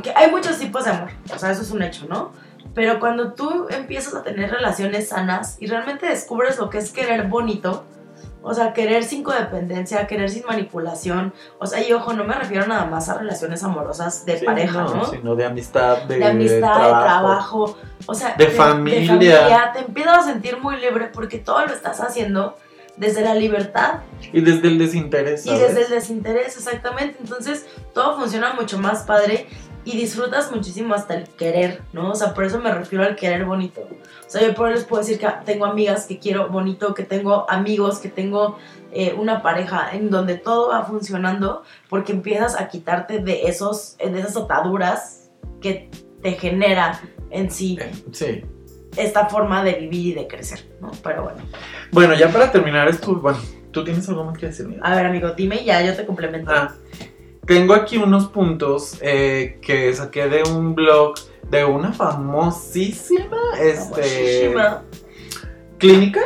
que 0.02 0.12
hay 0.14 0.30
muchos 0.30 0.58
tipos 0.58 0.84
de 0.84 0.90
amor, 0.90 1.10
o 1.34 1.38
sea, 1.38 1.50
eso 1.50 1.62
es 1.62 1.70
un 1.70 1.82
hecho, 1.82 2.06
¿no? 2.08 2.32
Pero 2.74 3.00
cuando 3.00 3.32
tú 3.32 3.66
empiezas 3.70 4.14
a 4.14 4.22
tener 4.22 4.50
relaciones 4.50 5.08
sanas 5.08 5.56
y 5.60 5.66
realmente 5.66 6.06
descubres 6.06 6.58
lo 6.58 6.68
que 6.70 6.78
es 6.78 6.92
querer 6.92 7.24
bonito, 7.26 7.84
o 8.42 8.54
sea, 8.54 8.72
querer 8.74 9.02
sin 9.02 9.24
codependencia, 9.24 10.06
querer 10.06 10.30
sin 10.30 10.44
manipulación, 10.46 11.32
o 11.58 11.66
sea, 11.66 11.86
y 11.86 11.92
ojo, 11.92 12.12
no 12.12 12.24
me 12.24 12.34
refiero 12.34 12.66
nada 12.66 12.84
más 12.86 13.08
a 13.08 13.18
relaciones 13.18 13.64
amorosas 13.64 14.24
de 14.24 14.38
Sí, 14.38 14.44
pareja, 14.44 14.82
no, 14.84 14.94
¿no? 14.94 15.04
Sino 15.06 15.34
de 15.34 15.46
amistad, 15.46 16.02
de, 16.02 16.18
de 16.18 16.24
amistad, 16.26 16.60
trabajo. 16.60 16.86
de 16.86 17.02
trabajo, 17.02 17.78
o 18.06 18.14
sea, 18.14 18.34
De 18.36 18.46
familia. 18.48 19.08
familia. 19.12 19.70
Te 19.72 19.80
empiezas 19.80 20.18
a 20.18 20.22
sentir 20.22 20.58
muy 20.60 20.76
libre 20.76 21.10
porque 21.12 21.38
todo 21.38 21.64
lo 21.66 21.72
estás 21.72 22.00
haciendo 22.00 22.56
desde 22.96 23.22
la 23.22 23.34
libertad 23.34 24.00
Y 24.32 24.40
desde 24.40 24.68
el 24.68 24.78
desinterés. 24.78 25.44
y 25.46 25.50
¿sabes? 25.50 25.74
desde 25.74 25.82
el 25.84 25.90
desinterés, 25.90 26.56
exactamente. 26.56 27.18
Entonces 27.20 27.66
todo 27.94 28.18
funciona 28.18 28.54
mucho 28.54 28.78
más 28.78 29.02
padre 29.02 29.46
y 29.84 29.96
disfrutas 29.96 30.50
muchísimo 30.50 30.94
hasta 30.94 31.14
el 31.14 31.28
querer, 31.28 31.80
¿no? 31.92 32.10
O 32.10 32.14
sea, 32.16 32.34
por 32.34 32.44
eso 32.44 32.58
me 32.58 32.72
refiero 32.74 33.04
al 33.04 33.14
querer 33.14 33.44
bonito. 33.44 33.82
O 33.82 34.28
sea, 34.30 34.42
yo 34.42 34.52
por 34.54 34.68
eso 34.68 34.78
les 34.78 34.84
puedo 34.84 35.02
decir 35.02 35.18
que 35.18 35.28
tengo 35.44 35.64
amigas 35.64 36.06
que 36.06 36.18
quiero 36.18 36.48
bonito, 36.48 36.92
que 36.92 37.04
tengo 37.04 37.48
amigos, 37.48 38.00
que 38.00 38.08
tengo 38.08 38.58
eh, 38.90 39.14
una 39.16 39.42
pareja 39.42 39.90
en 39.92 40.10
donde 40.10 40.36
todo 40.36 40.70
va 40.70 40.84
funcionando 40.84 41.62
porque 41.88 42.12
empiezas 42.12 42.58
a 42.60 42.66
quitarte 42.68 43.20
de, 43.20 43.46
esos, 43.46 43.96
de 43.98 44.18
esas 44.18 44.36
ataduras 44.36 45.30
que 45.60 45.88
te 46.20 46.32
genera 46.32 47.00
en 47.30 47.50
sí 47.50 47.78
Sí. 48.10 48.42
Esta 48.96 49.26
forma 49.26 49.62
de 49.62 49.74
vivir 49.74 50.06
y 50.06 50.14
de 50.14 50.26
crecer, 50.26 50.66
¿no? 50.80 50.90
Pero 51.02 51.24
bueno. 51.24 51.38
Bueno, 51.92 52.14
ya 52.14 52.30
para 52.30 52.50
terminar 52.50 52.88
esto, 52.88 53.14
bueno, 53.16 53.38
¿tú 53.70 53.84
tienes 53.84 54.08
algo 54.08 54.24
más 54.24 54.38
que 54.38 54.46
decir? 54.46 54.66
Mira? 54.66 54.82
A 54.84 54.94
ver, 54.96 55.06
amigo, 55.06 55.30
dime 55.30 55.56
y 55.62 55.64
ya, 55.66 55.82
yo 55.82 55.94
te 55.94 56.06
complemento. 56.06 56.50
Ah, 56.50 56.74
tengo 57.46 57.74
aquí 57.74 57.96
unos 57.96 58.26
puntos 58.28 58.98
eh, 59.02 59.58
que 59.62 59.94
saqué 59.94 60.28
de 60.28 60.42
un 60.42 60.74
blog 60.74 61.14
de 61.48 61.64
una 61.64 61.92
famosísima 61.92 63.36
este, 63.60 64.02
Famosísima. 64.50 64.82
clínica 65.78 66.20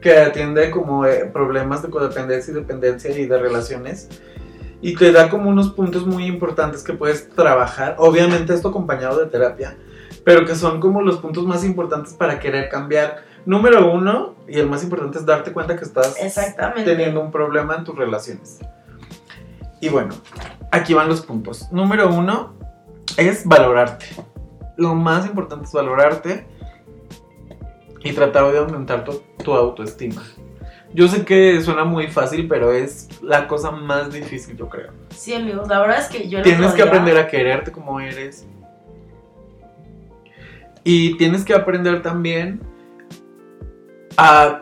que 0.00 0.18
atiende 0.18 0.70
como 0.70 1.06
eh, 1.06 1.30
problemas 1.32 1.82
de 1.82 1.88
codependencia 1.90 2.52
y 2.52 2.54
dependencia 2.54 3.10
y 3.16 3.26
de 3.26 3.38
relaciones. 3.38 4.08
Y 4.82 4.94
te 4.96 5.12
da 5.12 5.30
como 5.30 5.48
unos 5.48 5.70
puntos 5.70 6.06
muy 6.06 6.26
importantes 6.26 6.82
que 6.82 6.92
puedes 6.92 7.30
trabajar. 7.30 7.96
Obviamente 7.98 8.52
esto 8.52 8.68
acompañado 8.68 9.18
de 9.18 9.30
terapia, 9.30 9.78
pero 10.24 10.44
que 10.46 10.54
son 10.54 10.80
como 10.80 11.02
los 11.02 11.18
puntos 11.18 11.46
más 11.46 11.64
importantes 11.64 12.14
para 12.14 12.40
querer 12.40 12.68
cambiar. 12.68 13.24
Número 13.46 13.92
uno, 13.92 14.34
y 14.48 14.58
el 14.58 14.68
más 14.68 14.82
importante 14.82 15.18
es 15.18 15.26
darte 15.26 15.52
cuenta 15.52 15.76
que 15.76 15.84
estás 15.84 16.16
teniendo 16.84 17.20
un 17.20 17.30
problema 17.30 17.76
en 17.76 17.84
tus 17.84 17.94
relaciones. 17.94 18.60
Y 19.80 19.90
bueno, 19.90 20.14
aquí 20.70 20.94
van 20.94 21.08
los 21.08 21.20
puntos. 21.20 21.70
Número 21.70 22.08
uno 22.08 22.54
es 23.18 23.46
valorarte. 23.46 24.06
Lo 24.76 24.94
más 24.94 25.26
importante 25.26 25.66
es 25.66 25.72
valorarte 25.72 26.46
y 28.02 28.12
tratar 28.12 28.50
de 28.50 28.58
aumentar 28.58 29.04
tu, 29.04 29.22
tu 29.44 29.52
autoestima. 29.52 30.22
Yo 30.94 31.08
sé 31.08 31.24
que 31.24 31.60
suena 31.60 31.84
muy 31.84 32.06
fácil, 32.06 32.46
pero 32.48 32.72
es 32.72 33.08
la 33.20 33.48
cosa 33.48 33.72
más 33.72 34.12
difícil, 34.12 34.56
yo 34.56 34.68
creo. 34.68 34.92
Sí, 35.10 35.34
amigos, 35.34 35.68
la 35.68 35.80
verdad 35.80 35.98
es 35.98 36.06
que 36.06 36.28
yo 36.28 36.40
Tienes 36.40 36.72
que 36.72 36.82
aprender 36.82 37.18
a 37.18 37.26
quererte 37.26 37.72
como 37.72 37.98
eres. 38.00 38.46
Y 40.84 41.16
tienes 41.16 41.44
que 41.44 41.54
aprender 41.54 42.02
también 42.02 42.60
a 44.16 44.60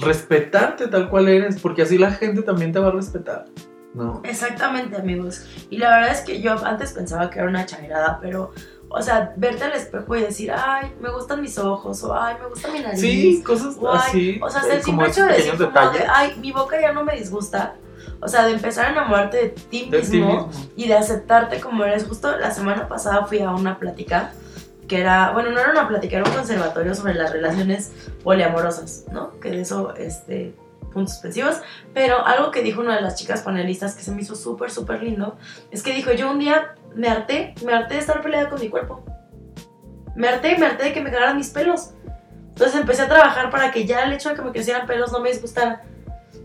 respetarte 0.00 0.88
tal 0.88 1.08
cual 1.08 1.28
eres, 1.28 1.60
porque 1.60 1.82
así 1.82 1.98
la 1.98 2.10
gente 2.10 2.42
también 2.42 2.72
te 2.72 2.78
va 2.78 2.88
a 2.88 2.90
respetar, 2.90 3.46
¿no? 3.94 4.20
Exactamente, 4.24 4.96
amigos. 4.96 5.46
Y 5.70 5.78
la 5.78 5.90
verdad 5.90 6.12
es 6.12 6.20
que 6.22 6.40
yo 6.40 6.52
antes 6.64 6.92
pensaba 6.92 7.30
que 7.30 7.38
era 7.38 7.48
una 7.48 7.66
chairada, 7.66 8.18
pero, 8.20 8.52
o 8.88 9.02
sea, 9.02 9.32
verte 9.36 9.64
al 9.64 9.72
espejo 9.72 10.16
y 10.16 10.22
decir, 10.22 10.52
ay, 10.52 10.92
me 11.00 11.10
gustan 11.10 11.40
mis 11.40 11.58
ojos, 11.58 12.02
o 12.02 12.14
ay, 12.14 12.36
me 12.40 12.48
gusta 12.48 12.70
mi 12.72 12.80
nariz. 12.80 13.00
Sí, 13.00 13.42
cosas 13.44 13.76
o, 13.78 13.92
ay, 13.92 13.98
así, 13.98 14.40
o 14.42 14.50
sea, 14.50 14.62
eh, 14.62 14.76
el 14.76 14.82
como 14.82 15.04
simple 15.04 15.10
hecho 15.10 15.26
de 15.26 15.32
decir, 15.34 15.70
como 15.72 15.90
de, 15.90 16.04
ay, 16.08 16.36
mi 16.40 16.50
boca 16.52 16.80
ya 16.80 16.92
no 16.92 17.04
me 17.04 17.16
disgusta. 17.16 17.76
O 18.22 18.28
sea, 18.28 18.44
de 18.44 18.52
empezar 18.52 18.86
a 18.86 18.90
enamorarte 18.90 19.36
de 19.38 19.48
ti 19.48 19.88
de 19.90 20.02
ti 20.02 20.18
mismo 20.18 20.46
mismo. 20.48 20.70
y 20.76 20.88
de 20.88 20.94
aceptarte 20.94 21.58
como 21.58 21.84
eres. 21.84 22.06
Justo 22.06 22.36
la 22.36 22.50
semana 22.50 22.86
pasada 22.86 23.24
fui 23.24 23.40
a 23.40 23.50
una 23.50 23.78
plática 23.78 24.32
que 24.90 25.00
era, 25.00 25.30
bueno, 25.30 25.50
no 25.50 25.60
era 25.60 25.70
una 25.70 25.86
plática, 25.86 26.16
era 26.16 26.28
un 26.28 26.34
conservatorio 26.34 26.96
sobre 26.96 27.14
las 27.14 27.30
relaciones 27.30 27.92
poliamorosas, 28.24 29.04
¿no? 29.12 29.38
Que 29.38 29.52
de 29.52 29.60
eso, 29.60 29.94
este, 29.94 30.52
puntos 30.92 31.12
suspensivos. 31.12 31.60
Pero 31.94 32.26
algo 32.26 32.50
que 32.50 32.60
dijo 32.60 32.80
una 32.80 32.96
de 32.96 33.00
las 33.00 33.14
chicas 33.14 33.42
panelistas 33.42 33.94
que 33.94 34.02
se 34.02 34.10
me 34.10 34.20
hizo 34.20 34.34
súper, 34.34 34.68
súper 34.72 35.00
lindo, 35.00 35.38
es 35.70 35.84
que 35.84 35.94
dijo, 35.94 36.10
yo 36.10 36.28
un 36.28 36.40
día 36.40 36.74
me 36.96 37.06
harté, 37.06 37.54
me 37.64 37.72
harté 37.72 37.94
de 37.94 38.00
estar 38.00 38.20
peleada 38.20 38.48
con 38.48 38.58
mi 38.58 38.68
cuerpo. 38.68 39.04
Me 40.16 40.26
harté, 40.28 40.58
me 40.58 40.66
harté 40.66 40.86
de 40.86 40.92
que 40.92 41.02
me 41.02 41.12
cagaran 41.12 41.36
mis 41.36 41.50
pelos. 41.50 41.90
Entonces 42.48 42.80
empecé 42.80 43.02
a 43.02 43.08
trabajar 43.08 43.48
para 43.48 43.70
que 43.70 43.86
ya 43.86 44.02
el 44.02 44.12
hecho 44.12 44.30
de 44.30 44.34
que 44.34 44.42
me 44.42 44.50
crecieran 44.50 44.88
pelos 44.88 45.12
no 45.12 45.20
me 45.20 45.30
disgustara. 45.30 45.84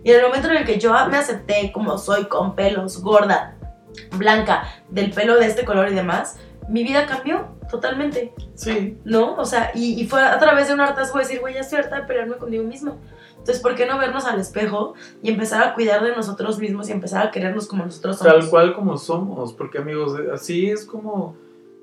Y 0.04 0.12
en 0.12 0.18
el 0.18 0.22
momento 0.28 0.50
en 0.50 0.58
el 0.58 0.66
que 0.66 0.78
yo 0.78 0.94
me 1.08 1.18
acepté 1.18 1.72
como 1.72 1.98
soy, 1.98 2.26
con 2.26 2.54
pelos, 2.54 3.02
gorda, 3.02 3.56
blanca, 4.12 4.68
del 4.90 5.10
pelo 5.10 5.36
de 5.38 5.48
este 5.48 5.66
color 5.66 5.90
y 5.90 5.96
demás, 5.96 6.38
mi 6.70 6.84
vida 6.84 7.06
cambió 7.06 7.48
totalmente, 7.70 8.34
Sí, 8.54 8.98
¿no? 9.04 9.36
O 9.36 9.46
sea, 9.46 9.72
y, 9.74 10.00
y 10.02 10.08
fue 10.08 10.22
a 10.22 10.40
través 10.40 10.68
de 10.68 10.74
un 10.74 10.82
hartazgo 10.82 11.18
de 11.18 11.26
decir, 11.26 11.40
güey, 11.40 11.54
ya 11.56 11.62
estoy 11.62 11.80
harta 11.80 12.02
de 12.02 12.08
pelearme 12.08 12.38
conmigo 12.38 12.64
mismo. 12.64 12.98
Entonces, 13.38 13.62
¿por 13.62 13.76
qué 13.76 13.86
no 13.86 14.00
vernos 14.00 14.26
al 14.26 14.40
espejo 14.40 14.96
y 15.22 15.30
empezar 15.30 15.62
a 15.62 15.76
cuidar 15.76 16.04
de 16.04 16.16
nosotros 16.16 16.58
mismos 16.58 16.90
y 16.90 16.94
empezar 16.94 17.28
a 17.28 17.32
querernos 17.32 17.68
como 17.68 17.86
nosotros 17.86 18.18
somos? 18.18 18.34
tal 18.34 18.50
cual 18.50 18.74
como 18.74 18.98
somos, 18.98 19.54
porque 19.54 19.78
amigos, 19.78 20.20
así 20.34 20.70
es 20.72 20.84
como 20.84 21.36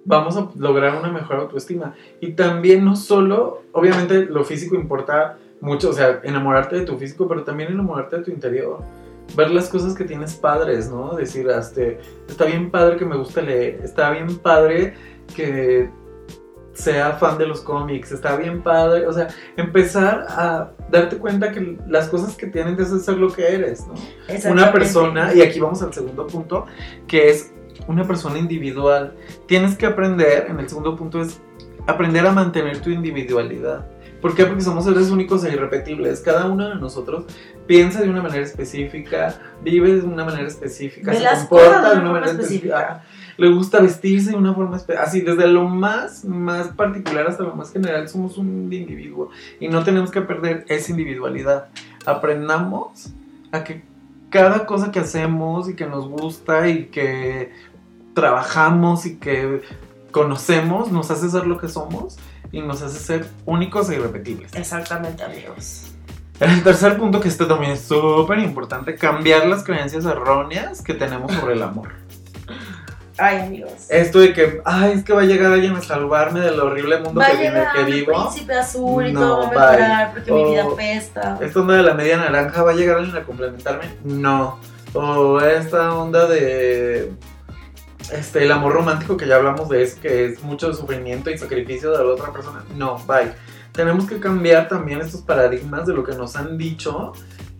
vamos 0.04 0.36
a 0.36 0.48
lograr 0.56 0.98
una 0.98 1.12
mejor 1.12 1.36
autoestima. 1.36 1.94
Y 2.20 2.32
también 2.32 2.84
no 2.84 2.96
solo, 2.96 3.62
obviamente 3.72 4.24
lo 4.24 4.44
físico 4.44 4.74
importa 4.74 5.38
mucho, 5.60 5.90
o 5.90 5.92
sea, 5.92 6.20
enamorarte 6.24 6.76
de 6.76 6.84
tu 6.84 6.98
físico, 6.98 7.28
pero 7.28 7.44
también 7.44 7.70
enamorarte 7.70 8.16
de 8.18 8.24
tu 8.24 8.30
interior. 8.32 8.80
Ver 9.36 9.50
las 9.50 9.68
cosas 9.68 9.94
que 9.94 10.04
tienes 10.04 10.34
padres, 10.34 10.90
¿no? 10.90 11.14
Decir, 11.14 11.48
este, 11.48 11.98
está 12.28 12.44
bien 12.44 12.70
padre 12.70 12.96
que 12.96 13.04
me 13.04 13.16
gusta 13.16 13.40
leer, 13.40 13.80
está 13.82 14.10
bien 14.10 14.38
padre 14.38 14.94
que 15.34 15.90
sea 16.74 17.12
fan 17.12 17.38
de 17.38 17.46
los 17.46 17.60
cómics, 17.60 18.12
está 18.12 18.36
bien 18.36 18.62
padre, 18.62 19.06
o 19.06 19.12
sea, 19.12 19.28
empezar 19.56 20.24
a 20.28 20.72
darte 20.90 21.18
cuenta 21.18 21.52
que 21.52 21.78
las 21.86 22.08
cosas 22.08 22.34
que 22.34 22.46
tienen 22.46 22.76
que 22.76 22.84
ser 22.84 23.16
lo 23.18 23.32
que 23.32 23.46
eres, 23.46 23.86
¿no? 23.86 23.94
una 24.50 24.72
persona, 24.72 25.34
y 25.34 25.42
aquí 25.42 25.60
vamos 25.60 25.82
al 25.82 25.92
segundo 25.92 26.26
punto, 26.26 26.66
que 27.06 27.30
es 27.30 27.52
una 27.86 28.06
persona 28.06 28.38
individual. 28.38 29.14
Tienes 29.46 29.76
que 29.76 29.86
aprender, 29.86 30.46
en 30.48 30.60
el 30.60 30.68
segundo 30.68 30.96
punto 30.96 31.20
es 31.20 31.40
aprender 31.86 32.26
a 32.26 32.32
mantener 32.32 32.80
tu 32.80 32.90
individualidad. 32.90 33.86
¿Por 34.22 34.36
qué? 34.36 34.46
Porque 34.46 34.62
somos 34.62 34.84
seres 34.84 35.10
únicos 35.10 35.44
e 35.44 35.52
irrepetibles. 35.52 36.20
Cada 36.20 36.46
uno 36.46 36.68
de 36.68 36.76
nosotros 36.76 37.24
piensa 37.66 38.00
de 38.00 38.08
una 38.08 38.22
manera 38.22 38.44
específica, 38.44 39.34
vive 39.62 39.96
de 39.96 40.06
una 40.06 40.24
manera 40.24 40.46
específica, 40.46 41.12
se 41.12 41.48
comporta 41.48 41.92
de 41.92 42.00
una 42.00 42.12
manera 42.12 42.30
específica. 42.30 42.78
específica. 42.78 43.04
Le 43.36 43.50
gusta 43.52 43.80
vestirse 43.80 44.30
de 44.30 44.36
una 44.36 44.54
forma 44.54 44.76
específica. 44.76 45.04
Así, 45.04 45.22
desde 45.22 45.48
lo 45.48 45.64
más, 45.64 46.24
más 46.24 46.68
particular 46.68 47.26
hasta 47.26 47.42
lo 47.42 47.56
más 47.56 47.72
general, 47.72 48.08
somos 48.08 48.38
un 48.38 48.72
individuo. 48.72 49.30
Y 49.58 49.66
no 49.66 49.82
tenemos 49.82 50.12
que 50.12 50.20
perder 50.20 50.64
esa 50.68 50.92
individualidad. 50.92 51.66
Aprendamos 52.06 53.08
a 53.50 53.64
que 53.64 53.82
cada 54.30 54.66
cosa 54.66 54.92
que 54.92 55.00
hacemos 55.00 55.68
y 55.68 55.74
que 55.74 55.86
nos 55.86 56.08
gusta 56.08 56.68
y 56.68 56.86
que 56.86 57.50
trabajamos 58.14 59.04
y 59.04 59.16
que 59.16 59.62
conocemos 60.12 60.92
nos 60.92 61.10
hace 61.10 61.28
ser 61.28 61.48
lo 61.48 61.58
que 61.58 61.68
somos 61.68 62.18
y 62.52 62.60
nos 62.60 62.82
hace 62.82 62.98
ser 62.98 63.26
únicos 63.46 63.88
e 63.90 63.96
irrepetibles. 63.96 64.54
Exactamente, 64.54 65.24
amigos. 65.24 65.86
El 66.40 66.62
tercer 66.62 66.96
punto, 66.98 67.20
que 67.20 67.28
este 67.28 67.46
también 67.46 67.72
es 67.72 67.80
súper 67.82 68.38
importante, 68.40 68.94
cambiar 68.96 69.46
las 69.46 69.62
creencias 69.64 70.04
erróneas 70.04 70.82
que 70.82 70.94
tenemos 70.94 71.32
sobre 71.32 71.54
el 71.54 71.62
amor. 71.62 71.90
Ay, 73.18 73.36
amigos. 73.40 73.72
Esto 73.90 74.18
de 74.20 74.32
que, 74.32 74.60
ay, 74.64 74.92
es 74.92 75.04
que 75.04 75.12
va 75.12 75.20
a 75.20 75.24
llegar 75.24 75.52
alguien 75.52 75.76
a 75.76 75.82
salvarme 75.82 76.40
del 76.40 76.58
horrible 76.58 76.98
mundo 76.98 77.20
Va 77.20 77.26
que, 77.26 77.36
vive- 77.36 77.68
que 77.74 77.80
el 77.82 77.86
vivo. 77.92 78.12
príncipe 78.30 78.54
azul 78.54 79.06
y 79.06 79.12
No, 79.12 79.20
todo 79.20 79.38
va 79.38 79.44
a 79.46 79.50
mejorar 79.72 80.12
porque 80.12 80.32
mi 80.32 80.44
vida 80.50 80.66
O- 80.66 80.72
apesta. 80.72 81.38
Esta 81.40 81.60
onda 81.60 81.74
de 81.74 81.82
la 81.82 81.94
media 81.94 82.16
naranja, 82.16 82.62
¿va 82.62 82.70
a 82.70 82.74
llegar 82.74 82.96
alguien 82.96 83.16
a 83.16 83.22
complementarme? 83.22 83.84
No. 84.02 84.58
O 84.94 85.40
esta 85.40 85.94
onda 85.94 86.26
de. 86.26 87.12
Este, 88.12 88.44
el 88.44 88.52
amor 88.52 88.74
romántico 88.74 89.16
que 89.16 89.26
ya 89.26 89.36
hablamos 89.36 89.68
de 89.70 89.82
eso, 89.82 90.00
que 90.00 90.26
es 90.26 90.42
mucho 90.42 90.72
sufrimiento 90.74 91.30
y 91.30 91.38
sacrificio 91.38 91.90
de 91.90 91.98
la 91.98 92.10
otra 92.12 92.32
persona. 92.32 92.62
No, 92.76 92.98
bye. 93.06 93.32
Tenemos 93.72 94.06
que 94.06 94.20
cambiar 94.20 94.68
también 94.68 95.00
estos 95.00 95.22
paradigmas 95.22 95.86
de 95.86 95.94
lo 95.94 96.04
que 96.04 96.12
nos 96.12 96.36
han 96.36 96.58
dicho 96.58 97.14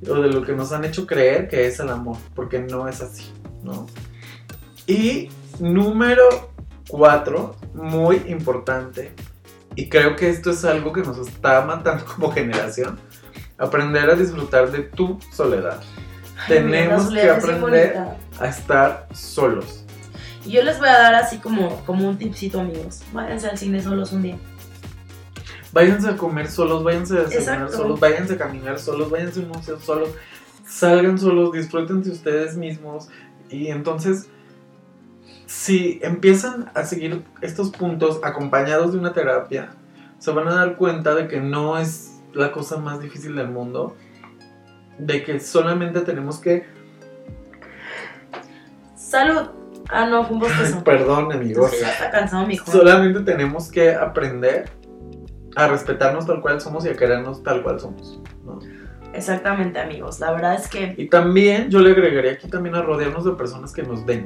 o 0.07 0.15
de 0.15 0.29
lo 0.29 0.43
que 0.43 0.53
nos 0.53 0.73
han 0.73 0.85
hecho 0.85 1.07
creer 1.07 1.49
que 1.49 1.67
es 1.67 1.81
el 1.81 1.89
amor, 1.89 2.19
porque 2.35 2.59
no 2.59 2.87
es 2.87 3.01
así, 3.01 3.33
¿no? 3.63 3.87
Y 4.87 5.31
número 5.59 6.53
cuatro, 6.89 7.57
muy 7.73 8.17
importante, 8.29 9.15
y 9.75 9.89
creo 9.89 10.17
que 10.17 10.29
esto 10.29 10.51
es 10.51 10.65
algo 10.65 10.93
que 10.93 11.01
nos 11.03 11.17
está 11.19 11.63
matando 11.63 12.05
como 12.15 12.31
generación, 12.31 12.99
aprender 13.57 14.11
a 14.11 14.15
disfrutar 14.15 14.71
de 14.71 14.81
tu 14.81 15.19
soledad, 15.33 15.81
Ay, 16.37 16.49
tenemos 16.49 17.09
que 17.09 17.31
aprender. 17.31 17.97
a 18.39 18.47
estar 18.47 19.09
solos. 19.15 19.82
Y 20.45 20.51
yo 20.51 20.63
les 20.63 20.79
voy 20.79 20.89
a 20.89 20.99
dar 20.99 21.15
así 21.15 21.39
como, 21.39 21.85
como 21.85 22.09
un 22.09 22.19
tipcito, 22.19 22.61
amigos. 22.61 23.03
Váyanse 23.13 23.49
al 23.49 23.59
cine 23.59 23.81
solos 23.81 24.13
un 24.13 24.23
día. 24.23 24.39
Váyanse 25.73 26.11
a 26.11 26.17
comer 26.17 26.51
solos, 26.51 26.85
váyanse 26.85 27.17
a 27.17 27.23
desayunar 27.23 27.71
solos, 27.71 27.99
váyanse 27.99 28.35
a 28.35 28.39
caminar 28.39 28.79
solos, 28.79 29.11
váyanse 29.11 29.41
a 29.41 29.43
un 29.45 29.49
museo 29.51 29.81
solos, 29.81 30.11
salgan 30.67 31.19
solos, 31.19 31.53
disfruten 31.53 32.03
de 32.03 32.11
ustedes 32.11 32.57
mismos. 32.57 33.09
Y 33.49 33.69
entonces, 33.69 34.29
si 35.47 35.99
empiezan 36.03 36.71
a 36.75 36.85
seguir 36.85 37.25
estos 37.41 37.71
puntos 37.71 38.21
acompañados 38.23 38.93
de 38.93 38.99
una 38.99 39.13
terapia, 39.13 39.71
se 40.19 40.31
van 40.31 40.49
a 40.49 40.55
dar 40.55 40.77
cuenta 40.77 41.15
de 41.15 41.27
que 41.27 41.41
no 41.41 41.79
es 41.79 42.21
la 42.35 42.53
cosa 42.53 42.77
más 42.77 43.01
difícil 43.01 43.35
del 43.35 43.49
mundo, 43.49 43.97
de 44.99 45.25
que 45.25 45.41
solamente 45.41 46.01
tenemos 46.01 46.39
que... 46.39 46.67
Salud. 48.95 49.62
Ah, 49.91 50.07
no, 50.07 50.25
fue 50.25 50.35
un 50.35 50.41
bostezo. 50.41 50.85
perdón 50.85 51.33
amigos. 51.33 51.73
Ya 51.81 51.91
está 51.91 52.11
cansado, 52.11 52.47
mijo. 52.47 52.71
Solamente 52.71 53.21
tenemos 53.21 53.71
que 53.71 53.95
aprender 53.95 54.71
a 55.57 55.69
respetarnos 55.69 56.27
tal 56.27 56.41
cual 56.41 56.61
somos 56.61 56.85
y 56.87 56.89
a 56.89 56.97
querernos 56.97 57.43
tal 57.43 57.63
cual 57.63 57.79
somos. 57.79 58.21
¿no? 58.45 58.59
Exactamente, 59.13 59.79
amigos. 59.79 60.21
La 60.21 60.33
verdad 60.33 60.55
es 60.55 60.69
que 60.69 60.95
Y 60.97 61.09
también 61.09 61.71
yo 61.71 61.81
le 61.81 61.91
agregaría 61.91 62.33
aquí 62.33 62.49
también 62.49 62.75
a 62.75 62.83
rodearnos 62.83 63.25
de 63.25 63.33
personas 63.33 63.73
que 63.73 63.83
nos 63.83 64.07
den. 64.07 64.25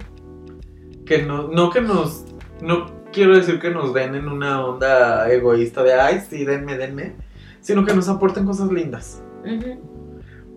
Que 1.05 1.23
no, 1.23 1.49
no 1.49 1.71
que 1.71 1.81
nos... 1.81 2.25
No 2.61 2.87
quiero 3.13 3.37
decir 3.37 3.59
que 3.59 3.71
nos 3.71 3.93
den 3.93 4.15
en 4.15 4.29
una 4.29 4.65
onda 4.65 5.31
egoísta 5.31 5.83
de, 5.83 5.95
ay, 5.95 6.23
sí, 6.29 6.45
denme, 6.45 6.77
denme. 6.77 7.17
Sino 7.61 7.85
que 7.85 7.95
nos 7.95 8.09
aporten 8.09 8.47
cosas 8.47 8.71
lindas. 8.71 9.23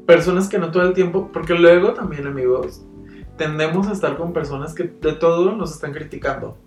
Personas 0.06 0.48
que 0.48 0.60
no 0.60 0.72
todo 0.72 0.84
el 0.84 0.94
tiempo... 0.94 1.32
Porque 1.34 1.56
luego 1.56 1.94
también, 1.94 2.28
amigos, 2.28 2.86
tendemos 3.40 3.88
a 3.88 3.94
estar 3.94 4.18
con 4.18 4.34
personas 4.34 4.76
que 4.76 4.84
de 4.84 5.14
todo 5.14 5.54
nos 5.54 5.72
están 5.72 5.94
criticando. 5.94 6.58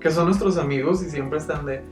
Que 0.00 0.10
son 0.10 0.24
nuestros 0.26 0.56
amigos 0.56 1.02
y 1.02 1.10
siempre 1.10 1.38
están 1.38 1.64
de... 1.66 1.84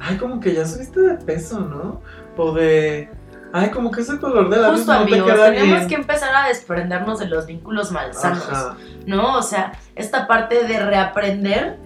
Ay, 0.00 0.18
como 0.18 0.40
que 0.40 0.52
ya 0.52 0.66
subiste 0.66 1.00
de 1.00 1.14
peso, 1.14 1.60
¿no? 1.60 2.02
O 2.36 2.52
de... 2.52 3.08
Ay, 3.52 3.70
como 3.70 3.90
que 3.90 4.02
ese 4.02 4.18
color 4.18 4.50
de 4.50 4.56
labios 4.58 4.80
Justo, 4.80 4.92
no 4.92 5.06
te 5.06 5.12
amigos, 5.12 5.32
queda 5.32 5.46
tenemos 5.46 5.76
bien. 5.76 5.88
que 5.88 5.94
empezar 5.94 6.34
a 6.34 6.48
desprendernos 6.48 7.18
de 7.18 7.26
los 7.26 7.46
vínculos 7.46 7.90
malsanos. 7.92 8.48
Ajá. 8.48 8.76
¿no? 9.06 9.38
O 9.38 9.42
sea, 9.42 9.72
esta 9.94 10.26
parte 10.26 10.64
de 10.66 10.78
reaprender 10.80 11.78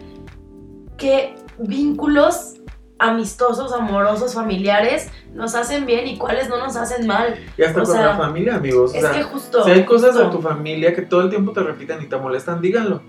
qué 0.96 1.36
vínculos 1.58 2.54
amistosos, 2.98 3.72
amorosos, 3.72 4.34
familiares 4.34 5.10
nos 5.34 5.54
hacen 5.54 5.84
bien 5.86 6.06
y 6.06 6.16
cuáles 6.16 6.48
no 6.48 6.58
nos 6.58 6.76
hacen 6.76 7.06
mal. 7.06 7.34
Y 7.58 7.62
hasta 7.62 7.82
O 7.82 7.84
con 7.84 7.92
sea, 7.94 8.06
la 8.06 8.16
familia, 8.16 8.54
amigos. 8.56 8.92
O 8.92 8.94
es 8.94 9.00
sea, 9.02 9.12
que 9.12 9.22
justo. 9.24 9.64
si 9.64 9.70
hay 9.70 9.84
cosas 9.84 10.14
de 10.14 10.22
justo. 10.24 10.36
tu 10.38 10.42
familia 10.42 10.94
que 10.94 11.02
todo 11.02 11.22
el 11.22 11.30
tiempo 11.30 11.52
te 11.52 11.60
repiten 11.60 12.00
y 12.02 12.06
te 12.06 12.16
molestan, 12.16 12.60
díganlo. 12.60 13.02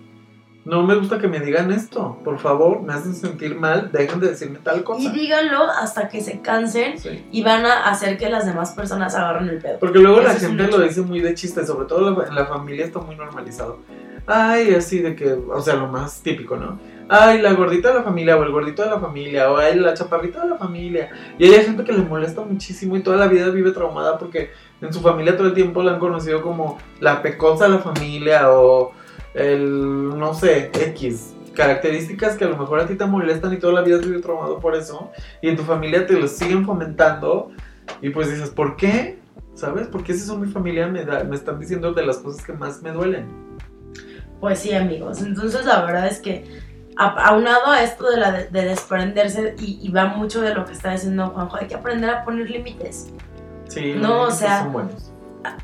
No 0.66 0.82
me 0.82 0.96
gusta 0.96 1.20
que 1.20 1.28
me 1.28 1.40
digan 1.40 1.72
esto. 1.72 2.18
Por 2.24 2.40
favor, 2.40 2.82
me 2.82 2.92
hacen 2.94 3.14
sentir 3.14 3.56
mal. 3.56 3.92
Dejen 3.92 4.20
de 4.20 4.30
decirme 4.30 4.58
tal 4.64 4.84
cosa. 4.84 5.00
Y 5.04 5.12
díganlo 5.12 5.62
hasta 5.70 6.10
que 6.10 6.22
se 6.22 6.42
cansen 6.42 6.98
Sí. 6.98 7.24
y 7.32 7.44
van 7.44 7.68
a 7.68 7.88
hacer 7.88 8.18
que 8.18 8.30
las 8.32 8.48
demás 8.48 8.72
personas 8.72 9.14
agarren 9.14 9.48
el 9.48 9.60
pedo. 9.60 9.78
Porque 9.80 10.00
luego 10.00 10.22
Eso 10.22 10.28
la 10.30 10.34
gente 10.34 10.68
lo 10.68 10.80
dice 10.80 11.02
muy 11.02 11.20
de 11.20 11.36
chiste, 11.36 11.64
sobre 11.68 11.86
todo 11.88 12.26
en 12.26 12.34
la 12.34 12.48
familia 12.48 12.84
está 12.86 12.98
muy 13.00 13.16
normalizado. 13.16 13.78
Ay, 14.26 14.74
así 14.74 15.00
de 15.04 15.16
que, 15.16 15.34
o 15.34 15.62
sea, 15.62 15.76
lo 15.76 15.86
más 15.86 16.22
típico, 16.24 16.58
¿no? 16.58 16.80
Ay, 17.08 17.40
la 17.40 17.54
gordita 17.54 17.90
de 17.90 17.96
la 17.96 18.04
familia 18.04 18.36
o 18.36 18.44
el 18.44 18.52
gordito 18.52 18.82
de 18.84 18.90
la 18.90 19.00
familia 19.00 19.52
o 19.52 19.58
ay, 19.58 19.78
la 19.78 19.94
chaparrita 19.94 20.42
de 20.44 20.50
la 20.50 20.58
familia. 20.58 21.12
Y 21.38 21.46
hay 21.46 21.64
gente 21.64 21.84
que 21.84 21.92
le 21.94 22.02
molesta 22.04 22.42
muchísimo 22.42 22.98
y 22.98 23.02
toda 23.04 23.18
la 23.18 23.28
vida 23.28 23.50
vive 23.50 23.72
traumada 23.72 24.18
porque 24.18 24.50
en 24.82 24.92
su 24.92 25.02
familia 25.02 25.38
todo 25.38 25.48
el 25.48 25.54
tiempo 25.54 25.84
la 25.84 25.94
han 25.94 26.00
conocido 26.00 26.42
como 26.42 26.80
la 27.00 27.22
pecosa 27.22 27.66
de 27.66 27.72
la 27.72 27.80
familia 27.80 28.52
o 28.52 28.92
el, 29.36 30.18
no 30.18 30.34
sé, 30.34 30.72
X. 30.74 31.34
Características 31.54 32.36
que 32.38 32.44
a 32.46 32.50
lo 32.50 32.58
mejor 32.58 32.80
a 32.80 32.88
ti 32.88 32.96
te 32.96 33.06
molestan 33.06 33.54
y 33.54 33.58
toda 33.58 33.74
la 33.74 33.82
vida 33.82 33.98
has 33.98 34.02
vivido 34.02 34.22
traumado 34.22 34.60
por 34.60 34.76
eso. 34.76 35.12
Y 35.44 35.50
en 35.50 35.58
tu 35.58 35.64
familia 35.64 36.08
te 36.08 36.14
lo 36.20 36.28
siguen 36.28 36.66
fomentando. 36.66 37.52
Y 38.02 38.10
pues 38.10 38.32
dices, 38.32 38.50
¿por 38.50 38.76
qué? 38.78 39.20
¿Sabes? 39.54 39.88
Porque 39.88 40.14
si 40.14 40.22
son 40.22 40.42
mi 40.42 40.48
familia 40.48 40.88
me, 40.88 41.06
da- 41.06 41.24
me 41.24 41.36
están 41.36 41.60
diciendo 41.60 41.94
de 41.94 42.04
las 42.06 42.18
cosas 42.18 42.44
que 42.44 42.52
más 42.54 42.82
me 42.82 42.92
duelen. 42.92 43.28
Pues 44.42 44.60
sí, 44.60 44.74
amigos. 44.74 45.22
Entonces 45.22 45.66
la 45.66 45.86
verdad 45.86 46.08
es 46.08 46.20
que 46.20 46.65
aunado 46.98 47.68
a 47.72 47.84
esto 47.84 48.10
de, 48.10 48.18
la 48.18 48.32
de, 48.32 48.44
de 48.46 48.62
desprenderse 48.66 49.56
y, 49.60 49.80
y 49.82 49.90
va 49.92 50.06
mucho 50.06 50.42
de 50.42 50.54
lo 50.54 50.66
que 50.66 50.74
está 50.74 50.92
diciendo 50.92 51.28
Juanjo, 51.34 51.58
hay 51.60 51.68
que 51.68 51.76
aprender 51.76 52.10
a 52.10 52.24
poner 52.24 52.50
límites. 52.50 53.10
Sí, 53.68 53.96
No, 53.98 54.24
o 54.24 54.32
sea, 54.32 54.64
son 54.64 54.74
buenos. 54.74 55.12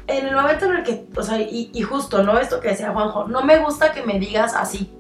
En 0.08 0.28
el 0.28 0.36
momento 0.36 0.66
en 0.66 0.74
el 0.78 0.84
que, 0.84 1.08
o 1.16 1.24
sea, 1.24 1.40
y, 1.40 1.72
y 1.74 1.82
justo, 1.82 2.22
¿no? 2.24 2.38
Esto 2.38 2.60
que 2.60 2.70
decía 2.70 2.92
Juanjo, 2.92 3.28
no 3.28 3.44
me 3.44 3.58
gusta 3.60 3.92
que 3.92 4.04
me 4.04 4.20
digas 4.20 4.56
así. 4.56 4.94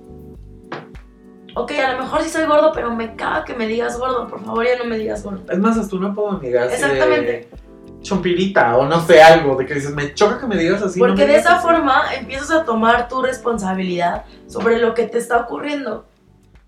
Ok, 1.54 1.72
a 1.86 1.94
lo 1.94 2.04
mejor 2.04 2.22
sí 2.22 2.30
soy 2.30 2.46
gordo, 2.46 2.72
pero 2.74 2.96
me 2.96 3.16
caga 3.16 3.44
que 3.44 3.54
me 3.54 3.68
digas 3.68 4.00
gordo. 4.00 4.28
Por 4.28 4.44
favor, 4.44 4.66
ya 4.66 4.78
no 4.78 4.86
me 4.86 4.98
digas 4.98 5.22
gordo. 5.24 5.42
Es 5.52 5.58
más, 5.60 5.78
hasta 5.78 5.96
un 5.98 6.06
apodo, 6.06 6.30
amiga. 6.38 6.64
así 6.64 6.76
Exactamente. 6.76 7.32
De 7.32 7.50
chompirita 8.02 8.78
o 8.78 8.86
no 8.88 9.02
sé, 9.02 9.22
algo. 9.22 9.56
De 9.58 9.66
que 9.66 9.74
dices, 9.76 9.94
me 9.94 10.14
choca 10.14 10.40
que 10.40 10.48
me 10.48 10.56
digas 10.56 10.82
así. 10.82 11.00
no 11.00 11.08
Porque 11.08 11.24
de 11.24 11.28
digas 11.28 11.42
esa 11.46 11.56
así". 11.58 11.68
forma 11.68 12.04
empiezas 12.18 12.52
a 12.52 12.64
tomar 12.64 13.10
tu 13.10 13.22
responsabilidad 13.22 14.24
sobre 14.48 14.80
lo 14.80 14.94
que 14.94 15.04
te 15.08 15.18
está 15.18 15.38
ocurriendo. 15.42 16.06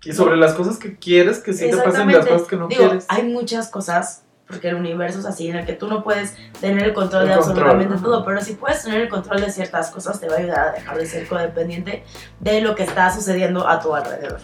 Y 0.04 0.12
sobre 0.12 0.36
las 0.36 0.54
cosas 0.54 0.78
que 0.78 0.96
quieres 0.96 1.38
que 1.38 1.52
sí 1.52 1.70
te 1.70 1.76
pasen 1.76 2.12
las 2.12 2.26
cosas 2.26 2.48
que 2.48 2.56
no 2.56 2.68
Digo, 2.68 2.82
quieres. 2.84 3.06
hay 3.08 3.22
muchas 3.24 3.68
cosas, 3.68 4.22
porque 4.46 4.68
el 4.68 4.74
universo 4.74 5.18
es 5.20 5.24
así, 5.26 5.48
en 5.48 5.56
el 5.56 5.66
que 5.66 5.72
tú 5.72 5.86
no 5.88 6.02
puedes 6.04 6.34
tener 6.60 6.84
el 6.84 6.92
control 6.92 7.22
El 7.22 7.28
de 7.30 7.34
control, 7.36 7.56
absolutamente 7.56 8.02
todo, 8.02 8.24
pero 8.24 8.40
si 8.42 8.54
puedes 8.54 8.82
tener 8.82 9.00
el 9.02 9.08
control 9.08 9.40
de 9.40 9.50
ciertas 9.50 9.90
cosas, 9.90 10.20
te 10.20 10.28
va 10.28 10.36
a 10.36 10.38
ayudar 10.38 10.68
a 10.68 10.72
dejar 10.72 10.98
de 10.98 11.06
ser 11.06 11.26
codependiente 11.26 12.04
de 12.40 12.60
lo 12.60 12.74
que 12.74 12.82
está 12.82 13.12
sucediendo 13.14 13.66
a 13.66 13.80
tu 13.80 13.94
alrededor. 13.94 14.40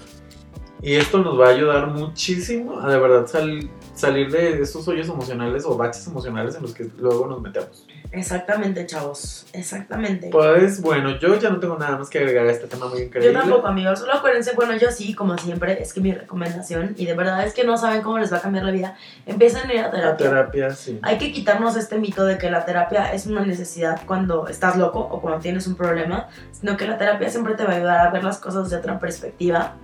Y 0.83 0.95
esto 0.95 1.19
nos 1.19 1.39
va 1.39 1.47
a 1.49 1.51
ayudar 1.51 1.89
muchísimo 1.89 2.81
a 2.81 2.91
de 2.91 2.99
verdad 2.99 3.27
sal- 3.27 3.69
salir 3.95 4.31
de 4.31 4.63
esos 4.63 4.87
hoyos 4.89 5.09
emocionales 5.09 5.65
o 5.67 5.77
baches 5.77 6.07
emocionales 6.07 6.55
en 6.55 6.63
los 6.63 6.73
que 6.73 6.89
luego 6.99 7.27
nos 7.27 7.43
metemos. 7.43 7.87
Exactamente, 8.13 8.87
chavos, 8.87 9.47
exactamente. 9.53 10.31
Pues 10.33 10.81
bueno, 10.81 11.19
yo 11.19 11.39
ya 11.39 11.51
no 11.51 11.61
tengo 11.61 11.77
nada 11.79 11.97
más 11.99 12.09
que 12.09 12.19
agregar 12.19 12.47
a 12.47 12.51
este 12.51 12.67
tema 12.67 12.87
muy 12.89 13.03
increíble. 13.03 13.33
Yo 13.33 13.39
tampoco, 13.39 13.67
amigos. 13.69 14.01
Solo 14.01 14.15
acuérdense, 14.15 14.53
bueno, 14.57 14.75
yo 14.77 14.91
sí, 14.91 15.15
como 15.15 15.37
siempre, 15.39 15.81
es 15.83 15.93
que 15.93 16.01
mi 16.01 16.13
recomendación, 16.13 16.95
y 16.97 17.07
de 17.07 17.15
verdad 17.15 17.47
es 17.47 17.53
que 17.55 17.63
no 17.63 17.77
saben 17.77 18.03
cómo 18.03 18.19
les 18.19 18.33
va 18.33 18.39
a 18.39 18.41
cambiar 18.41 18.65
la 18.65 18.73
vida, 18.73 18.97
empiecen 19.27 19.69
a 19.71 19.75
ir 19.75 19.81
a 19.81 19.91
terapia. 19.91 20.17
terapia, 20.29 20.71
sí. 20.71 20.99
Hay 21.03 21.19
que 21.19 21.31
quitarnos 21.31 21.77
este 21.77 21.99
mito 21.99 22.25
de 22.25 22.39
que 22.39 22.51
la 22.51 22.65
terapia 22.65 23.13
es 23.13 23.27
una 23.27 23.45
necesidad 23.45 24.01
cuando 24.07 24.49
estás 24.49 24.77
loco 24.77 24.99
o 24.99 25.21
cuando 25.21 25.41
tienes 25.41 25.67
un 25.67 25.77
problema, 25.77 26.29
sino 26.53 26.77
que 26.77 26.87
la 26.89 26.99
terapia 26.99 27.29
siempre 27.31 27.55
te 27.55 27.65
va 27.65 27.75
a 27.75 27.77
ayudar 27.77 28.07
a 28.07 28.11
ver 28.11 28.25
las 28.25 28.39
cosas 28.39 28.71
de 28.71 28.77
otra 28.77 28.99
perspectiva. 28.99 29.77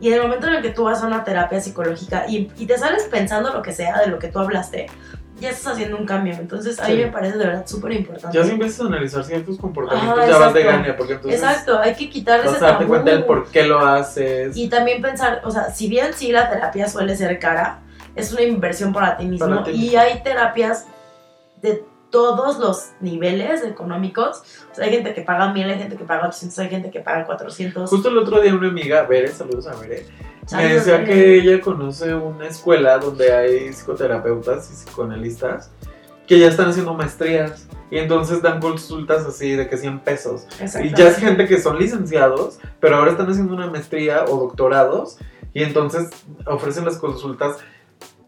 Y 0.00 0.08
en 0.08 0.14
el 0.14 0.22
momento 0.22 0.46
en 0.48 0.54
el 0.54 0.62
que 0.62 0.70
tú 0.70 0.84
vas 0.84 1.02
a 1.02 1.06
una 1.06 1.24
terapia 1.24 1.60
psicológica 1.60 2.26
y, 2.28 2.50
y 2.58 2.66
te 2.66 2.76
sales 2.76 3.04
pensando 3.10 3.52
lo 3.52 3.62
que 3.62 3.72
sea 3.72 3.98
de 4.00 4.08
lo 4.08 4.18
que 4.18 4.28
tú 4.28 4.38
hablaste, 4.38 4.86
ya 5.40 5.50
estás 5.50 5.74
haciendo 5.74 5.96
un 5.96 6.04
cambio. 6.06 6.34
Entonces 6.34 6.78
a 6.80 6.86
mí 6.88 6.94
Sí. 6.96 6.98
me 7.04 7.06
parece 7.08 7.38
de 7.38 7.46
verdad 7.46 7.66
súper 7.66 7.92
importante. 7.92 8.36
Ya 8.36 8.44
si 8.44 8.50
empiezas 8.52 8.80
a 8.80 8.84
analizar 8.88 9.24
ciertos 9.24 9.58
comportamientos, 9.58 10.18
Ajá, 10.18 10.28
ya 10.28 10.38
vas 10.38 10.54
de 10.54 10.62
gana, 10.64 10.96
porque 10.96 11.14
entonces 11.14 11.40
Exacto, 11.42 11.78
hay 11.78 11.94
que 11.94 12.10
quitar 12.10 12.40
ese 12.40 12.48
darte 12.58 12.66
tabú. 12.66 12.88
cuenta 12.88 13.10
del 13.10 13.24
por 13.24 13.48
qué 13.50 13.66
lo 13.66 13.78
haces. 13.80 14.56
Y 14.56 14.68
también 14.68 15.00
pensar, 15.02 15.40
o 15.44 15.50
sea, 15.50 15.70
si 15.70 15.88
bien 15.88 16.12
sí 16.14 16.30
la 16.32 16.48
terapia 16.50 16.88
suele 16.88 17.16
ser 17.16 17.38
cara, 17.38 17.78
es 18.14 18.32
una 18.32 18.42
inversión 18.42 18.92
para 18.92 19.16
ti 19.16 19.24
mismo. 19.26 19.46
Para 19.46 19.64
ti 19.64 19.70
y 19.72 19.78
mismo. 19.78 20.00
hay 20.00 20.22
terapias 20.22 20.86
de 21.60 21.84
todos 22.16 22.58
los 22.58 22.92
niveles 23.00 23.62
económicos. 23.62 24.42
O 24.72 24.74
sea, 24.74 24.86
hay 24.86 24.90
gente 24.90 25.12
que 25.12 25.20
paga 25.20 25.52
1000, 25.52 25.66
hay 25.66 25.78
gente 25.78 25.96
que 25.98 26.04
paga 26.04 26.28
800, 26.28 26.58
hay 26.60 26.68
gente 26.70 26.90
que 26.90 27.00
paga 27.00 27.26
400. 27.26 27.90
Justo 27.90 28.08
el 28.08 28.16
otro 28.16 28.40
día 28.40 28.54
una 28.54 28.68
amiga, 28.68 29.02
Veré, 29.02 29.28
saludos 29.28 29.66
a 29.66 29.74
Veré, 29.74 30.06
me 30.50 30.72
decía 30.72 31.04
que 31.04 31.34
ella 31.34 31.60
conoce 31.60 32.14
una 32.14 32.46
escuela 32.46 32.96
donde 32.96 33.34
hay 33.34 33.70
psicoterapeutas 33.70 34.70
y 34.70 34.86
psicoanalistas 34.86 35.70
que 36.26 36.38
ya 36.38 36.48
están 36.48 36.70
haciendo 36.70 36.94
maestrías 36.94 37.68
y 37.90 37.98
entonces 37.98 38.40
dan 38.40 38.60
consultas 38.60 39.26
así 39.26 39.54
de 39.54 39.68
que 39.68 39.76
100 39.76 39.98
pesos. 39.98 40.46
Y 40.82 40.94
ya 40.94 41.08
es 41.08 41.18
gente 41.18 41.46
que 41.46 41.60
son 41.60 41.78
licenciados, 41.78 42.60
pero 42.80 42.96
ahora 42.96 43.10
están 43.10 43.28
haciendo 43.28 43.52
una 43.52 43.66
maestría 43.66 44.24
o 44.24 44.38
doctorados 44.38 45.18
y 45.52 45.62
entonces 45.62 46.08
ofrecen 46.46 46.86
las 46.86 46.96
consultas 46.96 47.58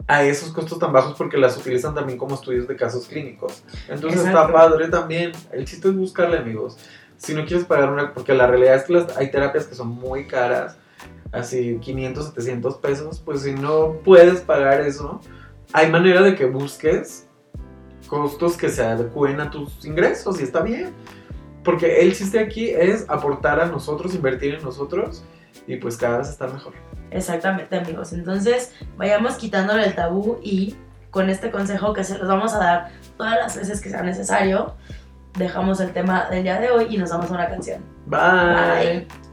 a 0.09 0.25
esos 0.25 0.53
costos 0.53 0.79
tan 0.79 0.91
bajos 0.91 1.15
porque 1.17 1.37
las 1.37 1.57
utilizan 1.59 1.95
también 1.95 2.19
como 2.19 2.35
estudios 2.35 2.67
de 2.67 2.75
casos 2.75 3.07
clínicos. 3.07 3.63
Entonces 3.89 4.21
Exacto. 4.21 4.41
está 4.41 4.53
padre 4.53 4.89
también. 4.89 5.33
El 5.53 5.67
chiste 5.67 5.89
es 5.89 5.95
buscarle, 5.95 6.39
amigos. 6.39 6.79
Si 7.19 7.35
no 7.35 7.45
quieres 7.45 7.67
pagar 7.67 7.93
una, 7.93 8.15
porque 8.15 8.33
la 8.33 8.47
realidad 8.47 8.77
es 8.77 8.85
que 8.85 8.95
las, 8.95 9.17
hay 9.19 9.31
terapias 9.31 9.67
que 9.67 9.75
son 9.75 9.89
muy 9.89 10.27
caras, 10.27 10.79
así 11.31 11.79
500, 11.83 12.27
700 12.29 12.77
pesos, 12.79 13.21
pues 13.23 13.43
si 13.43 13.53
no 13.53 14.01
puedes 14.03 14.41
pagar 14.41 14.81
eso, 14.81 15.21
hay 15.75 15.91
manera 15.91 16.23
de 16.23 16.35
que 16.35 16.47
busques 16.47 17.27
costos 18.09 18.57
que 18.57 18.71
se 18.71 18.83
adecúen 18.83 19.41
a 19.41 19.51
tus 19.51 19.85
ingresos 19.85 20.41
y 20.41 20.45
está 20.45 20.63
bien. 20.63 20.95
Porque 21.63 22.01
el 22.01 22.15
chiste 22.15 22.39
aquí 22.39 22.71
es 22.71 23.05
aportar 23.11 23.61
a 23.61 23.67
nosotros, 23.67 24.15
invertir 24.15 24.55
en 24.55 24.63
nosotros 24.63 25.23
y 25.67 25.77
pues 25.77 25.99
cada 25.99 26.19
vez 26.19 26.31
estar 26.31 26.51
mejor. 26.51 26.73
Exactamente, 27.11 27.79
amigos. 27.79 28.13
Entonces, 28.13 28.73
vayamos 28.97 29.37
quitándole 29.37 29.85
el 29.85 29.95
tabú 29.95 30.39
y 30.43 30.77
con 31.11 31.31
este 31.31 31.51
consejo 31.51 31.93
que 31.93 32.05
se 32.05 32.19
los 32.19 32.29
vamos 32.29 32.55
a 32.55 32.59
dar 32.59 32.91
todas 33.17 33.37
las 33.37 33.57
veces 33.57 33.81
que 33.81 33.91
sea 33.91 34.03
necesario, 34.03 34.75
dejamos 35.37 35.81
el 35.81 35.93
tema 35.93 36.29
del 36.31 36.43
día 36.43 36.61
de 36.61 36.71
hoy 36.71 36.87
y 36.91 36.99
nos 36.99 37.11
vamos 37.11 37.31
a 37.31 37.35
una 37.35 37.49
canción. 37.49 37.83
Bye. 38.07 39.07
Bye. 39.07 39.28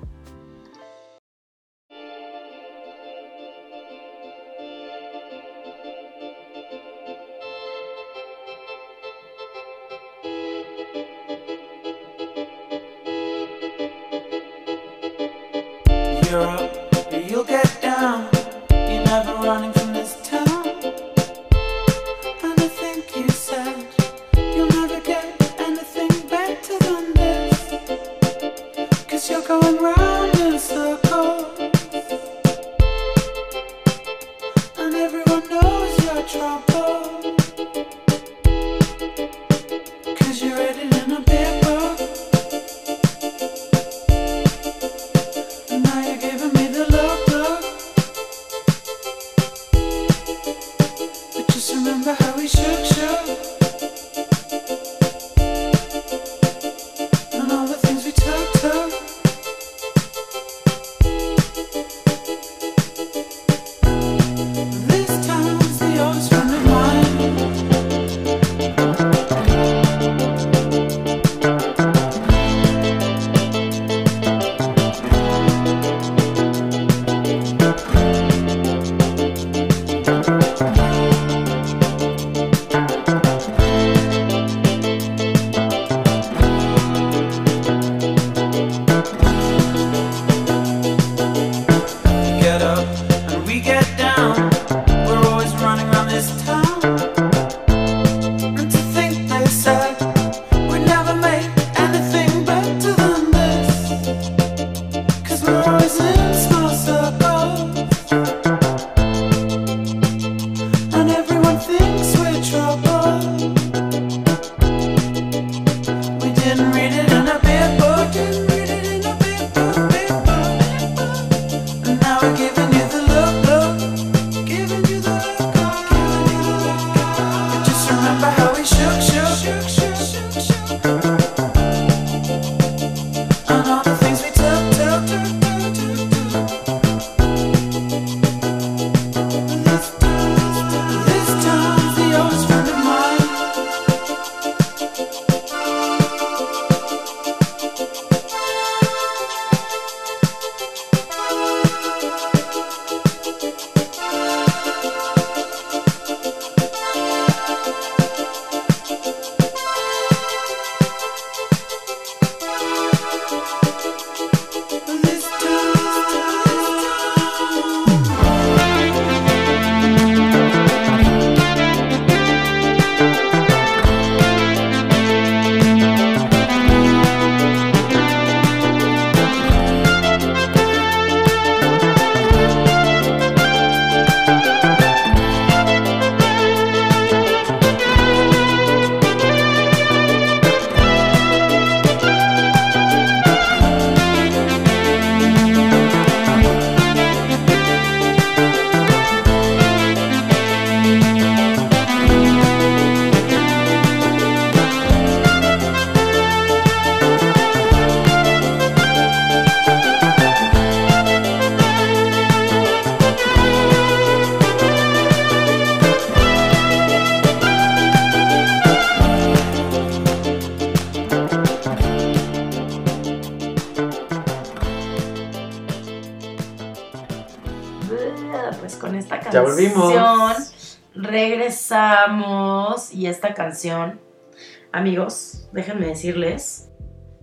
amigos, 234.71 235.47
déjenme 235.53 235.87
decirles 235.87 236.69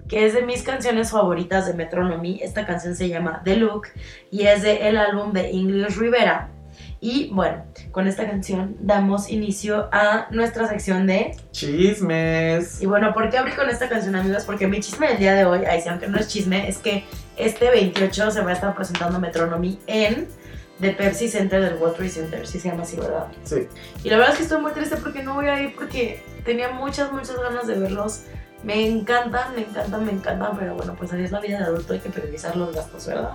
que 0.09 0.27
es 0.27 0.35
de 0.35 0.43
mis 0.43 0.63
canciones 0.63 1.11
favoritas 1.11 1.67
de 1.67 1.75
Metronomy. 1.75 2.41
Esta 2.43 2.67
canción 2.67 2.97
se 2.97 3.09
llama 3.09 3.43
The 3.45 3.57
Look 3.57 3.89
y 4.31 4.47
es 4.47 4.63
de 4.63 4.89
el 4.89 4.97
álbum 4.97 5.33
de 5.33 5.51
English 5.51 5.97
Rivera. 5.97 6.51
Y 7.01 7.31
bueno, 7.33 7.65
con 7.91 8.07
esta 8.07 8.27
canción 8.27 8.77
damos 8.81 9.29
inicio 9.29 9.89
a 9.93 10.29
nuestra 10.31 10.69
sección 10.69 11.07
de 11.07 11.37
chismes. 11.51 12.81
Y 12.81 12.87
bueno, 12.87 13.13
¿por 13.13 13.29
qué 13.29 13.39
abrí 13.39 13.53
con 13.53 13.69
esta 13.69 13.89
canción, 13.89 14.15
amigos? 14.15 14.45
Porque 14.45 14.67
mi 14.67 14.81
chisme 14.81 15.09
del 15.09 15.19
día 15.19 15.35
de 15.35 15.45
hoy, 15.45 15.65
ahí 15.65 15.81
sí, 15.81 15.89
aunque 15.89 16.07
no 16.07 16.19
es 16.19 16.29
chisme, 16.29 16.69
es 16.69 16.79
que 16.79 17.05
este 17.37 17.71
28 17.71 18.31
se 18.31 18.41
va 18.41 18.51
a 18.51 18.55
estar 18.55 18.75
presentando 18.75 19.19
Metronomy 19.19 19.79
en 19.87 20.29
The 20.83 20.91
Pepsi 20.91 21.29
Center 21.29 21.63
del 21.63 21.75
World 21.77 21.95
Trade 21.95 22.11
Center, 22.11 22.47
sí 22.47 22.59
se 22.59 22.69
llama 22.69 22.83
así, 22.83 22.97
¿verdad? 22.97 23.29
Sí. 23.45 23.69
Y 24.03 24.11
la 24.11 24.17
verdad 24.17 24.33
es 24.33 24.39
que 24.39 24.43
estoy 24.43 24.61
muy 24.61 24.73
triste 24.73 24.97
porque 24.97 25.23
no 25.23 25.35
voy 25.35 25.47
a 25.47 25.63
ir 25.63 25.77
porque 25.77 26.25
tenía 26.45 26.73
muchas, 26.73 27.13
muchas 27.13 27.41
ganas 27.41 27.69
de 27.69 27.79
verlos. 27.79 28.25
Me 28.65 28.85
encantan, 28.85 29.55
me 29.55 29.63
encantan, 29.63 30.05
me 30.05 30.11
encantan, 30.11 30.59
pero 30.59 30.75
bueno, 30.75 30.97
pues 30.99 31.13
así 31.13 31.23
es 31.23 31.31
la 31.31 31.41
vida 31.41 31.59
de 31.59 31.65
adulto, 31.67 31.93
hay 31.93 32.01
que 32.01 32.11
priorizar 32.11 32.57
los 32.57 32.75
gastos, 32.75 33.07
¿verdad? 33.07 33.31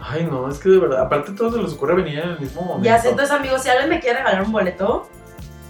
Ay, 0.00 0.24
no, 0.24 0.48
es 0.50 0.58
que 0.58 0.70
de 0.70 0.78
verdad, 0.78 1.02
aparte 1.02 1.32
todo 1.32 1.52
se 1.52 1.62
les 1.62 1.72
ocurre 1.74 1.96
venir 1.96 2.20
en 2.20 2.30
el 2.30 2.40
mismo 2.40 2.62
momento. 2.62 2.84
Ya 2.84 2.98
sé, 2.98 3.10
entonces 3.10 3.34
amigos, 3.34 3.62
si 3.62 3.68
alguien 3.68 3.90
me 3.90 4.00
quiere 4.00 4.18
regalar 4.18 4.42
un 4.42 4.52
boleto, 4.52 5.08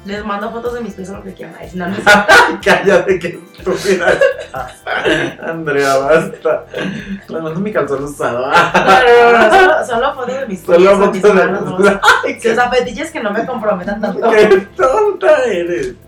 les 0.05 0.25
mando 0.25 0.51
fotos 0.51 0.75
de 0.75 0.81
mis 0.81 0.95
pies 0.95 1.09
o 1.11 1.15
lo 1.17 1.23
que 1.23 1.33
quieran. 1.35 1.55
Ay, 1.59 1.71
no, 1.75 1.89
no 1.89 1.95
sé. 1.97 2.03
Cállate, 2.65 3.19
que 3.19 3.41
estúpida. 3.57 4.13
estás. 4.41 4.83
Andrea, 5.43 5.97
basta. 5.97 6.65
Le 7.29 7.41
mando 7.41 7.61
mi 7.61 7.73
calzón 7.73 8.05
usado. 8.05 8.47
No, 8.47 8.53
no, 8.53 9.33
no, 9.33 9.49
no, 9.49 9.51
solo, 9.51 9.87
solo 9.87 10.15
fotos 10.15 10.41
de 10.41 10.47
mis 10.47 10.61
pies 10.61 10.77
Solo 10.77 10.97
mis 11.13 11.23
fotos 11.23 11.23
de- 11.23 11.45
manos. 11.45 11.65
no 11.79 11.85
sé. 11.85 12.01
Ay, 12.27 12.41
Sí, 12.41 12.49
o 12.49 12.55
sea, 12.55 12.71
fetiches 12.71 13.11
que 13.11 13.21
no 13.21 13.31
me 13.31 13.47
comprometan 13.47 14.01
tanto. 14.01 14.31
Qué 14.31 14.67
tonta 14.77 15.45
eres. 15.45 15.95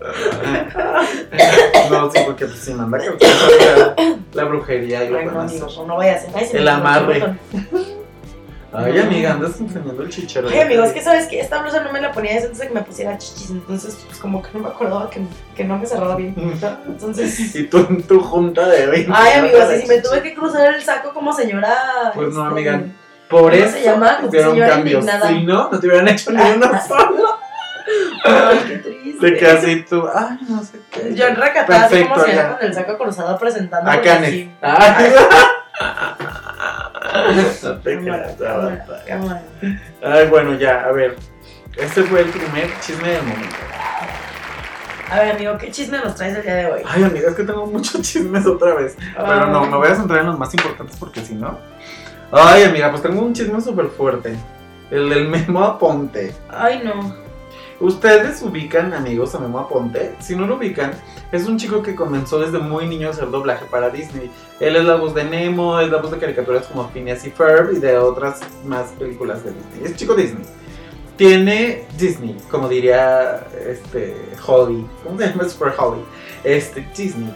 No, 1.89 2.11
sí, 2.11 2.19
porque 2.25 2.45
pues, 2.45 2.59
si 2.59 2.73
manda 2.73 2.97
calzón, 2.97 3.17
la, 3.23 3.95
la 4.33 4.43
brujería 4.43 5.05
y 5.05 5.09
lo 5.09 5.19
Ay, 5.19 5.25
no, 5.25 5.31
hacer. 5.41 5.61
no 5.87 5.95
vaya 5.97 6.15
a 6.15 6.19
ser. 6.19 6.29
Ay, 6.35 6.45
se 6.45 6.57
El 6.57 6.67
amarre. 6.67 7.35
Ay, 8.73 8.99
amiga, 8.99 9.31
andas 9.31 9.59
enseñando 9.61 10.03
el 10.03 10.09
chichero. 10.09 10.49
Ay, 10.49 10.59
amigo, 10.59 10.83
es 10.83 10.91
que 10.91 11.01
sabes 11.01 11.27
que 11.27 11.39
esta 11.39 11.61
blusa 11.61 11.81
no 11.81 11.91
me 11.91 12.01
la 12.01 12.11
ponía 12.11 12.33
desde 12.33 12.47
antes 12.47 12.59
de 12.59 12.67
que 12.67 12.73
me 12.73 12.81
pusiera 12.81 13.17
chichis, 13.17 13.49
entonces 13.49 13.97
pues 14.05 14.19
como 14.19 14.41
que 14.41 14.49
no 14.53 14.59
me 14.59 14.67
acordaba 14.67 15.09
que, 15.09 15.21
que 15.55 15.63
no 15.63 15.77
me 15.77 15.85
cerraba 15.85 16.15
bien. 16.15 16.35
Entonces, 16.85 17.55
Y 17.55 17.63
tú 17.63 17.85
en 17.89 18.03
tu 18.03 18.19
junta 18.19 18.67
de 18.67 18.87
20. 18.87 19.11
ay, 19.15 19.39
amigo, 19.39 19.57
así 19.61 19.81
si 19.81 19.87
me 19.87 20.01
tuve 20.01 20.21
que 20.21 20.33
cruzar 20.33 20.73
el 20.73 20.81
saco 20.81 21.13
como 21.13 21.31
señora. 21.33 22.11
Pues 22.13 22.33
no, 22.33 22.41
este, 22.49 22.69
amiga. 22.69 22.81
Por 23.29 23.51
¿Cómo 23.51 23.53
eso 23.63 23.71
se 23.77 23.83
llama? 23.83 24.19
hicieron 24.25 24.59
cambios. 24.59 25.05
Si 25.05 25.43
no, 25.43 25.69
no 25.71 25.79
te 25.79 25.87
hubieran 25.87 26.07
hecho 26.07 26.31
ni 26.31 26.41
una 26.41 26.81
sola. 26.87 27.37
Ay, 28.23 28.59
qué 28.67 28.77
triste. 28.77 29.31
De 29.31 29.47
así 29.51 29.85
tú, 29.89 30.03
ay, 30.13 30.37
no 30.47 30.63
sé 30.63 30.79
qué. 30.91 31.15
Yo 31.15 31.27
en 31.27 31.35
recatada, 31.35 31.85
así 31.85 32.03
como 32.03 32.25
ya. 32.25 32.57
con 32.57 32.67
el 32.67 32.73
saco 32.73 32.97
cruzado 32.97 33.37
presentando. 33.39 33.89
A 33.89 34.01
Canes. 34.01 34.47
Ay. 34.61 35.13
No 37.63 37.77
te 37.79 37.95
Cámara, 37.95 38.35
cámara, 38.37 39.03
cámara. 39.07 39.43
Ay, 40.03 40.27
bueno, 40.27 40.55
ya, 40.55 40.83
a 40.83 40.91
ver. 40.91 41.15
Este 41.75 42.03
fue 42.03 42.21
el 42.21 42.29
primer 42.29 42.69
chisme 42.79 43.09
del 43.09 43.23
momento. 43.23 43.55
A 45.09 45.19
ver, 45.19 45.35
amigo, 45.35 45.57
¿qué 45.57 45.71
chisme 45.71 45.99
nos 45.99 46.15
traes 46.15 46.35
el 46.35 46.43
día 46.43 46.55
de 46.55 46.65
hoy? 46.65 46.81
Ay, 46.85 47.03
amiga, 47.03 47.29
es 47.29 47.35
que 47.35 47.43
tengo 47.43 47.65
muchos 47.65 48.01
chismes 48.01 48.45
otra 48.45 48.73
vez. 48.75 48.97
Pero 49.15 49.47
no, 49.47 49.65
me 49.65 49.77
voy 49.77 49.87
a 49.87 49.95
centrar 49.95 50.19
en 50.21 50.27
los 50.27 50.37
más 50.37 50.53
importantes 50.53 50.97
porque 50.97 51.21
si 51.21 51.35
no. 51.35 51.57
Ay, 52.31 52.63
amiga, 52.63 52.89
pues 52.91 53.03
tengo 53.03 53.21
un 53.21 53.33
chisme 53.33 53.61
súper 53.61 53.87
fuerte. 53.87 54.35
El 54.91 55.09
del 55.09 55.27
Memo 55.27 55.63
Aponte. 55.63 56.33
Ay, 56.49 56.81
no. 56.83 57.26
¿Ustedes 57.79 58.41
ubican, 58.41 58.93
amigos, 58.95 59.35
a 59.35 59.39
Memo 59.39 59.59
Aponte? 59.59 60.15
Si 60.19 60.35
no 60.35 60.47
lo 60.47 60.55
ubican, 60.55 60.91
es 61.31 61.45
un 61.47 61.57
chico 61.57 61.83
que 61.83 61.95
comenzó 61.95 62.39
desde 62.39 62.57
muy 62.57 62.87
niño 62.87 63.07
a 63.07 63.11
hacer 63.11 63.29
doblaje 63.29 63.65
para 63.65 63.91
Disney. 63.91 64.31
Él 64.59 64.75
es 64.75 64.83
la 64.83 64.95
voz 64.95 65.13
de 65.13 65.23
Nemo, 65.23 65.79
es 65.79 65.91
la 65.91 66.01
voz 66.01 66.09
de 66.09 66.17
caricaturas 66.17 66.65
como 66.65 66.89
Phineas 66.89 67.23
y 67.25 67.29
Ferb 67.29 67.73
y 67.75 67.79
de 67.79 67.95
otras 67.97 68.39
más 68.65 68.87
películas 68.97 69.43
de 69.43 69.51
Disney. 69.53 69.91
Es 69.91 69.95
chico 69.95 70.15
Disney. 70.15 70.43
Tiene 71.17 71.85
Disney, 71.99 72.35
como 72.49 72.67
diría 72.67 73.45
este 73.67 74.15
Holly. 74.45 74.83
¿Cómo 75.03 75.19
se 75.19 75.27
llama 75.27 75.47
Super 75.47 75.73
Holly? 75.77 76.01
Este, 76.43 76.87
Disney. 76.97 77.31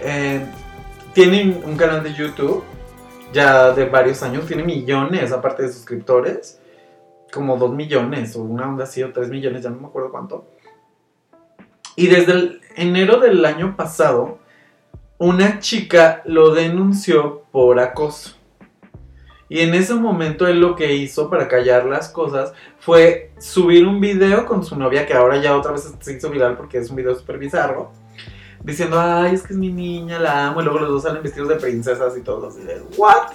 Eh, 0.00 0.46
tiene 1.12 1.60
un 1.64 1.76
canal 1.76 2.04
de 2.04 2.14
YouTube 2.14 2.62
ya 3.32 3.72
de 3.72 3.86
varios 3.86 4.22
años, 4.22 4.46
tiene 4.46 4.62
millones 4.62 5.32
aparte 5.32 5.64
de 5.64 5.72
suscriptores 5.72 6.60
como 7.32 7.56
2 7.56 7.72
millones 7.74 8.36
o 8.36 8.42
una 8.42 8.68
onda 8.68 8.84
así 8.84 9.02
o 9.02 9.12
3 9.12 9.30
millones, 9.30 9.62
ya 9.62 9.70
no 9.70 9.80
me 9.80 9.86
acuerdo 9.88 10.10
cuánto. 10.10 10.46
Y 11.96 12.06
desde 12.06 12.60
enero 12.76 13.18
del 13.18 13.44
año 13.44 13.76
pasado, 13.76 14.38
una 15.18 15.58
chica 15.60 16.22
lo 16.24 16.54
denunció 16.54 17.44
por 17.50 17.80
acoso. 17.80 18.36
Y 19.48 19.60
en 19.60 19.74
ese 19.74 19.94
momento 19.94 20.46
él 20.46 20.60
lo 20.60 20.74
que 20.76 20.94
hizo 20.94 21.28
para 21.28 21.46
callar 21.46 21.84
las 21.84 22.08
cosas 22.08 22.54
fue 22.78 23.32
subir 23.38 23.86
un 23.86 24.00
video 24.00 24.46
con 24.46 24.64
su 24.64 24.76
novia, 24.76 25.06
que 25.06 25.12
ahora 25.12 25.36
ya 25.36 25.56
otra 25.56 25.72
vez 25.72 25.94
se 26.00 26.14
hizo 26.14 26.30
viral 26.30 26.56
porque 26.56 26.78
es 26.78 26.88
un 26.88 26.96
video 26.96 27.14
súper 27.14 27.38
bizarro, 27.38 27.92
diciendo, 28.64 28.98
ay, 28.98 29.34
es 29.34 29.42
que 29.42 29.52
es 29.52 29.58
mi 29.58 29.70
niña, 29.70 30.18
la 30.18 30.48
amo, 30.48 30.62
y 30.62 30.64
luego 30.64 30.80
los 30.80 30.88
dos 30.88 31.02
salen 31.02 31.22
vestidos 31.22 31.50
de 31.50 31.56
princesas 31.56 32.16
y 32.16 32.22
todo 32.22 32.48
así 32.48 32.62
de, 32.62 32.80
¿what? 32.96 33.32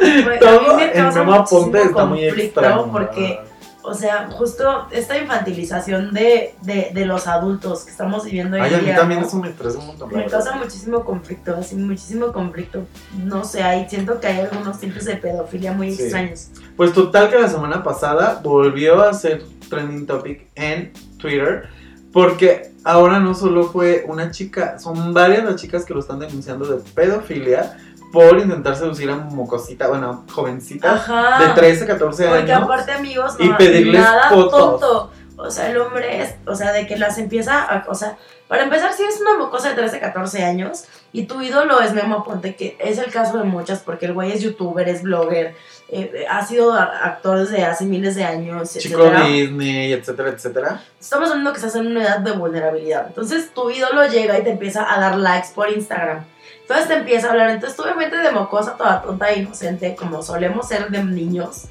Güey, 0.00 0.36
a 0.36 0.38
Todo 0.40 0.76
mí 0.76 0.82
me 0.84 0.92
causa 0.92 1.20
Aponte 1.22 1.82
está 1.82 2.04
muy 2.04 2.24
extraño. 2.24 2.90
porque, 2.92 3.40
o 3.82 3.94
sea, 3.94 4.28
justo 4.30 4.86
esta 4.90 5.16
infantilización 5.18 6.12
de, 6.12 6.54
de, 6.62 6.90
de 6.92 7.06
los 7.06 7.26
adultos 7.26 7.84
que 7.84 7.90
estamos 7.90 8.24
viviendo 8.24 8.56
hoy 8.56 8.62
Ay, 8.62 8.74
a 8.74 8.76
en 8.76 8.80
mí 8.80 8.86
día, 8.86 8.96
también 8.96 9.20
¿no? 9.20 9.26
eso 9.26 9.38
me 9.38 9.48
estresa 9.48 9.78
un 9.78 9.86
montón. 9.88 10.10
Me 10.12 10.26
causa 10.26 10.56
muchísimo 10.56 11.04
conflicto, 11.04 11.56
así, 11.56 11.74
muchísimo 11.76 12.32
conflicto. 12.32 12.86
No 13.24 13.44
sé, 13.44 13.62
ahí 13.62 13.86
siento 13.88 14.20
que 14.20 14.26
hay 14.26 14.40
algunos 14.40 14.78
tipos 14.78 15.04
de 15.04 15.16
pedofilia 15.16 15.72
muy 15.72 15.92
Sí. 15.94 16.02
extraños. 16.02 16.48
Pues 16.76 16.92
total 16.92 17.30
que 17.30 17.38
la 17.38 17.48
semana 17.48 17.82
pasada 17.82 18.40
volvió 18.42 19.02
a 19.02 19.12
ser 19.14 19.42
trending 19.68 20.06
topic 20.06 20.46
en 20.54 20.92
Twitter. 21.18 21.68
Porque 22.12 22.72
ahora 22.84 23.20
no 23.20 23.34
solo 23.34 23.64
fue 23.64 24.04
una 24.08 24.30
chica, 24.30 24.78
son 24.78 25.12
varias 25.12 25.44
las 25.44 25.56
chicas 25.56 25.84
que 25.84 25.92
lo 25.92 26.00
están 26.00 26.18
denunciando 26.18 26.64
de 26.64 26.82
pedofilia 26.94 27.76
por 28.12 28.38
intentar 28.38 28.76
seducir 28.76 29.10
a 29.10 29.16
mocosita, 29.16 29.88
bueno, 29.88 30.24
jovencita 30.32 30.94
Ajá. 30.94 31.46
de 31.48 31.54
13, 31.54 31.86
14 31.86 32.28
Porque 32.28 32.52
años. 32.52 32.64
aparte, 32.64 32.92
amigos, 32.92 33.34
y 33.38 33.48
no, 33.48 33.56
pedirles 33.56 34.00
nada 34.02 34.30
fotos. 34.30 34.80
tonto. 34.80 35.10
O 35.40 35.50
sea, 35.52 35.70
el 35.70 35.78
hombre 35.78 36.22
es, 36.22 36.34
o 36.46 36.54
sea, 36.56 36.72
de 36.72 36.84
que 36.86 36.96
las 36.96 37.16
empieza 37.16 37.62
a, 37.62 37.84
o 37.88 37.94
sea, 37.94 38.16
para 38.48 38.64
empezar, 38.64 38.92
si 38.92 39.04
eres 39.04 39.20
una 39.20 39.38
mocosa 39.38 39.68
de 39.68 39.76
13, 39.76 40.00
14 40.00 40.42
años 40.42 40.84
y 41.12 41.26
tu 41.26 41.40
ídolo 41.42 41.80
es 41.80 41.92
Memo 41.92 42.16
Aponte, 42.16 42.56
que 42.56 42.76
es 42.80 42.98
el 42.98 43.12
caso 43.12 43.38
de 43.38 43.44
muchas, 43.44 43.80
porque 43.80 44.06
el 44.06 44.14
güey 44.14 44.32
es 44.32 44.40
youtuber, 44.42 44.88
es 44.88 45.02
blogger, 45.02 45.54
eh, 45.90 46.26
ha 46.28 46.44
sido 46.44 46.72
actor 46.72 47.38
desde 47.38 47.64
hace 47.64 47.84
miles 47.84 48.16
de 48.16 48.24
años, 48.24 48.72
Chico 48.72 49.00
etcétera. 49.04 49.26
Disney, 49.26 49.92
etcétera, 49.92 50.28
etcétera. 50.30 50.82
Estamos 50.98 51.28
hablando 51.30 51.52
que 51.52 51.58
estás 51.58 51.76
en 51.76 51.86
una 51.86 52.02
edad 52.02 52.18
de 52.18 52.32
vulnerabilidad. 52.32 53.06
Entonces 53.06 53.50
tu 53.54 53.70
ídolo 53.70 54.06
llega 54.08 54.36
y 54.40 54.42
te 54.42 54.50
empieza 54.50 54.92
a 54.92 54.98
dar 54.98 55.16
likes 55.18 55.48
por 55.54 55.70
Instagram. 55.70 56.24
Entonces 56.68 56.88
te 56.88 56.94
empieza 56.96 57.28
a 57.28 57.30
hablar. 57.30 57.48
Entonces 57.48 57.76
tú 57.76 57.82
obviamente 57.82 58.18
de 58.18 58.30
mocosa, 58.30 58.76
toda 58.76 59.00
tonta 59.00 59.30
e 59.30 59.38
inocente, 59.38 59.96
como 59.96 60.22
solemos 60.22 60.68
ser 60.68 60.90
de 60.90 61.02
niños. 61.02 61.64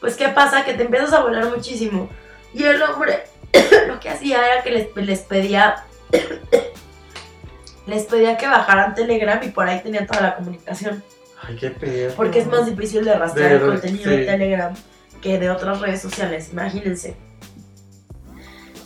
Pues 0.00 0.16
¿qué 0.16 0.28
pasa? 0.28 0.64
Que 0.64 0.72
te 0.72 0.84
empiezas 0.84 1.12
a 1.12 1.20
volar 1.20 1.44
muchísimo. 1.50 2.08
Y 2.54 2.64
el 2.64 2.80
hombre 2.80 3.24
lo 3.86 4.00
que 4.00 4.08
hacía 4.08 4.54
era 4.54 4.62
que 4.62 4.70
les, 4.70 4.96
les 4.96 5.20
pedía... 5.20 5.84
les 7.86 8.04
pedía 8.04 8.38
que 8.38 8.46
bajaran 8.46 8.94
Telegram 8.94 9.38
y 9.42 9.50
por 9.50 9.68
ahí 9.68 9.82
tenían 9.82 10.06
toda 10.06 10.22
la 10.22 10.36
comunicación. 10.36 11.04
Ay, 11.42 11.56
qué 11.56 11.70
pedo. 11.70 12.14
Porque 12.16 12.38
es 12.38 12.46
más 12.46 12.64
difícil 12.64 13.04
de 13.04 13.14
rastrear 13.14 13.52
el 13.52 13.60
contenido 13.60 14.04
sí. 14.04 14.16
de 14.16 14.24
Telegram 14.24 14.74
que 15.20 15.38
de 15.38 15.50
otras 15.50 15.78
redes 15.82 16.00
sociales. 16.00 16.48
Imagínense. 16.52 17.16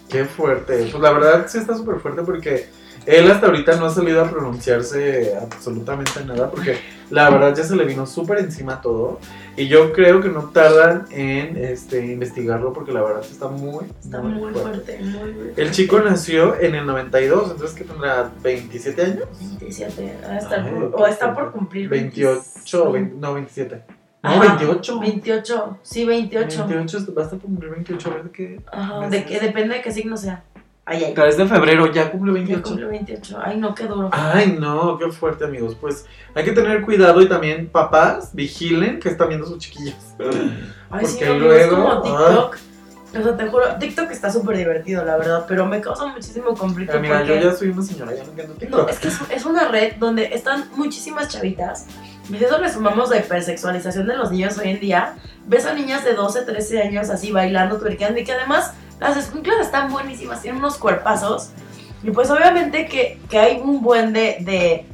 Qué 0.09 0.25
fuerte. 0.25 0.89
Pues 0.91 1.03
la 1.03 1.13
verdad 1.13 1.47
sí 1.47 1.59
está 1.59 1.77
súper 1.77 2.01
fuerte 2.01 2.23
porque 2.23 2.69
él 3.07 3.31
hasta 3.31 3.47
ahorita 3.47 3.77
no 3.77 3.87
ha 3.87 3.91
salido 3.91 4.23
a 4.25 4.31
pronunciarse 4.31 5.35
absolutamente 5.41 6.25
nada 6.25 6.51
porque 6.51 6.77
la 7.11 7.29
verdad 7.31 7.55
ya 7.55 7.65
se 7.65 7.77
le 7.77 7.85
vino 7.85 8.07
súper 8.07 8.39
encima 8.39 8.81
todo 8.81 9.19
y 9.57 9.69
yo 9.69 9.93
creo 9.93 10.21
que 10.21 10.29
no 10.29 10.45
tardan 10.51 11.07
en 11.11 11.57
este, 11.57 12.07
investigarlo 12.07 12.73
porque 12.73 12.93
la 12.93 13.03
verdad 13.03 13.23
está 13.29 13.49
muy, 13.49 13.85
Está 14.03 14.21
muy 14.23 14.53
fuerte, 14.55 14.99
muy, 15.03 15.33
muy 15.33 15.53
El 15.57 15.71
chico 15.73 16.01
nació 16.01 16.59
en 16.61 16.75
el 16.75 16.87
92, 16.87 17.51
entonces 17.51 17.77
que 17.77 17.85
tendrá 17.85 18.31
27 18.43 19.03
años. 19.03 19.25
27, 19.41 20.19
va 20.25 20.33
a 20.33 20.39
estar 20.39 20.61
Ay, 20.61 20.73
por- 20.73 21.03
o 21.03 21.07
está 21.07 21.27
fuerte. 21.35 21.43
por 21.43 21.53
cumplir 21.53 21.89
28, 21.89 22.93
20, 22.93 23.11
20 23.11 23.17
no 23.21 23.35
27. 23.35 23.83
No, 24.23 24.31
Ajá, 24.31 24.55
28. 24.57 25.01
28, 25.01 25.79
sí, 25.83 26.05
28. 26.07 26.67
28, 26.69 27.15
va 27.15 27.23
a 27.23 27.25
estar 27.25 27.39
por 27.41 27.49
cumplir 27.51 27.71
28, 27.73 28.09
a 28.11 28.15
ver 28.15 28.31
qué. 28.31 28.61
Ajá, 28.73 29.09
de 29.09 29.25
que 29.25 29.41
depende 29.41 29.75
de 29.75 29.83
qué 29.83 29.91
signo 29.91 30.17
sea. 30.17 30.45
Ay, 30.85 31.05
ay. 31.05 31.15
Es 31.29 31.37
de 31.37 31.47
febrero, 31.47 31.91
ya 31.93 32.11
cumple 32.11 32.33
Ya 32.33 32.39
28. 32.39 32.63
cumple 32.65 32.87
28. 32.87 33.39
Ay, 33.45 33.57
no, 33.59 33.75
qué 33.75 33.85
duro. 33.85 34.09
Ay, 34.13 34.57
no, 34.59 34.99
qué 34.99 35.11
fuerte, 35.13 35.45
amigos. 35.45 35.77
Pues 35.81 36.07
hay 36.35 36.45
que 36.45 36.53
tener 36.53 36.83
cuidado 36.83 37.21
y 37.23 37.29
también, 37.29 37.69
papás, 37.69 38.31
vigilen 38.35 38.99
que 38.99 39.09
están 39.09 39.29
viendo 39.29 39.47
sus 39.47 39.59
chiquillos. 39.59 39.95
Ay, 40.91 41.07
sí, 41.07 41.19
porque 41.19 41.27
amigos, 41.27 41.55
es 41.55 41.67
luego- 41.71 41.89
como 41.89 42.03
TikTok. 42.03 42.57
O 43.15 43.23
sea, 43.23 43.37
te 43.37 43.47
juro, 43.47 43.65
TikTok 43.79 44.11
está 44.11 44.33
súper 44.33 44.57
divertido, 44.57 45.05
la 45.05 45.19
verdad, 45.19 45.45
pero 45.47 45.67
me 45.67 45.83
causa 45.83 46.07
muchísimo 46.07 46.55
conflicto. 46.55 46.95
Yo 46.99 47.15
porque... 47.15 47.43
ya 47.45 47.53
soy 47.53 47.69
una 47.69 47.83
señora, 47.83 48.15
ya 48.15 48.25
no 48.25 48.31
entiendo 48.31 48.55
No, 48.55 48.59
TikTok. 48.59 48.89
es 48.89 48.99
que 48.99 49.09
es, 49.09 49.19
es 49.37 49.45
una 49.45 49.69
red 49.69 49.97
donde 49.99 50.35
están 50.35 50.71
muchísimas 50.77 51.29
chavitas 51.29 51.85
Y 52.31 52.39
si 52.39 52.43
eso 52.45 52.57
le 52.59 52.73
sumamos 52.73 53.11
la 53.11 53.19
hipersexualización 53.19 54.07
de 54.07 54.17
los 54.17 54.31
niños 54.31 54.57
hoy 54.57 54.71
en 54.71 54.81
día, 54.81 55.17
ves 55.47 55.67
a 55.67 55.75
niñas 55.75 56.05
de 56.07 56.15
12, 56.15 56.41
13 56.41 56.81
años 56.85 57.11
así 57.11 57.31
bailando, 57.33 57.77
twerkeando 57.79 58.19
y 58.19 58.25
que 58.25 58.33
además 58.33 58.73
las 59.01 59.17
escuinclas 59.17 59.61
están 59.61 59.91
buenísimas, 59.91 60.43
tienen 60.43 60.61
unos 60.61 60.77
cuerpazos. 60.77 61.51
Y 62.03 62.11
pues 62.11 62.31
obviamente 62.31 62.87
que, 62.87 63.21
que 63.29 63.39
hay 63.39 63.61
un 63.61 63.81
buen 63.81 64.13
de, 64.13 64.39
de 64.41 64.87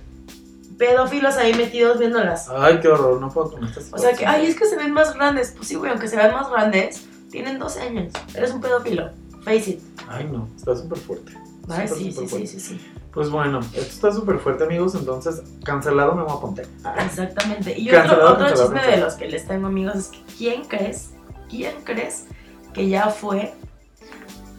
pedófilos 0.78 1.36
ahí 1.36 1.54
metidos 1.54 1.98
viéndolas. 1.98 2.48
Ay, 2.48 2.80
qué 2.80 2.88
horror, 2.88 3.20
no 3.20 3.30
puedo 3.30 3.52
con 3.52 3.64
estas 3.64 3.92
O 3.92 3.98
sea 3.98 4.14
que, 4.14 4.26
ay, 4.26 4.46
es 4.46 4.56
que 4.56 4.66
se 4.66 4.76
ven 4.76 4.92
más 4.92 5.14
grandes. 5.14 5.52
Pues 5.56 5.68
sí, 5.68 5.74
güey, 5.74 5.90
aunque 5.90 6.08
se 6.08 6.16
vean 6.16 6.32
más 6.32 6.50
grandes, 6.50 7.06
tienen 7.30 7.58
12 7.58 7.80
años. 7.80 8.12
Eres 8.34 8.52
un 8.52 8.60
pedófilo. 8.60 9.10
Face 9.42 9.70
it. 9.70 9.80
Ay, 10.08 10.28
no, 10.30 10.48
está 10.56 10.76
súper 10.76 10.98
fuerte. 10.98 11.32
Ay, 11.68 11.88
sí, 11.88 11.94
sí, 11.94 12.12
sí, 12.12 12.26
fuerte. 12.26 12.46
sí, 12.46 12.60
sí. 12.60 12.80
Pues 13.12 13.30
bueno, 13.30 13.60
esto 13.60 13.80
está 13.80 14.12
súper 14.12 14.38
fuerte, 14.38 14.64
amigos, 14.64 14.94
entonces 14.94 15.42
cancelado 15.64 16.14
me 16.14 16.22
voy 16.22 16.36
a 16.36 16.40
poner. 16.40 16.68
Exactamente. 17.04 17.76
Y 17.76 17.88
Cancelado, 17.88 18.34
otro, 18.34 18.44
otro 18.44 18.46
cancelado, 18.46 18.74
chisme 18.74 18.96
de 18.96 19.00
los 19.02 19.14
que 19.14 19.28
les 19.28 19.46
tengo, 19.46 19.66
amigos, 19.66 19.96
es 19.96 20.08
que 20.08 20.18
¿quién 20.36 20.64
crees? 20.64 21.10
¿Quién 21.48 21.74
crees 21.84 22.26
que 22.72 22.88
ya 22.88 23.08
fue, 23.08 23.54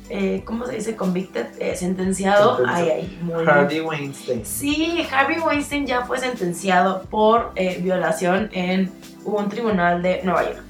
eh, 0.10 0.41
¿cómo 0.45 0.66
se 0.66 0.76
dice? 0.76 0.95
Convicted, 0.95 1.47
eh, 1.60 1.76
sentenciado. 1.76 2.60
Ay, 2.68 2.89
ay, 2.89 3.20
muy 3.22 3.43
bien. 3.43 3.49
Harvey 3.49 3.80
Weinstein. 3.82 4.45
Sí, 4.45 5.07
Harvey 5.12 5.39
Weinstein 5.39 5.86
ya 5.86 6.05
fue 6.05 6.18
sentenciado 6.18 7.03
por 7.03 7.51
eh, 7.55 7.80
violación 7.82 8.49
en 8.51 8.91
un 9.24 9.49
tribunal 9.49 10.01
de 10.01 10.22
Nueva 10.24 10.43
York. 10.45 10.64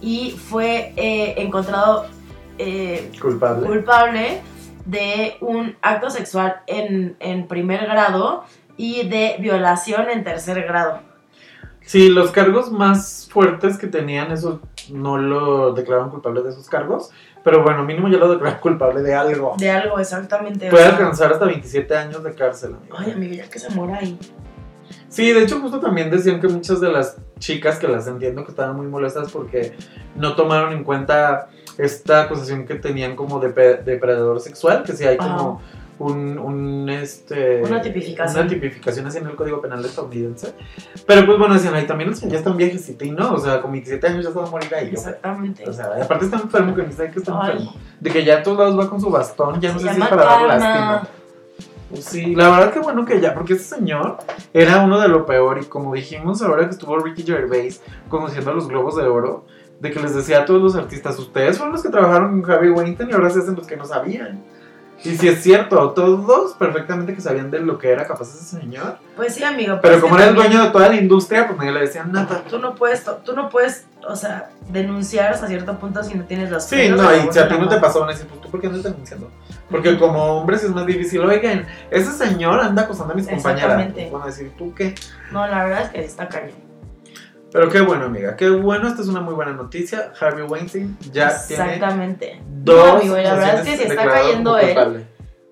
Y 0.00 0.32
fue 0.32 0.92
encontrado 0.96 2.06
Culpable. 3.20 3.66
culpable 3.66 4.40
de 4.84 5.36
un 5.40 5.76
acto 5.82 6.10
sexual 6.10 6.62
en, 6.66 7.16
en 7.20 7.48
primer 7.48 7.86
grado 7.86 8.44
y 8.76 9.08
de 9.08 9.36
violación 9.40 10.08
en 10.08 10.22
tercer 10.24 10.62
grado. 10.62 11.00
Sí, 11.88 12.10
los 12.10 12.30
cargos 12.32 12.70
más 12.70 13.28
fuertes 13.32 13.78
que 13.78 13.86
tenían, 13.86 14.30
eso 14.30 14.60
no 14.90 15.16
lo 15.16 15.72
declararon 15.72 16.10
culpable 16.10 16.42
de 16.42 16.50
esos 16.50 16.68
cargos, 16.68 17.10
pero 17.42 17.62
bueno, 17.62 17.84
mínimo 17.84 18.08
ya 18.08 18.18
lo 18.18 18.30
declararon 18.30 18.60
culpable 18.60 19.02
de 19.02 19.14
algo. 19.14 19.54
De 19.58 19.70
algo 19.70 19.98
exactamente. 19.98 20.70
Puede 20.70 20.84
alcanzar 20.84 21.32
hasta 21.32 21.44
27 21.46 21.96
años 21.96 22.22
de 22.22 22.34
cárcel, 22.34 22.74
amigo. 22.74 22.96
Ay, 22.98 23.12
amigo, 23.12 23.34
ya 23.34 23.48
que 23.48 23.58
se 23.58 23.70
muera 23.70 23.98
ahí. 23.98 24.18
Sí, 25.08 25.32
de 25.32 25.42
hecho 25.42 25.60
justo 25.60 25.80
también 25.80 26.10
decían 26.10 26.40
que 26.40 26.48
muchas 26.48 26.80
de 26.80 26.90
las 26.90 27.16
chicas 27.38 27.78
que 27.78 27.88
las 27.88 28.06
entiendo 28.06 28.44
que 28.44 28.50
estaban 28.50 28.76
muy 28.76 28.86
molestas 28.86 29.32
porque 29.32 29.74
no 30.16 30.34
tomaron 30.34 30.72
en 30.72 30.84
cuenta 30.84 31.48
esta 31.78 32.22
acusación 32.22 32.66
que 32.66 32.74
tenían 32.74 33.16
como 33.16 33.40
de 33.40 33.48
depredador 33.84 34.40
sexual, 34.40 34.82
que 34.82 34.92
sí 34.92 35.04
hay 35.04 35.16
como 35.16 35.62
un, 35.98 36.38
un, 36.38 36.88
este 36.88 37.62
Una 37.62 37.80
tipificación. 37.80 38.42
una 38.42 38.48
tipificación 38.50 39.06
así 39.06 39.18
en 39.18 39.26
el 39.26 39.34
Código 39.36 39.60
Penal 39.60 39.84
estadounidense. 39.84 40.54
Pero 41.06 41.26
pues 41.26 41.38
bueno, 41.38 41.54
decían, 41.54 41.74
ahí 41.74 41.86
también 41.86 42.10
los 42.10 42.20
ya 42.20 42.38
están 42.38 42.56
viejecitos 42.56 43.06
y 43.06 43.10
no, 43.10 43.34
o 43.34 43.38
sea, 43.38 43.60
con 43.60 43.72
27 43.72 44.06
años 44.06 44.24
ya 44.24 44.30
se 44.32 44.38
va 44.38 44.46
a 44.46 44.50
morir 44.50 44.74
ahí. 44.74 44.86
yo. 44.86 44.92
Exactamente. 44.92 45.68
O 45.68 45.72
sea, 45.72 45.90
aparte 46.02 46.26
está 46.26 46.36
enfermo, 46.38 46.74
que 46.74 46.82
ni 46.84 46.92
sabe 46.92 47.10
que 47.10 47.18
está 47.18 47.32
Ay. 47.40 47.52
enfermo. 47.52 47.74
De 48.00 48.10
que 48.10 48.24
ya 48.24 48.38
a 48.38 48.42
todos 48.42 48.58
lados 48.58 48.78
va 48.78 48.88
con 48.90 49.00
su 49.00 49.10
bastón, 49.10 49.60
ya 49.60 49.72
no 49.72 49.78
Se 49.78 49.88
sé 49.88 49.94
si 49.94 50.00
es 50.00 50.08
para 50.08 50.24
dar 50.24 50.42
lástima. 50.46 51.02
Pues 51.90 52.04
Sí, 52.04 52.34
la 52.34 52.50
verdad 52.50 52.70
que 52.72 52.80
bueno 52.80 53.06
que 53.06 53.18
ya, 53.18 53.32
porque 53.32 53.54
ese 53.54 53.76
señor 53.76 54.18
era 54.52 54.84
uno 54.84 55.00
de 55.00 55.08
lo 55.08 55.24
peor 55.24 55.58
y 55.58 55.64
como 55.64 55.94
dijimos 55.94 56.42
ahora 56.42 56.64
que 56.66 56.72
estuvo 56.72 56.98
Ricky 56.98 57.22
Gervais 57.22 57.80
conociendo 58.10 58.50
a 58.50 58.54
los 58.54 58.68
Globos 58.68 58.96
de 58.96 59.04
Oro, 59.04 59.46
de 59.80 59.90
que 59.90 59.98
les 59.98 60.14
decía 60.14 60.40
a 60.40 60.44
todos 60.44 60.60
los 60.60 60.76
artistas, 60.76 61.18
ustedes 61.18 61.56
fueron 61.56 61.72
los 61.72 61.82
que 61.82 61.88
trabajaron 61.88 62.42
con 62.42 62.50
Harvey 62.50 62.68
Weinstein 62.70 63.08
y 63.08 63.12
ahora 63.14 63.30
se 63.30 63.38
hacen 63.38 63.54
los 63.54 63.66
que 63.66 63.76
no 63.78 63.86
sabían. 63.86 64.44
Y 65.04 65.16
si 65.16 65.28
es 65.28 65.42
cierto, 65.42 65.90
todos 65.90 66.54
perfectamente 66.54 67.14
que 67.14 67.20
sabían 67.20 67.50
de 67.50 67.60
lo 67.60 67.78
que 67.78 67.90
era 67.90 68.06
capaz 68.06 68.28
ese 68.34 68.58
señor, 68.58 68.98
Pues 69.16 69.34
sí, 69.34 69.44
amigo. 69.44 69.78
pero 69.80 69.94
pues 69.94 70.02
como 70.02 70.16
era 70.16 70.28
el 70.28 70.34
dueño 70.34 70.64
de 70.64 70.70
toda 70.70 70.88
la 70.88 70.96
industria, 70.96 71.46
pues 71.46 71.56
nadie 71.58 71.72
le 71.72 71.80
decían 71.80 72.10
nada. 72.10 72.42
Tú 72.48 72.58
no 72.58 72.74
puedes, 72.74 73.04
tú 73.24 73.32
no 73.34 73.48
puedes, 73.48 73.86
o 74.06 74.16
sea, 74.16 74.50
denunciar 74.70 75.32
hasta 75.32 75.46
cierto 75.46 75.78
punto 75.78 76.02
si 76.02 76.14
no 76.14 76.24
tienes 76.24 76.50
los 76.50 76.64
Sí, 76.64 76.88
no, 76.88 77.14
y 77.14 77.32
si 77.32 77.38
a 77.38 77.48
ti 77.48 77.54
no 77.58 77.68
te 77.68 77.76
pasó, 77.78 78.00
van 78.00 78.08
a 78.08 78.12
decir, 78.12 78.26
pues 78.26 78.40
tú 78.40 78.50
por 78.50 78.60
qué 78.60 78.66
andas 78.66 78.82
denunciando. 78.82 79.30
Porque 79.70 79.98
como 79.98 80.40
hombre 80.40 80.58
sí 80.58 80.66
es 80.66 80.72
más 80.72 80.86
difícil. 80.86 81.20
Oigan, 81.20 81.66
ese 81.90 82.12
señor 82.12 82.58
anda 82.60 82.82
acosando 82.82 83.12
a 83.12 83.16
mis 83.16 83.26
compañeras. 83.28 83.62
Exactamente. 83.64 84.10
Van 84.10 84.22
a 84.22 84.26
decir, 84.26 84.52
¿tú 84.56 84.74
qué? 84.74 84.94
No, 85.30 85.46
la 85.46 85.64
verdad 85.64 85.82
es 85.82 85.88
que 85.90 86.04
está 86.04 86.28
cañón. 86.28 86.67
Pero 87.50 87.68
qué 87.70 87.80
bueno, 87.80 88.06
amiga, 88.06 88.36
qué 88.36 88.50
bueno. 88.50 88.88
Esta 88.88 89.02
es 89.02 89.08
una 89.08 89.20
muy 89.20 89.34
buena 89.34 89.52
noticia. 89.52 90.12
Harvey 90.20 90.44
Weinstein 90.44 90.98
ya 91.12 91.34
tiene 91.46 91.64
Exactamente. 91.64 92.42
dos. 92.46 92.76
No, 92.76 92.98
amigo, 92.98 93.16
la 93.16 93.34
verdad 93.34 93.60
es 93.60 93.68
que 93.68 93.76
si 93.76 93.82
está 93.84 94.04
cayendo 94.04 94.58
él, 94.58 94.66
culpable. 94.66 95.06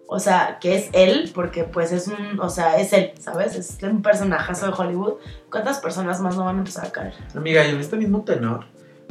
O 0.08 0.20
sea, 0.20 0.58
que 0.60 0.76
es 0.76 0.88
él, 0.92 1.32
porque 1.34 1.64
pues 1.64 1.90
es 1.92 2.06
un, 2.06 2.38
o 2.38 2.48
sea, 2.48 2.78
es 2.78 2.92
él, 2.92 3.12
¿sabes? 3.18 3.56
Es 3.56 3.78
un 3.82 4.02
personajazo 4.02 4.66
de 4.66 4.72
Hollywood. 4.76 5.14
¿Cuántas 5.50 5.80
personas 5.80 6.20
más 6.20 6.36
no 6.36 6.44
van 6.44 6.56
a 6.56 6.58
empezar 6.58 6.86
a 6.86 6.92
caer? 6.92 7.14
Amiga, 7.34 7.66
y 7.66 7.70
en 7.70 7.80
este 7.80 7.96
mismo 7.96 8.22
tenor, 8.22 8.66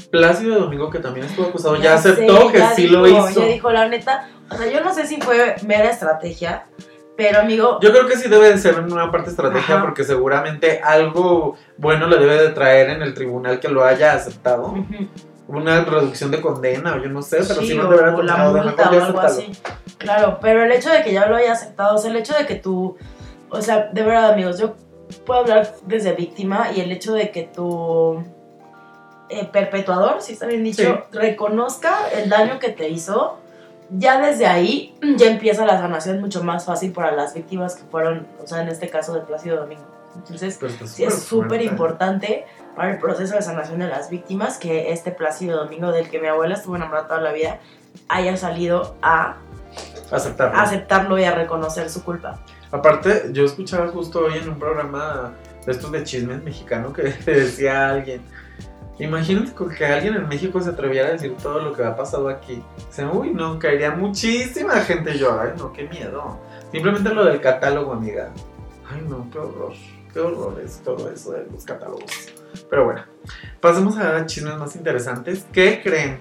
Plácido 0.09 0.59
Domingo, 0.59 0.89
que 0.89 0.99
también 0.99 1.25
estuvo 1.25 1.47
acusado, 1.47 1.75
ya, 1.75 1.83
Ya 1.83 1.93
aceptó 1.95 2.47
sé, 2.47 2.51
que 2.53 2.59
ya 2.59 2.75
sí 2.75 2.83
dijo, 2.83 2.93
lo 2.93 3.07
hizo. 3.07 3.41
Ya 3.41 3.47
dijo, 3.47 3.71
la 3.71 3.89
neta, 3.89 4.29
o 4.49 4.55
sea, 4.55 4.71
yo 4.71 4.81
no 4.81 4.93
sé 4.93 5.05
si 5.05 5.19
fue 5.19 5.55
mera 5.65 5.89
estrategia, 5.89 6.67
pero 7.15 7.39
amigo, 7.39 7.79
Yo 7.81 7.91
creo 7.91 8.07
que 8.07 8.17
sí 8.17 8.27
debe 8.29 8.51
de 8.51 8.57
ser 8.57 8.79
una 8.79 9.11
parte 9.11 9.29
estrategia 9.29 9.75
Ajá. 9.75 9.85
porque 9.85 10.03
seguramente 10.03 10.81
algo 10.83 11.55
bueno 11.77 12.07
le 12.07 12.17
debe 12.17 12.41
de 12.41 12.49
traer 12.49 12.89
en 12.89 13.01
el 13.01 13.13
tribunal 13.13 13.59
que 13.59 13.69
lo 13.69 13.85
haya 13.85 14.13
aceptado. 14.13 14.73
Una 15.47 15.85
reducción 15.85 16.31
de 16.31 16.41
condena 16.41 16.95
o 16.95 17.03
yo 17.03 17.09
no 17.09 17.21
sé, 17.21 17.37
pero 17.47 17.61
sí, 17.61 17.67
sí, 17.67 17.77
no 17.77 17.87
hubiera 17.87 18.11
la 18.11 18.37
multa 18.51 18.89
o 18.89 19.03
algo 19.03 19.19
así. 19.19 19.51
Claro, 19.97 20.39
pero 20.41 20.63
el 20.63 20.71
hecho 20.71 20.89
de 20.89 21.03
que 21.03 21.13
ya 21.13 21.27
lo 21.27 21.35
haya 21.35 21.53
aceptado, 21.53 21.95
o 21.95 21.97
sea, 21.97 22.09
el 22.09 22.17
hecho 22.17 22.33
de 22.33 22.45
que 22.45 22.55
tú, 22.55 22.97
o 23.49 23.61
sea, 23.61 23.89
de 23.93 24.03
verdad, 24.03 24.31
amigos, 24.31 24.59
yo 24.59 24.75
puedo 25.25 25.41
hablar 25.41 25.71
desde 25.85 26.13
víctima 26.13 26.69
y 26.75 26.81
el 26.81 26.91
hecho 26.91 27.13
de 27.13 27.31
que 27.31 27.43
tu 27.43 28.23
eh, 29.29 29.47
perpetuador, 29.51 30.21
si 30.21 30.33
está 30.33 30.47
bien 30.47 30.63
dicho, 30.63 31.05
reconozca 31.11 32.09
el 32.13 32.29
daño 32.29 32.59
que 32.59 32.69
te 32.69 32.89
hizo, 32.89 33.37
ya 33.89 34.19
desde 34.19 34.47
ahí 34.47 34.95
ya 35.17 35.27
empieza 35.27 35.65
la 35.65 35.79
sanación 35.79 36.19
mucho 36.19 36.43
más 36.43 36.65
fácil 36.65 36.91
para 36.91 37.11
las 37.11 37.33
víctimas 37.33 37.75
que 37.75 37.83
fueron, 37.83 38.27
o 38.43 38.47
sea, 38.47 38.61
en 38.61 38.69
este 38.69 38.89
caso 38.89 39.13
de 39.13 39.21
Plácido 39.21 39.57
Domingo. 39.57 39.83
Entonces, 40.15 40.59
sí 40.85 41.03
es 41.03 41.23
súper 41.23 41.61
importante 41.61 42.45
para 42.75 42.91
el 42.91 42.99
proceso 42.99 43.35
de 43.35 43.41
sanación 43.41 43.79
de 43.79 43.87
las 43.87 44.09
víctimas 44.09 44.57
que 44.57 44.91
este 44.91 45.11
Plácido 45.11 45.57
Domingo, 45.57 45.91
del 45.91 46.09
que 46.09 46.19
mi 46.19 46.27
abuela 46.27 46.55
estuvo 46.55 46.75
enamorada 46.75 47.07
toda 47.07 47.21
la 47.21 47.31
vida, 47.31 47.59
haya 48.07 48.37
salido 48.37 48.95
a 49.01 49.37
Aceptarlo. 50.11 50.57
aceptarlo 50.57 51.19
y 51.19 51.25
a 51.25 51.35
reconocer 51.35 51.89
su 51.89 52.03
culpa. 52.03 52.39
Aparte, 52.71 53.29
yo 53.31 53.43
escuchaba 53.45 53.87
justo 53.89 54.19
hoy 54.19 54.37
en 54.37 54.49
un 54.49 54.59
programa 54.59 55.33
de 55.65 55.71
estos 55.71 55.91
de 55.91 56.03
chismes 56.03 56.43
mexicano 56.43 56.93
que 56.93 57.03
decía 57.25 57.89
alguien. 57.89 58.21
Imagínate 58.97 59.51
que 59.77 59.85
alguien 59.85 60.15
en 60.15 60.27
México 60.27 60.61
se 60.61 60.69
atreviera 60.69 61.09
a 61.09 61.11
decir 61.11 61.35
todo 61.41 61.59
lo 61.59 61.73
que 61.73 61.83
ha 61.83 61.95
pasado 61.95 62.29
aquí. 62.29 62.63
Dice, 62.87 63.05
uy, 63.05 63.31
no, 63.31 63.59
caería 63.59 63.91
muchísima 63.91 64.75
gente. 64.75 65.17
Yo, 65.17 65.39
ay, 65.39 65.49
no, 65.57 65.73
qué 65.73 65.83
miedo. 65.87 66.39
Simplemente 66.71 67.13
lo 67.13 67.25
del 67.25 67.41
catálogo, 67.41 67.91
amiga. 67.91 68.31
Ay, 68.89 69.03
no, 69.07 69.29
qué 69.31 69.39
horror. 69.39 69.73
Qué 70.13 70.19
horror 70.21 70.61
es 70.63 70.81
todo 70.81 71.11
eso 71.11 71.33
de 71.33 71.45
los 71.51 71.65
catálogos. 71.65 72.29
Pero 72.69 72.85
bueno, 72.85 73.03
pasemos 73.59 73.97
a 73.97 74.25
chismes 74.25 74.55
más 74.57 74.75
interesantes. 74.77 75.45
¿Qué 75.51 75.81
creen? 75.83 76.17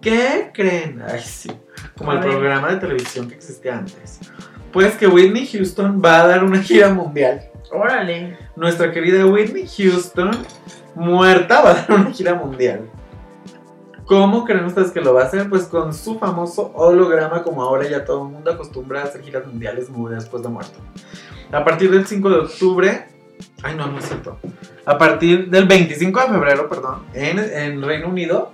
¿Qué 0.00 0.50
creen? 0.54 1.02
Ay, 1.02 1.20
sí. 1.20 1.50
Como 1.96 2.12
el 2.12 2.20
programa 2.20 2.68
de 2.70 2.76
televisión 2.76 3.28
que 3.28 3.34
existía 3.34 3.78
antes. 3.78 4.20
Pues 4.72 4.94
que 4.94 5.08
Whitney 5.08 5.46
Houston 5.46 6.00
va 6.02 6.22
a 6.22 6.26
dar 6.28 6.44
una 6.44 6.62
gira 6.62 6.94
mundial. 6.94 7.50
Órale. 7.72 8.38
Nuestra 8.56 8.92
querida 8.92 9.26
Whitney 9.26 9.66
Houston, 9.66 10.30
muerta, 10.94 11.60
va 11.64 11.70
a 11.70 11.74
dar 11.74 11.92
una 11.92 12.10
gira 12.12 12.34
mundial. 12.34 12.90
¿Cómo 14.04 14.44
creen 14.44 14.64
ustedes 14.64 14.90
que 14.90 15.00
lo 15.00 15.14
va 15.14 15.22
a 15.22 15.24
hacer? 15.26 15.48
Pues 15.48 15.64
con 15.64 15.94
su 15.94 16.18
famoso 16.18 16.72
holograma, 16.74 17.44
como 17.44 17.62
ahora 17.62 17.88
ya 17.88 18.04
todo 18.04 18.24
el 18.26 18.32
mundo 18.32 18.50
acostumbra 18.50 19.02
a 19.02 19.04
hacer 19.04 19.22
giras 19.22 19.46
mundiales 19.46 19.88
muy 19.88 20.12
después 20.12 20.42
de 20.42 20.48
muerto. 20.48 20.80
A 21.52 21.64
partir 21.64 21.92
del 21.92 22.06
5 22.06 22.28
de 22.28 22.36
octubre, 22.36 23.08
ay 23.62 23.76
no, 23.76 23.86
no 23.86 23.98
es 23.98 24.06
cierto. 24.06 24.38
A 24.84 24.98
partir 24.98 25.48
del 25.48 25.66
25 25.66 26.20
de 26.20 26.26
febrero, 26.26 26.68
perdón, 26.68 27.04
en, 27.14 27.38
en 27.38 27.82
Reino 27.82 28.08
Unido, 28.08 28.50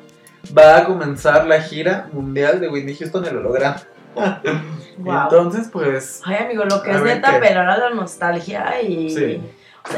va 0.57 0.77
a 0.79 0.85
comenzar 0.85 1.47
la 1.47 1.63
gira 1.63 2.09
mundial 2.13 2.61
de 2.61 2.69
Whitney 2.69 2.95
Houston, 2.95 3.25
el 3.25 3.39
holograma. 3.39 3.83
Wow. 4.99 5.25
Entonces, 5.25 5.69
pues, 5.71 6.23
Ay, 6.25 6.37
amigo, 6.37 6.65
lo 6.65 6.83
que 6.83 6.91
es 6.91 7.03
neta, 7.03 7.33
qué. 7.33 7.39
pero 7.39 7.61
ahora 7.61 7.77
la 7.77 7.91
nostalgia 7.91 8.81
y. 8.81 9.11
Sí. 9.11 9.43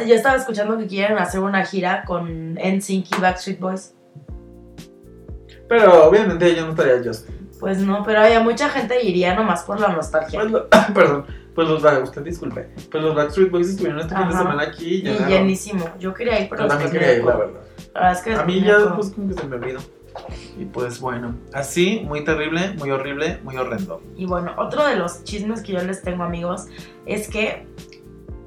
Yo 0.07 0.15
estaba 0.15 0.37
escuchando 0.37 0.77
que 0.79 0.87
quieren 0.87 1.19
hacer 1.19 1.41
una 1.41 1.65
gira 1.65 2.05
con 2.05 2.55
NSYNC 2.55 3.17
y 3.17 3.21
Backstreet 3.21 3.59
Boys. 3.61 3.95
pero 5.69 6.09
obviamente 6.09 6.55
yo 6.55 6.65
no 6.65 6.71
estaría 6.71 7.03
Justin. 7.05 7.49
Pues 7.61 7.79
no, 7.79 8.03
pero 8.05 8.21
hay 8.21 8.39
mucha 8.43 8.69
gente 8.69 9.03
iría 9.05 9.35
nomás 9.35 9.63
por 9.65 9.81
la 9.81 9.89
nostalgia. 9.89 10.41
Pues 10.41 10.53
lo- 10.53 10.69
perdón, 10.95 11.27
pues 11.55 11.69
los 11.69 11.83
usted 12.05 12.23
disculpe, 12.23 12.69
pues 12.91 13.03
los 13.03 13.15
Backstreet 13.15 13.51
Boys 13.51 13.69
estuvieron 13.71 14.01
este 14.01 14.15
fin 14.15 14.29
de 14.29 14.35
Ajá. 14.35 14.43
semana 14.43 14.63
aquí 14.63 15.03
y 15.05 15.09
y 15.09 15.19
llenísimo. 15.27 15.85
Yo 15.99 16.15
quería 16.15 16.41
ir, 16.41 16.49
pero 16.49 16.63
Yo 16.63 16.69
también 16.69 16.91
quería 16.93 17.15
ir, 17.15 17.25
la 17.25 17.37
verdad. 17.37 17.53
co- 17.55 17.91
La 17.95 18.01
verdad 18.01 18.13
es 18.13 18.23
que 18.23 18.35
A 18.35 18.45
mí 18.45 18.61
ya 18.61 18.77
dio 18.79 18.91
co- 18.91 18.95
pues 18.97 19.11
como 19.11 19.29
que 19.29 19.35
se 19.41 19.47
me 19.47 19.57
olvidó. 19.57 19.81
Y 20.59 20.65
pues 20.65 21.01
bueno, 21.01 21.35
así, 21.53 22.03
muy 22.07 22.25
terrible, 22.25 22.75
muy 22.79 22.91
horrible, 22.91 23.39
muy 23.45 23.57
horrendo. 23.57 24.01
Y 24.17 24.27
bueno, 24.27 24.53
otro 24.57 24.87
de 24.87 24.97
los 24.97 25.23
chismes 25.25 25.63
que 25.63 25.73
yo 25.73 25.83
les 25.83 26.03
tengo, 26.03 26.25
amigos, 26.25 26.67
es 27.07 27.29
que 27.29 27.67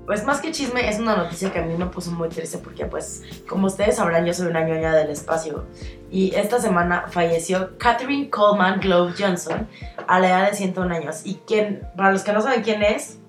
pues 0.06 0.26
más 0.26 0.42
que 0.42 0.52
chisme, 0.52 0.90
es 0.90 1.00
una 1.00 1.16
noticia 1.16 1.52
que 1.52 1.60
a 1.60 1.62
mí 1.62 1.76
me 1.76 1.86
puso 1.86 2.12
muy 2.12 2.30
triste 2.30 2.58
porque 2.58 2.86
pues, 2.86 3.24
como 3.48 3.68
ustedes 3.68 3.96
sabrán, 3.96 4.26
yo 4.26 4.34
soy 4.34 4.48
una 4.48 4.64
ñoña 4.64 4.94
del 4.96 5.10
espacio. 5.10 5.66
Y 6.12 6.36
esta 6.36 6.60
semana 6.60 7.06
falleció 7.10 7.78
Catherine 7.78 8.30
Coleman 8.30 8.80
Glove 8.80 9.14
Johnson 9.18 9.68
a 10.08 10.20
la 10.20 10.28
edad 10.28 10.50
de 10.50 10.58
101 10.58 10.96
años. 10.96 11.22
Y 11.24 11.36
quien, 11.48 11.88
para 11.96 12.12
los 12.12 12.24
que 12.24 12.34
no 12.34 12.42
saben 12.42 12.64
quién 12.64 12.84
es, 12.84 13.20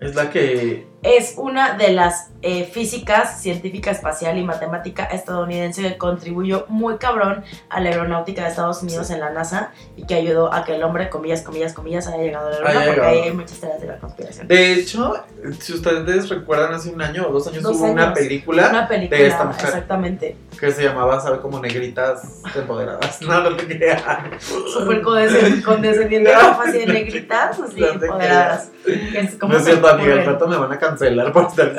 Es 0.00 0.14
la 0.14 0.30
que. 0.30 0.86
es 1.02 1.34
una 1.36 1.76
de 1.76 1.92
las 1.92 2.31
eh, 2.42 2.64
físicas, 2.64 3.40
científica 3.40 3.90
espacial 3.90 4.36
y 4.36 4.44
matemática 4.44 5.04
estadounidense 5.04 5.82
que 5.82 5.96
contribuyó 5.96 6.66
muy 6.68 6.96
cabrón 6.98 7.44
a 7.68 7.80
la 7.80 7.90
aeronáutica 7.90 8.42
de 8.42 8.48
Estados 8.48 8.82
Unidos 8.82 9.10
en 9.10 9.20
la 9.20 9.30
NASA 9.30 9.70
y 9.96 10.04
que 10.06 10.14
ayudó 10.14 10.52
a 10.52 10.64
que 10.64 10.74
el 10.74 10.82
hombre, 10.82 11.08
comillas, 11.08 11.42
comillas, 11.42 11.72
comillas, 11.72 12.06
haya 12.08 12.18
llegado 12.22 12.48
a 12.48 12.50
la 12.50 12.58
luna 12.58 12.84
porque 12.86 13.00
ahí 13.00 13.18
hay 13.20 13.32
muchas 13.32 13.58
teorías 13.60 13.80
de 13.80 13.86
la 13.86 13.98
conspiración. 13.98 14.48
De 14.48 14.72
hecho, 14.72 15.14
si 15.60 15.72
ustedes 15.74 16.28
recuerdan, 16.28 16.74
hace 16.74 16.90
un 16.90 17.00
año 17.00 17.26
o 17.28 17.32
dos 17.32 17.46
años 17.46 17.62
Dos 17.62 17.76
hubo 17.76 17.84
una 17.92 18.04
años. 18.06 18.18
película 18.18 18.68
Una 18.70 18.88
película, 18.88 19.20
de 19.20 19.26
esta 19.28 19.44
mujer. 19.44 19.64
exactamente. 19.64 20.36
que 20.58 20.72
se 20.72 20.82
llamaba, 20.82 21.20
¿sabe? 21.20 21.40
Como 21.40 21.60
Negritas 21.60 22.42
Empoderadas. 22.54 23.20
No, 23.32 23.40
no 23.50 23.56
te 23.56 23.66
creas. 23.66 24.02
Súper 24.72 25.00
condescendiente, 25.00 26.32
así 26.34 26.78
de 26.78 26.86
negritas, 26.86 27.58
así, 27.60 27.84
empoderadas. 27.84 28.70
No 28.84 29.56
es 29.56 29.64
cierto, 29.64 29.96
rato 29.96 30.48
me 30.48 30.56
van 30.56 30.72
a 30.72 30.78
cancelar 30.78 31.32
por 31.32 31.46
estar 31.46 31.72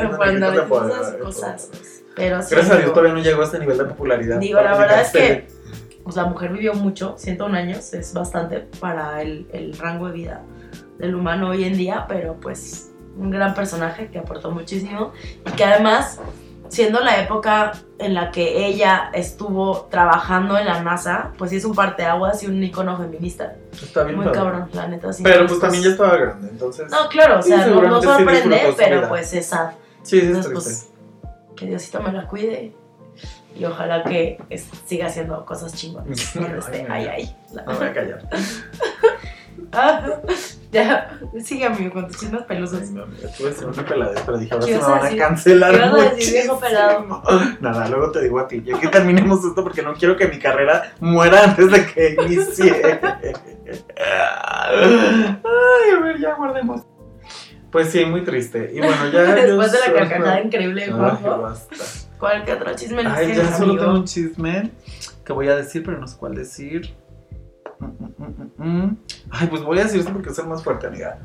Empoderadas. 0.62 1.08
esas 1.08 1.22
cosas. 1.22 1.70
Pero 2.16 2.42
sí, 2.44 2.54
Gracias 2.56 2.76
a 2.76 2.78
Dios 2.80 2.92
todavía 2.94 3.14
no 3.14 3.20
llegó 3.22 3.42
a 3.42 3.46
este 3.46 3.60
nivel 3.60 3.78
de 3.78 3.86
popularidad. 3.86 4.38
Digo, 4.40 4.62
la 4.62 4.78
verdad 4.78 5.02
es 5.02 5.10
que 5.12 5.48
pues, 6.04 6.16
la 6.16 6.26
mujer 6.26 6.52
vivió 6.52 6.74
mucho, 6.76 7.16
101 7.18 7.58
años, 7.58 7.94
es 7.94 8.14
bastante 8.14 8.60
para 8.80 9.22
el, 9.22 9.48
el 9.52 9.76
rango 9.78 10.08
de 10.08 10.14
vida 10.14 10.42
del 11.00 11.16
humano 11.16 11.50
hoy 11.50 11.64
en 11.64 11.76
día, 11.76 12.06
pero 12.08 12.36
pues 12.40 12.92
un 13.18 13.30
gran 13.32 13.54
personaje 13.56 14.10
que 14.12 14.20
aportó 14.20 14.52
muchísimo 14.52 15.12
y 15.46 15.52
que 15.52 15.64
además, 15.64 16.20
siendo 16.70 17.00
la 17.00 17.20
época 17.22 17.72
en 18.00 18.14
la 18.14 18.32
que 18.32 18.66
ella 18.68 19.10
estuvo 19.14 19.88
trabajando 19.90 20.58
en 20.58 20.66
la 20.66 20.82
NASA, 20.84 21.32
pues 21.38 21.50
sí 21.52 21.58
es 21.58 21.66
un 21.66 21.74
parteaguas 21.76 22.42
y 22.44 22.48
un 22.48 22.64
icono 22.64 22.98
feminista. 22.98 23.56
Está 23.72 24.04
bien 24.04 24.18
Muy 24.18 24.26
padre. 24.26 24.40
cabrón, 24.40 24.70
la 24.74 24.88
neta. 24.88 25.12
sí. 25.14 25.24
Pero 25.24 25.46
pues 25.48 25.60
también 25.60 25.84
ya 25.84 25.90
estaba 25.92 26.16
grande, 26.16 26.50
entonces. 26.50 26.90
No, 26.92 27.08
claro, 27.10 27.40
o 27.40 27.42
Sí, 27.42 27.50
sea, 27.50 27.66
no, 27.68 27.82
no 27.82 28.02
sí 28.02 28.08
sorprende, 28.08 28.70
su 28.72 28.78
pero 28.78 29.10
pues 29.10 29.34
es 29.34 29.46
sad. 29.48 29.72
Sí, 30.04 30.20
sí, 30.20 30.28
es 30.28 30.36
Entonces, 30.46 30.54
pues, 30.54 30.90
que 31.56 31.66
Diosito 31.68 32.02
me 32.02 32.12
la 32.14 32.28
cuide. 32.28 32.74
Y 33.56 33.66
ojalá 33.66 34.04
que 34.04 34.40
es- 34.50 34.68
siga 34.86 35.08
haciendo 35.08 35.46
cosas 35.46 35.74
chingonas. 35.76 36.34
donde 36.34 36.58
esté. 36.60 36.86
Ay, 36.90 37.08
Ay, 37.08 37.36
mira. 37.52 37.64
La- 37.66 37.74
No 37.74 37.80
voy 37.80 37.88
a 37.88 37.94
callar. 37.94 38.30
Ah, 39.76 40.20
ya, 40.72 41.20
sigue 41.44 41.66
amigo 41.66 41.92
con 41.94 42.08
tus 42.08 42.18
chismes 42.20 42.42
Ay, 42.42 42.48
pelusos. 42.48 42.90
no, 42.92 43.04
amiga, 43.04 43.28
Tuve 43.38 43.50
que 43.50 43.56
ser 43.56 43.68
una 43.68 43.86
peladez, 43.86 44.20
pero 44.26 44.38
dije, 44.38 44.54
ahora 44.54 44.66
¿Qué 44.66 44.74
sí 44.74 44.80
me 44.80 44.88
van 44.88 45.06
a 45.06 45.16
cancelar. 45.18 45.72
¿Qué 45.72 45.78
ibas 45.78 45.94
a 45.94 46.10
decir, 46.16 46.34
viejo 46.34 46.60
pelado? 46.60 47.24
Nada, 47.60 47.88
luego 47.90 48.12
te 48.12 48.22
digo 48.24 48.40
a 48.40 48.48
ti. 48.48 48.62
Ya 48.64 48.80
que 48.80 48.88
terminemos 48.88 49.44
esto 49.46 49.64
porque 49.64 49.82
no 49.82 49.94
quiero 49.94 50.16
que 50.18 50.28
mi 50.28 50.38
carrera 50.40 50.94
muera 51.00 51.44
antes 51.44 51.72
de 51.72 51.86
que 51.88 52.16
inicie. 52.24 53.00
Ay, 55.44 55.92
a 55.96 56.00
ver, 56.02 56.20
ya 56.20 56.34
guardemos. 56.36 56.82
Pues 57.74 57.90
sí, 57.90 58.06
muy 58.06 58.24
triste. 58.24 58.70
Y 58.72 58.78
bueno, 58.80 59.10
ya. 59.12 59.34
Después 59.34 59.72
de 59.72 59.80
la 59.80 59.94
carcajada 59.94 60.42
increíble, 60.42 60.92
Juanjo. 60.92 61.42
basta. 61.42 61.76
¿Cuál 62.20 62.46
que 62.46 62.54
otro 62.54 62.74
chisme 62.76 63.04
nos 63.04 63.18
Ay, 63.18 63.26
tienes, 63.26 63.50
ya 63.50 63.58
solo 63.58 63.72
amigo? 63.72 63.84
tengo 63.84 63.98
un 63.98 64.06
chisme 64.06 64.72
que 65.26 65.34
voy 65.34 65.48
a 65.50 65.56
decir, 65.58 65.84
pero 65.84 65.98
no 65.98 66.08
sé 66.08 66.16
cuál 66.18 66.36
decir. 66.36 66.96
Mm, 67.80 67.86
mm, 67.86 68.14
mm, 68.18 68.54
mm, 68.58 68.86
mm. 68.86 68.98
Ay, 69.32 69.48
pues 69.48 69.64
voy 69.64 69.80
a 69.80 69.84
decir 69.84 70.00
esto 70.00 70.14
porque 70.14 70.30
es 70.30 70.38
el 70.38 70.48
más 70.48 70.64
fuerte, 70.64 70.88
amiga. 70.88 71.20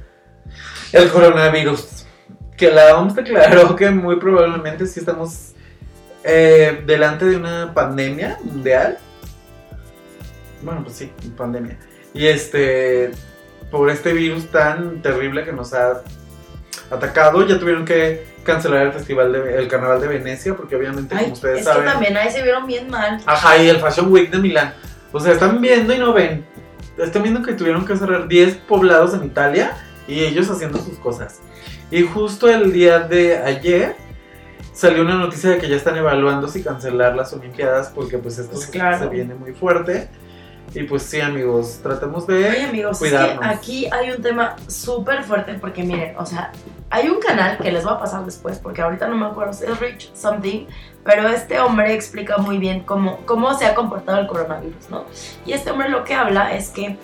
El 0.92 1.10
coronavirus. 1.10 2.06
Que 2.56 2.72
la 2.72 2.98
OMS 2.98 3.14
declaró 3.14 3.76
que 3.76 3.90
muy 3.90 4.16
probablemente 4.16 4.86
sí 4.86 4.98
estamos 4.98 5.52
eh, 6.24 6.82
delante 6.86 7.26
de 7.26 7.36
una 7.36 7.72
pandemia 7.74 8.38
mundial. 8.42 8.98
Bueno, 10.62 10.82
pues 10.82 10.96
sí, 10.96 11.12
pandemia. 11.36 11.78
Y 12.14 12.26
este, 12.26 13.10
por 13.70 13.90
este 13.90 14.14
virus 14.14 14.46
tan 14.46 15.02
terrible 15.02 15.44
que 15.44 15.52
nos 15.52 15.72
ha 15.74 16.02
atacado, 16.90 17.46
ya 17.46 17.58
tuvieron 17.58 17.84
que 17.84 18.26
cancelar 18.44 18.86
el 18.86 18.92
festival 18.92 19.32
de, 19.32 19.56
el 19.58 19.68
carnaval 19.68 20.00
de 20.00 20.08
Venecia, 20.08 20.54
porque 20.56 20.76
obviamente, 20.76 21.14
Ay, 21.14 21.24
como 21.24 21.34
ustedes 21.34 21.58
es 21.60 21.64
saben. 21.64 21.84
que 21.84 21.90
también 21.90 22.16
ahí 22.16 22.30
se 22.30 22.42
vieron 22.42 22.66
bien 22.66 22.88
mal. 22.90 23.20
Ajá, 23.26 23.58
y 23.58 23.68
el 23.68 23.78
Fashion 23.78 24.10
Week 24.12 24.30
de 24.30 24.38
Milán. 24.38 24.72
O 25.12 25.20
sea, 25.20 25.32
están 25.32 25.60
viendo 25.60 25.92
y 25.94 25.98
no 25.98 26.12
ven. 26.12 26.44
Están 26.98 27.22
viendo 27.22 27.42
que 27.42 27.52
tuvieron 27.52 27.84
que 27.86 27.96
cerrar 27.96 28.26
10 28.28 28.54
poblados 28.56 29.14
en 29.14 29.24
Italia 29.24 29.76
y 30.06 30.20
ellos 30.24 30.50
haciendo 30.50 30.78
sus 30.78 30.98
cosas. 30.98 31.40
Y 31.90 32.02
justo 32.02 32.48
el 32.48 32.72
día 32.72 32.98
de 33.00 33.38
ayer 33.38 33.94
salió 34.72 35.02
una 35.02 35.14
noticia 35.14 35.50
de 35.50 35.58
que 35.58 35.68
ya 35.68 35.76
están 35.76 35.96
evaluando 35.96 36.48
si 36.48 36.62
cancelar 36.62 37.14
las 37.16 37.32
Olimpiadas 37.32 37.88
porque 37.94 38.18
pues 38.18 38.38
esto 38.38 38.52
Pues 38.52 38.66
se- 38.66 38.70
claro. 38.72 38.98
se 38.98 39.06
viene 39.08 39.34
muy 39.34 39.52
fuerte. 39.52 40.08
Y 40.74 40.82
pues 40.84 41.02
sí, 41.02 41.20
amigos, 41.20 41.80
tratemos 41.82 42.28
Oye, 42.28 42.50
de... 42.50 42.64
amigos, 42.64 42.98
cuidarnos. 42.98 43.34
es 43.34 43.40
que 43.40 43.54
aquí 43.54 43.88
hay 43.90 44.10
un 44.10 44.22
tema 44.22 44.56
súper 44.66 45.24
fuerte 45.24 45.54
porque 45.54 45.82
miren, 45.82 46.14
o 46.18 46.26
sea, 46.26 46.52
hay 46.90 47.08
un 47.08 47.20
canal 47.20 47.58
que 47.58 47.72
les 47.72 47.84
voy 47.84 47.94
a 47.94 47.98
pasar 47.98 48.24
después 48.24 48.58
porque 48.58 48.82
ahorita 48.82 49.08
no 49.08 49.16
me 49.16 49.26
acuerdo, 49.26 49.52
es 49.52 49.80
Rich 49.80 50.14
Something, 50.14 50.66
pero 51.04 51.28
este 51.28 51.58
hombre 51.60 51.94
explica 51.94 52.38
muy 52.38 52.58
bien 52.58 52.80
cómo, 52.80 53.18
cómo 53.24 53.54
se 53.54 53.66
ha 53.66 53.74
comportado 53.74 54.18
el 54.18 54.26
coronavirus, 54.26 54.90
¿no? 54.90 55.04
Y 55.46 55.52
este 55.52 55.70
hombre 55.70 55.88
lo 55.88 56.04
que 56.04 56.14
habla 56.14 56.54
es 56.54 56.68
que 56.68 56.96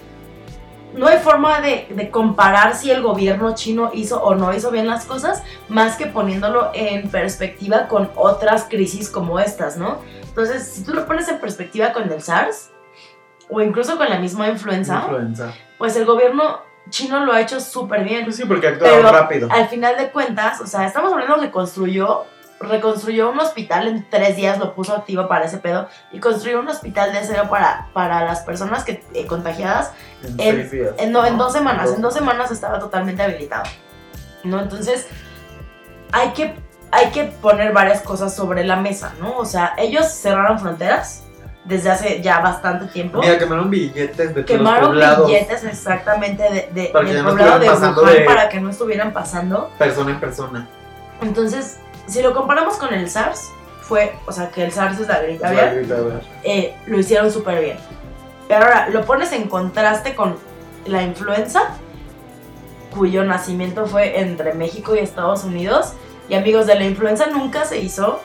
no 0.95 1.09
hay 1.09 1.19
forma 1.19 1.61
de, 1.61 1.89
de 1.91 2.11
comparar 2.11 2.77
si 2.77 2.91
el 2.91 3.03
gobierno 3.03 3.55
chino 3.55 3.91
hizo 3.95 4.23
o 4.23 4.35
no 4.35 4.55
hizo 4.55 4.71
bien 4.71 4.87
las 4.87 5.07
cosas, 5.07 5.43
más 5.69 5.97
que 5.97 6.07
poniéndolo 6.07 6.71
en 6.75 7.11
perspectiva 7.11 7.89
con 7.89 8.11
otras 8.15 8.65
crisis 8.65 9.09
como 9.09 9.41
estas, 9.41 9.77
¿no? 9.77 9.99
Entonces, 10.29 10.67
si 10.67 10.85
tú 10.85 10.93
lo 10.93 11.07
pones 11.07 11.29
en 11.29 11.41
perspectiva 11.41 11.93
con 11.93 12.11
el 12.13 12.23
SARS, 12.23 12.71
o 13.51 13.61
incluso 13.61 13.97
con 13.97 14.09
la 14.09 14.19
misma 14.19 14.49
influenza, 14.49 15.03
Influenza. 15.03 15.53
pues 15.79 15.97
el 15.97 16.05
gobierno 16.05 16.61
chino 16.91 17.25
lo 17.25 17.33
ha 17.33 17.41
hecho 17.41 17.61
súper 17.61 18.05
bien. 18.05 18.25
Pues 18.25 18.37
sí, 18.37 18.45
porque 18.45 18.69
Pero 18.71 19.03
rápido. 19.11 19.49
Al 19.51 19.69
final 19.69 19.97
de 19.97 20.11
cuentas, 20.11 20.61
o 20.61 20.67
sea, 20.67 20.87
estamos 20.87 21.13
hablando 21.13 21.41
que 21.41 21.51
construyó, 21.51 22.25
reconstruyó 22.61 23.31
un 23.31 23.41
hospital 23.41 23.89
en 23.89 24.07
tres 24.11 24.37
días, 24.37 24.59
lo 24.59 24.75
puso 24.75 24.95
activo 24.95 25.27
para 25.29 25.47
ese 25.47 25.59
pedo, 25.59 25.89
y 26.13 26.21
construyó 26.21 26.61
un 26.61 26.69
hospital 26.69 27.13
de 27.13 27.21
cero 27.23 27.45
para, 27.51 27.89
para 27.93 28.25
las 28.25 28.41
personas 28.41 28.85
que 28.85 29.03
eh, 29.15 29.27
contagiadas 29.27 29.93
En, 30.23 30.41
en- 30.41 30.57
seis 30.57 30.71
días. 30.71 30.95
en, 30.99 31.13
no, 31.13 31.25
en 31.25 31.37
dos 31.39 31.53
semanas. 31.53 31.91
En 31.95 32.01
dos 32.03 32.15
semanas 32.15 32.51
estaba 32.51 32.79
totalmente 32.79 33.23
habilitado. 33.23 33.65
¿No? 34.45 34.61
Entonces, 34.61 35.07
hay 36.13 36.31
que, 36.33 36.55
hay 36.91 37.11
que 37.11 37.25
poner 37.25 37.73
varias 37.73 38.03
cosas 38.03 38.35
sobre 38.37 38.63
la 38.65 38.77
mesa, 38.77 39.15
¿no? 39.21 39.37
O 39.39 39.45
sea, 39.47 39.73
ellos 39.79 40.07
cerraron 40.07 40.59
fronteras 40.61 41.24
desde 41.65 41.91
hace 41.91 42.21
ya 42.23 42.41
bastante 42.41 42.87
tiempo. 42.87 43.21
Mira, 43.21 43.39
quemaron 43.39 43.71
billetes 43.71 44.35
de 44.35 44.45
Quemaron 44.45 44.91
poblados. 44.91 45.27
billetes 45.27 45.65
exactamente 45.65 46.43
de, 46.43 46.69
de- 46.83 46.91
Para 46.91 47.07
que 47.07 47.15
del 47.15 47.23
no 47.25 47.31
poblado 47.31 47.59
de 47.59 47.69
Wuhan 47.71 47.95
de- 48.15 48.21
para 48.23 48.49
que 48.49 48.61
no 48.61 48.71
estuvieran 48.71 49.13
pasando. 49.13 49.71
Persona 49.79 50.11
en 50.11 50.21
persona. 50.21 50.69
Entonces, 51.23 51.79
si 52.07 52.21
lo 52.23 52.35
comparamos 52.35 52.77
con 52.77 52.93
el 52.93 53.09
SARS, 53.09 53.49
fue, 53.81 54.15
o 54.27 54.33
sea, 54.33 54.51
que 54.51 54.65
el 54.65 54.73
SARS 54.73 55.01
es 55.01 55.09
la 55.09 55.21
gripe 55.23 55.47
aviar. 55.47 55.75
eh, 56.43 56.75
lo 56.87 56.99
hicieron 56.99 57.31
súper 57.33 57.61
bien. 57.61 57.77
Pero 58.49 58.65
ahora 58.67 58.89
lo 58.91 59.05
pones 59.07 59.33
en 59.33 59.49
contraste 59.49 60.15
con 60.15 60.37
la 60.87 61.03
influenza, 61.03 61.63
cuyo 62.95 63.25
nacimiento 63.25 63.87
fue 63.87 64.21
entre 64.21 64.53
México 64.55 64.95
y 64.95 64.99
Estados 64.99 65.45
Unidos. 65.45 65.95
Y 66.29 66.35
amigos, 66.35 66.67
de 66.67 66.75
la 66.75 66.85
influenza 66.85 67.27
nunca 67.27 67.65
se 67.65 67.79
hizo 67.79 68.21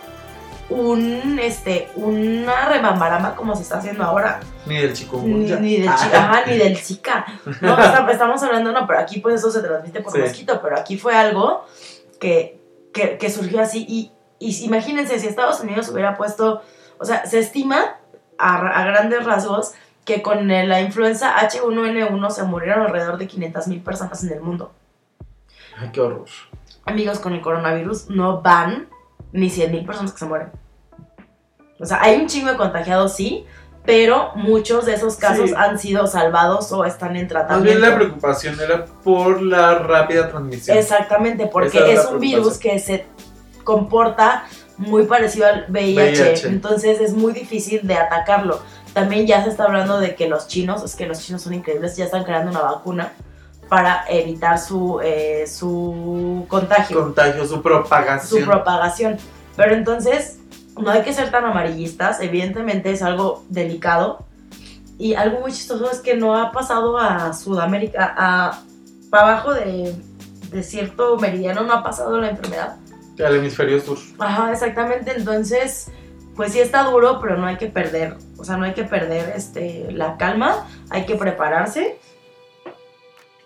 un, 0.70 1.40
este, 1.42 1.90
una 1.96 2.66
rebambaramba 2.70 3.36
como 3.36 3.56
se 3.56 3.64
está 3.64 3.78
haciendo 3.80 4.04
ahora. 4.04 4.40
Ni 4.66 4.78
del 4.78 4.90
Ni, 4.90 4.94
chikungunya. 4.96 5.56
ni 5.60 5.78
del 5.78 5.90
Ah. 5.90 5.98
Zika, 5.98 6.18
ajá, 6.18 6.46
ni 6.46 6.58
del 6.58 6.78
Zika. 6.78 7.26
No, 7.62 7.78
estamos 8.12 8.42
hablando, 8.44 8.72
no, 8.72 8.86
pero 8.88 9.00
aquí 9.00 9.20
pues 9.20 9.36
eso 9.36 9.50
se 9.52 9.62
transmite 9.62 10.02
por 10.02 10.14
Sí. 10.14 10.20
mosquito, 10.20 10.60
pero 10.62 10.78
aquí 10.78 10.98
fue 10.98 11.16
algo 11.16 11.66
que, 12.20 12.60
que, 12.94 13.18
que 13.18 13.30
surgió 13.30 13.62
así. 13.62 13.86
Y, 13.88 14.12
y 14.40 14.66
imagínense 14.66 15.20
si 15.20 15.28
Estados 15.28 15.60
Unidos 15.62 15.90
hubiera 15.90 16.16
puesto, 16.18 16.62
o 17.00 17.06
sea, 17.06 17.26
se 17.26 17.40
estima 17.40 17.98
a, 18.38 18.56
a 18.58 18.86
grandes 18.86 19.26
rasgos 19.26 19.74
que 20.06 20.22
con 20.22 20.48
la 20.48 20.82
influenza 20.82 21.36
H1N1 21.38 22.30
se 22.32 22.44
murieron 22.44 22.86
alrededor 22.86 23.18
de 23.18 23.28
500 23.28 23.68
mil 23.68 23.82
personas 23.82 24.24
en 24.24 24.34
el 24.34 24.42
mundo. 24.42 24.72
Ay, 25.78 25.90
qué 25.94 26.02
horror. 26.02 26.26
Amigos, 26.86 27.20
con 27.20 27.34
el 27.34 27.42
coronavirus 27.42 28.10
no 28.10 28.42
van 28.42 28.88
ni 29.32 29.50
100 29.50 29.72
mil 29.72 29.86
personas 29.86 30.12
que 30.14 30.20
se 30.20 30.26
mueren. 30.26 30.50
O 31.80 31.86
sea, 31.86 32.02
hay 32.02 32.20
un 32.20 32.28
chingo 32.28 32.50
de 32.52 32.58
contagiados, 32.58 33.16
sí, 33.16 33.46
pero 33.86 34.32
muchos 34.36 34.86
de 34.86 34.94
esos 34.94 35.16
casos 35.16 35.50
Sí. 35.52 35.56
han 35.58 35.80
sido 35.80 36.06
salvados 36.08 36.72
o 36.72 36.84
están 36.86 37.16
en 37.16 37.24
Más 37.24 37.30
tratamiento. 37.30 37.64
bien 37.80 37.82
la 37.90 37.96
preocupación 37.96 38.60
era 38.60 38.86
por 38.86 39.42
la 39.42 39.76
rápida 39.80 40.30
transmisión. 40.30 40.78
Exactamente, 40.78 41.48
porque 41.48 41.78
Esa 41.78 42.02
es 42.04 42.06
un 42.12 42.20
virus 42.20 42.58
que 42.58 42.78
se 42.80 43.06
comporta 43.64 44.44
muy 44.78 45.04
parecido 45.06 45.48
al 45.48 45.66
VIH, 45.70 46.22
VIH. 46.24 46.48
entonces 46.48 47.02
es 47.02 47.14
muy 47.14 47.34
difícil 47.34 47.86
de 47.88 47.96
atacarlo. 47.96 48.60
También 48.94 49.26
ya 49.28 49.44
se 49.44 49.50
está 49.50 49.66
hablando 49.66 50.00
de 50.00 50.16
que 50.16 50.28
los 50.28 50.48
chinos, 50.48 50.84
es 50.84 50.96
que 50.96 51.06
los 51.06 51.20
chinos 51.20 51.42
son 51.42 51.54
increíbles, 51.54 51.96
ya 51.96 52.06
están 52.06 52.24
creando 52.24 52.52
una 52.52 52.62
vacuna 52.62 53.14
para 53.70 54.04
evitar 54.10 54.60
su, 54.60 55.00
eh, 55.02 55.46
su 55.48 56.46
contagio, 56.50 57.04
Contagio, 57.04 57.46
su 57.46 57.62
propagación. 57.62 58.42
su 58.42 58.46
propagación. 58.46 59.18
Pero 59.56 59.76
entonces, 59.76 60.40
no 60.78 60.90
hay 60.90 61.04
que 61.04 61.14
ser 61.14 61.30
tan 61.30 61.46
amarillistas, 61.46 62.20
evidentemente 62.20 62.92
es 62.92 63.02
algo 63.02 63.46
delicado. 63.50 64.26
Y 64.98 65.14
algo 65.14 65.42
muy 65.42 65.54
chistoso 65.54 65.90
es 65.90 66.00
que 66.00 66.18
no 66.18 66.36
ha 66.36 66.52
pasado 66.52 66.98
a 66.98 67.34
Sudamérica, 67.34 68.14
a, 68.18 68.60
para 69.10 69.30
abajo 69.30 69.54
de, 69.54 69.96
de 70.52 70.64
cierto 70.64 71.18
meridiano, 71.18 71.62
no 71.62 71.74
ha 71.74 71.84
pasado 71.84 72.20
la 72.20 72.32
enfermedad. 72.32 72.76
Al 73.24 73.36
hemisferio 73.36 73.80
sur. 73.80 73.98
Ajá, 74.18 74.52
exactamente. 74.52 75.14
Entonces, 75.16 75.92
pues 76.36 76.54
sí 76.54 76.60
está 76.60 76.84
duro, 76.84 77.20
pero 77.22 77.38
no 77.38 77.48
hay 77.48 77.58
que 77.58 77.68
perder, 77.68 78.16
o 78.38 78.46
sea, 78.46 78.56
no 78.56 78.64
hay 78.64 78.74
que 78.74 78.86
perder 78.86 79.34
este, 79.36 79.92
la 79.92 80.16
calma, 80.16 80.68
hay 80.90 81.06
que 81.06 81.16
prepararse. 81.16 82.00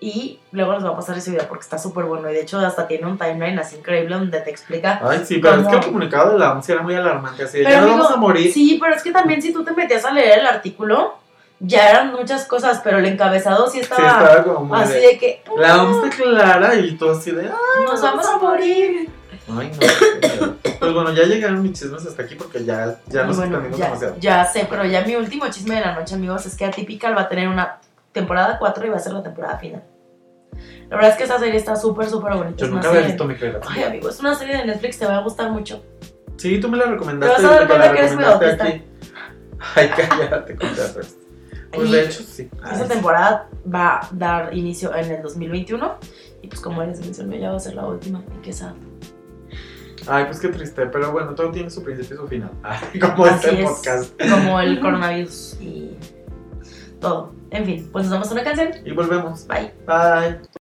Y 0.05 0.37
luego 0.51 0.73
les 0.73 0.83
va 0.83 0.89
a 0.89 0.95
pasar 0.97 1.17
ese 1.17 1.31
video 1.31 1.47
porque 1.47 1.61
está 1.63 1.77
súper 1.77 2.03
bueno. 2.03 2.29
Y 2.29 2.33
de 2.33 2.41
hecho, 2.41 2.59
hasta 2.59 2.87
tiene 2.87 3.05
un 3.07 3.17
timeline 3.17 3.57
así 3.59 3.77
increíble 3.77 4.15
donde 4.15 4.41
te 4.41 4.49
explica. 4.49 4.99
Ay, 5.01 5.21
sí, 5.25 5.37
pero 5.37 5.53
es 5.53 5.59
¿Cómo? 5.59 5.69
que 5.69 5.75
el 5.77 5.85
comunicado 5.85 6.33
de 6.33 6.39
la 6.39 6.51
OMS 6.51 6.67
era 6.69 6.81
muy 6.81 6.93
alarmante. 6.95 7.43
Así 7.43 7.59
de, 7.59 7.63
Pero, 7.63 7.75
ya 7.75 7.81
no 7.81 7.87
amigo, 7.87 8.03
vamos 8.03 8.17
a 8.17 8.19
morir. 8.19 8.51
Sí, 8.51 8.77
pero 8.81 8.95
es 8.95 9.01
que 9.01 9.11
también 9.13 9.41
si 9.41 9.53
tú 9.53 9.63
te 9.63 9.71
metías 9.71 10.03
a 10.03 10.11
leer 10.11 10.39
el 10.39 10.45
artículo, 10.47 11.13
ya 11.61 11.89
eran 11.89 12.11
muchas 12.11 12.45
cosas, 12.45 12.81
pero 12.83 12.97
el 12.97 13.05
encabezado 13.05 13.67
sí 13.67 13.77
Sí, 13.77 13.83
estaba, 13.83 14.07
estaba 14.07 14.43
como 14.43 14.65
muy 14.65 14.77
así 14.81 14.93
de- 14.93 14.99
de 14.99 15.17
que 15.17 15.43
La 15.57 15.83
OMS 15.83 16.01
declara 16.17 16.75
y 16.75 16.95
todo 16.97 17.11
así 17.17 17.31
de. 17.31 17.47
"Ah, 17.47 17.55
nos 17.85 18.01
vamos 18.01 18.25
a 18.27 18.37
morir. 18.39 19.09
Ay, 19.57 19.71
no. 19.71 20.55
Pues 20.79 20.93
bueno, 20.93 21.13
ya 21.13 21.23
llegaron 21.23 21.61
mis 21.63 21.79
chismes 21.79 22.05
hasta 22.05 22.23
aquí 22.23 22.35
porque 22.35 22.65
ya, 22.65 22.97
ya 23.07 23.23
nos 23.23 23.37
Bueno, 23.37 23.61
ya, 23.77 23.85
demasiado. 23.85 24.15
ya 24.19 24.43
sé, 24.43 24.67
pero 24.69 24.83
ya 24.83 25.01
mi 25.05 25.15
último 25.15 25.47
chisme 25.49 25.75
de 25.75 25.81
la 25.81 25.93
noche, 25.95 26.15
amigos, 26.15 26.45
es 26.45 26.57
que 26.57 26.65
Atypical 26.65 27.15
va 27.17 27.21
a 27.21 27.29
tener 27.29 27.47
una 27.47 27.77
temporada 28.11 28.57
4 28.59 28.85
y 28.85 28.89
va 28.89 28.97
a 28.97 28.99
ser 28.99 29.13
la 29.13 29.23
temporada 29.23 29.57
final. 29.57 29.81
La 30.89 30.95
verdad 30.97 31.11
es 31.11 31.17
que 31.17 31.23
esa 31.23 31.39
serie 31.39 31.57
está 31.57 31.75
súper, 31.75 32.07
súper 32.09 32.33
bonita. 32.33 32.55
Yo 32.57 32.65
es 32.65 32.71
nunca 32.71 32.87
había 32.89 33.01
serie- 33.01 33.13
visto 33.13 33.25
mi 33.27 33.35
creer. 33.35 33.59
Ay, 33.67 33.83
amigo, 33.83 34.09
es 34.09 34.19
una 34.19 34.35
serie 34.35 34.57
de 34.57 34.65
Netflix, 34.65 34.99
te 34.99 35.05
va 35.05 35.17
a 35.17 35.21
gustar 35.21 35.51
mucho. 35.51 35.83
Sí, 36.37 36.59
tú 36.59 36.69
me 36.69 36.77
la 36.77 36.85
recomendaste. 36.85 37.35
Te 37.35 37.41
vas 37.47 37.51
a 37.51 37.55
dar 37.59 37.67
cuenta 37.67 37.93
que 37.93 37.99
eres. 37.99 38.13
Ay, 39.75 39.89
cállate, 39.95 40.55
contaste. 40.55 40.99
Pues 41.73 41.89
de 41.91 42.03
hecho, 42.03 42.21
sí. 42.23 42.49
Ay, 42.61 42.77
sí. 42.81 42.87
temporada 42.87 43.49
va 43.73 43.95
a 44.01 44.09
dar 44.11 44.53
inicio 44.55 44.93
en 44.95 45.09
el 45.09 45.21
2021 45.23 45.95
y 46.43 46.47
pues 46.47 46.59
como 46.61 46.83
les 46.83 46.99
mencioné 46.99 47.39
ya 47.39 47.49
va 47.51 47.57
a 47.57 47.59
ser 47.59 47.73
la 47.75 47.85
última 47.87 48.21
y 48.37 48.41
qué 48.43 48.53
sad. 48.53 48.73
Ay, 50.05 50.25
pues 50.25 50.39
qué 50.41 50.49
triste, 50.49 50.85
pero 50.87 51.11
bueno, 51.13 51.33
todo 51.33 51.49
tiene 51.51 51.69
su 51.69 51.81
principio 51.81 52.15
y 52.15 52.19
su 52.19 52.27
final. 52.27 52.51
Ay, 52.63 52.99
como 52.99 53.25
Así 53.25 53.47
este 53.47 53.63
es. 53.63 53.69
podcast. 53.69 54.21
Como 54.29 54.59
el 54.59 54.79
coronavirus 54.81 55.57
y 55.61 55.97
todo. 56.99 57.33
En 57.53 57.65
fin, 57.65 57.89
pues 57.91 58.05
nos 58.05 58.11
damos 58.11 58.31
una 58.31 58.43
canción. 58.43 58.71
Y 58.83 58.91
volvemos. 58.91 59.47
Bye. 59.47 59.71
Bye. 59.85 60.62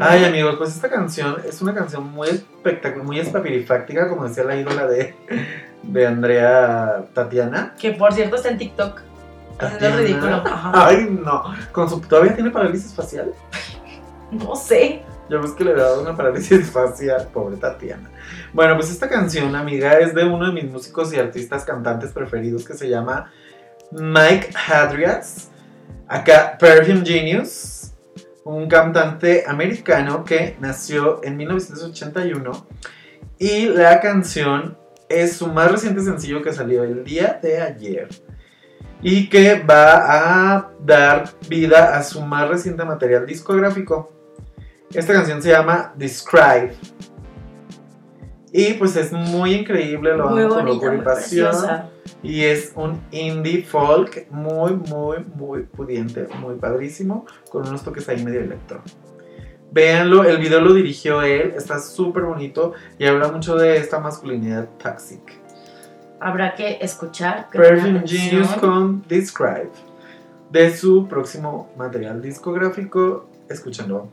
Ay, 0.00 0.24
amigos, 0.24 0.56
pues 0.58 0.74
esta 0.74 0.88
canción 0.88 1.36
es 1.46 1.60
una 1.62 1.74
canción 1.74 2.04
muy 2.10 2.28
espectacular, 2.28 3.06
muy 3.06 3.18
espapirifáctica, 3.18 4.08
como 4.08 4.28
decía 4.28 4.44
la 4.44 4.56
ídola 4.56 4.86
de, 4.86 5.14
de 5.82 6.06
Andrea 6.06 7.04
Tatiana. 7.14 7.74
Que 7.78 7.92
por 7.92 8.12
cierto 8.12 8.36
está 8.36 8.50
en 8.50 8.58
TikTok. 8.58 9.00
Tatiana. 9.58 9.96
ridículo. 9.96 10.42
Ajá. 10.46 10.72
Ay, 10.74 11.08
no. 11.10 11.42
Con 11.72 11.88
su, 11.88 12.00
¿Todavía 12.00 12.34
tiene 12.34 12.50
parálisis 12.50 12.94
facial? 12.94 13.32
No 14.30 14.54
sé. 14.54 15.02
Yo 15.28 15.42
ves 15.42 15.52
que 15.52 15.64
le 15.64 15.72
había 15.72 15.84
dado 15.84 16.02
una 16.02 16.16
parálisis 16.16 16.70
facial, 16.70 17.28
pobre 17.32 17.56
Tatiana. 17.56 18.10
Bueno, 18.52 18.76
pues 18.76 18.90
esta 18.90 19.08
canción, 19.08 19.54
amiga, 19.56 19.98
es 19.98 20.14
de 20.14 20.24
uno 20.24 20.46
de 20.46 20.52
mis 20.52 20.70
músicos 20.70 21.12
y 21.12 21.18
artistas 21.18 21.64
cantantes 21.64 22.12
preferidos 22.12 22.64
que 22.64 22.74
se 22.74 22.88
llama 22.88 23.30
Mike 23.90 24.50
Hadrias. 24.68 25.48
Acá, 26.06 26.56
Perfume 26.58 27.04
Genius, 27.04 27.77
un 28.48 28.66
cantante 28.66 29.44
americano 29.46 30.24
que 30.24 30.56
nació 30.58 31.22
en 31.22 31.36
1981. 31.36 32.66
Y 33.38 33.66
la 33.66 34.00
canción 34.00 34.78
es 35.08 35.36
su 35.36 35.48
más 35.48 35.70
reciente 35.70 36.00
sencillo 36.00 36.42
que 36.42 36.54
salió 36.54 36.82
el 36.82 37.04
día 37.04 37.38
de 37.42 37.60
ayer. 37.60 38.08
Y 39.02 39.28
que 39.28 39.62
va 39.62 40.56
a 40.56 40.70
dar 40.80 41.30
vida 41.48 41.96
a 41.96 42.02
su 42.02 42.22
más 42.22 42.48
reciente 42.48 42.84
material 42.84 43.26
discográfico. 43.26 44.12
Esta 44.94 45.12
canción 45.12 45.42
se 45.42 45.50
llama 45.50 45.92
Describe. 45.96 46.74
Y 48.52 48.74
pues 48.74 48.96
es 48.96 49.12
muy 49.12 49.54
increíble, 49.54 50.16
lo 50.16 50.30
Muy 50.30 50.44
bonita, 50.44 50.90
muy 50.90 51.02
preciosa. 51.02 51.90
Y 52.22 52.44
es 52.44 52.72
un 52.74 53.00
indie 53.10 53.62
folk 53.62 54.26
muy, 54.30 54.72
muy, 54.72 55.18
muy 55.34 55.62
pudiente, 55.64 56.26
muy 56.40 56.56
padrísimo, 56.56 57.26
con 57.50 57.68
unos 57.68 57.82
toques 57.82 58.08
ahí 58.08 58.24
medio 58.24 58.40
electro. 58.40 58.80
Véanlo, 59.70 60.24
el 60.24 60.38
video 60.38 60.60
lo 60.60 60.72
dirigió 60.72 61.20
él, 61.20 61.52
está 61.54 61.78
súper 61.78 62.22
bonito 62.22 62.72
y 62.98 63.04
habla 63.04 63.28
mucho 63.28 63.54
de 63.56 63.76
esta 63.76 64.00
masculinidad 64.00 64.68
toxic. 64.82 65.20
Habrá 66.20 66.54
que 66.54 66.78
escuchar. 66.80 67.48
Perfume. 67.50 68.02
Genius 68.06 68.48
con 68.54 69.04
Describe. 69.06 69.70
De 70.50 70.74
su 70.74 71.06
próximo 71.06 71.70
material 71.76 72.22
discográfico, 72.22 73.28
escúchenlo. 73.50 74.08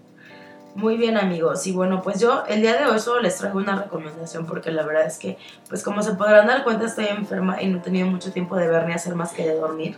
Muy 0.76 0.98
bien 0.98 1.18
amigos. 1.18 1.66
Y 1.68 1.72
bueno 1.72 2.02
pues 2.02 2.20
yo 2.20 2.44
el 2.48 2.62
día 2.62 2.78
de 2.78 2.86
hoy 2.86 3.00
solo 3.00 3.22
les 3.22 3.38
traigo 3.38 3.60
una 3.60 3.76
recomendación 3.76 4.46
porque 4.46 4.72
la 4.72 4.84
verdad 4.84 5.08
es 5.08 5.18
que 5.18 5.38
pues 5.70 5.82
como 5.82 6.04
se 6.04 6.16
podrán 6.16 6.48
dar 6.48 6.66
cuenta 6.66 6.86
estoy 6.86 7.06
enferma 7.06 7.62
y 7.62 7.68
no 7.68 7.78
he 7.78 7.82
tenido 7.82 8.08
mucho 8.08 8.34
tiempo 8.34 8.58
de 8.58 8.68
ver 8.68 8.86
ni 8.86 8.94
hacer 8.94 9.16
más 9.16 9.32
que 9.32 9.48
de 9.48 9.56
dormir. 9.56 9.98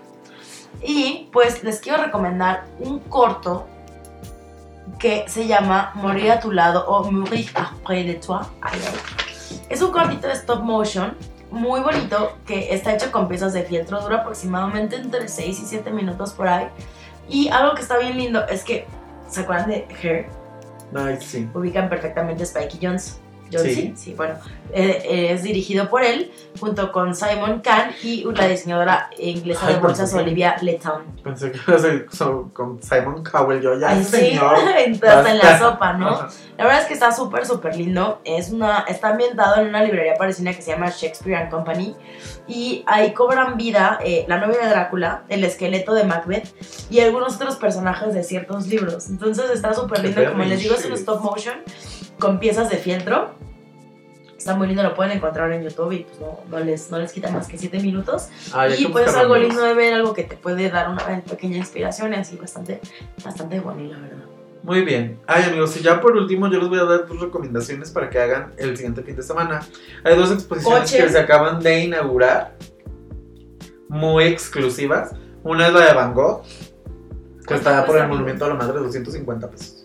Y 0.84 1.30
pues 1.34 1.64
les 1.64 1.80
quiero 1.80 2.04
recomendar 2.04 2.66
un 2.80 3.00
corto 3.00 3.66
que 5.00 5.28
se 5.28 5.48
llama 5.48 5.92
Morir 5.96 6.32
a 6.32 6.40
tu 6.40 6.52
lado 6.52 6.86
o 6.88 7.12
Mourir 7.12 7.50
après 7.56 8.06
de 8.06 8.14
toi. 8.14 8.42
Es 9.70 9.82
un 9.82 9.92
cortito 9.92 10.28
de 10.28 10.34
stop 10.34 10.62
motion 10.62 11.18
muy 11.50 11.80
bonito 11.80 12.38
que 12.46 12.74
está 12.74 12.94
hecho 12.94 13.12
con 13.12 13.28
piezas 13.28 13.54
de 13.54 13.64
fieltro 13.64 14.00
dura 14.02 14.18
aproximadamente 14.18 14.98
entre 14.98 15.28
6 15.28 15.60
y 15.60 15.66
7 15.66 15.90
minutos 15.90 16.34
por 16.34 16.48
ahí. 16.48 16.68
Y 17.28 17.50
algo 17.50 17.74
que 17.74 17.82
está 17.82 17.98
bien 17.98 18.16
lindo 18.16 18.46
es 18.48 18.64
que 18.64 18.86
¿se 19.28 19.42
acuerdan 19.42 19.70
de 19.70 19.88
Hair? 20.02 20.37
Ubican 21.54 21.90
perfectamente 21.90 22.46
Spikey 22.46 22.80
Jones. 22.82 23.20
Jonesy, 23.52 23.76
Sí. 23.76 23.94
sí, 23.96 24.14
bueno, 24.14 24.36
eh, 24.74 25.02
eh, 25.06 25.32
es 25.34 25.44
dirigido 25.44 25.90
por 25.90 26.04
él, 26.04 26.32
junto 26.60 26.92
con 26.92 27.16
Simon 27.16 27.62
Kahn 27.62 27.92
y 28.04 28.24
la 28.24 28.48
diseñadora 28.48 29.10
inglesa 29.18 29.68
Ay, 29.68 29.76
de 29.76 29.80
bolsas. 29.80 30.14
Olivia 30.14 30.56
Lettown. 30.62 31.04
Pensé 31.24 31.52
que 31.52 31.60
iba 31.66 31.78
a 31.78 31.80
ser 31.80 32.06
con 32.54 32.82
Simon 32.82 33.24
Cowell. 33.24 33.62
Yo 33.62 33.80
ya, 33.80 33.90
Ay, 33.90 34.04
sí, 34.04 34.10
señor. 34.18 34.56
hasta 35.08 35.32
en 35.32 35.38
la 35.38 35.60
sopa, 35.60 35.94
¿no? 35.94 36.28
La 36.58 36.64
verdad 36.64 36.82
es 36.82 36.88
que 36.88 36.94
está 36.96 37.12
súper, 37.12 37.46
súper 37.46 37.76
lindo. 37.76 38.20
Es 38.24 38.50
una, 38.50 38.80
está 38.88 39.10
ambientado 39.10 39.62
en 39.62 39.68
una 39.68 39.84
librería 39.84 40.16
parisina 40.16 40.54
que 40.54 40.62
se 40.62 40.72
llama 40.72 40.90
Shakespeare 40.90 41.38
and 41.38 41.52
Company. 41.52 41.96
Y 42.48 42.84
ahí 42.88 43.14
cobran 43.14 43.58
vida 43.58 44.00
eh, 44.04 44.26
la 44.28 44.38
novia 44.38 44.62
de 44.64 44.70
Drácula, 44.70 45.24
el 45.30 45.44
esqueleto 45.44 45.94
de 45.94 46.04
Macbeth 46.06 46.48
y 46.90 47.00
algunos 47.02 47.36
otros 47.36 47.58
personajes 47.58 48.14
de 48.14 48.24
ciertos 48.24 48.68
libros. 48.68 49.08
Entonces 49.10 49.50
está 49.52 49.74
súper 49.74 50.00
lindo. 50.04 50.24
Como 50.32 50.44
les 50.44 50.60
digo, 50.62 50.76
es 50.76 50.86
un 50.86 50.94
stop 50.94 51.22
motion 51.22 51.56
con 52.20 52.40
piezas 52.40 52.70
de 52.70 52.78
fieltro. 52.78 53.36
Está 54.38 54.56
muy 54.56 54.68
lindo, 54.68 54.84
lo 54.84 54.94
pueden 54.94 55.18
encontrar 55.18 55.52
en 55.52 55.64
YouTube 55.64 55.92
y 55.92 56.00
pues 56.04 56.20
no, 56.20 56.40
no 56.50 56.60
les, 56.64 56.92
no 56.92 57.00
les 57.00 57.12
quita 57.12 57.32
más 57.32 57.48
que 57.48 57.58
7 57.58 57.80
minutos. 57.80 58.30
Hay 58.54 58.84
y 58.84 58.88
pues 58.88 59.14
algo 59.16 59.34
amigos. 59.34 59.56
lindo 59.56 59.66
de 59.66 59.74
ver, 59.74 59.94
algo 59.96 60.14
que 60.14 60.24
te 60.24 60.38
puede 60.38 60.70
dar 60.70 60.90
una 60.90 61.22
pequeña 61.22 61.58
inspiración 61.58 62.14
y 62.14 62.18
así 62.18 62.38
bastante, 62.38 62.80
bastante 63.24 63.60
bueno, 63.60 63.82
la 63.84 64.00
verdad. 64.00 64.26
Muy 64.68 64.82
bien. 64.82 65.20
Ay, 65.26 65.44
amigos, 65.46 65.78
y 65.78 65.82
ya 65.82 66.02
por 66.02 66.16
último, 66.16 66.50
yo 66.52 66.60
les 66.60 66.68
voy 66.68 66.80
a 66.80 66.84
dar 66.84 67.08
dos 67.08 67.20
recomendaciones 67.20 67.90
para 67.90 68.10
que 68.10 68.20
hagan 68.20 68.54
el 68.58 68.76
siguiente 68.76 69.02
fin 69.02 69.16
de 69.16 69.24
semana. 69.24 69.62
Hay 70.04 70.16
dos 70.18 70.32
exposiciones 70.32 70.92
que 70.92 71.10
se 71.10 71.18
acaban 71.18 71.62
de 71.62 71.86
inaugurar, 71.86 72.56
muy 73.88 74.26
exclusivas. 74.26 75.14
Una 75.44 75.68
es 75.68 75.74
la 75.74 75.86
de 75.86 75.94
Van 75.94 76.14
Gogh, 76.14 76.44
que 76.44 77.46
¿Cuánto 77.46 77.56
está 77.56 77.86
por 77.86 77.86
cuesta, 77.86 77.98
el 77.98 78.02
amigo? 78.04 78.16
Monumento 78.16 78.46
a 78.46 78.50
la 78.50 78.56
Madre, 78.56 78.80
250 78.80 79.50
pesos. 79.50 79.77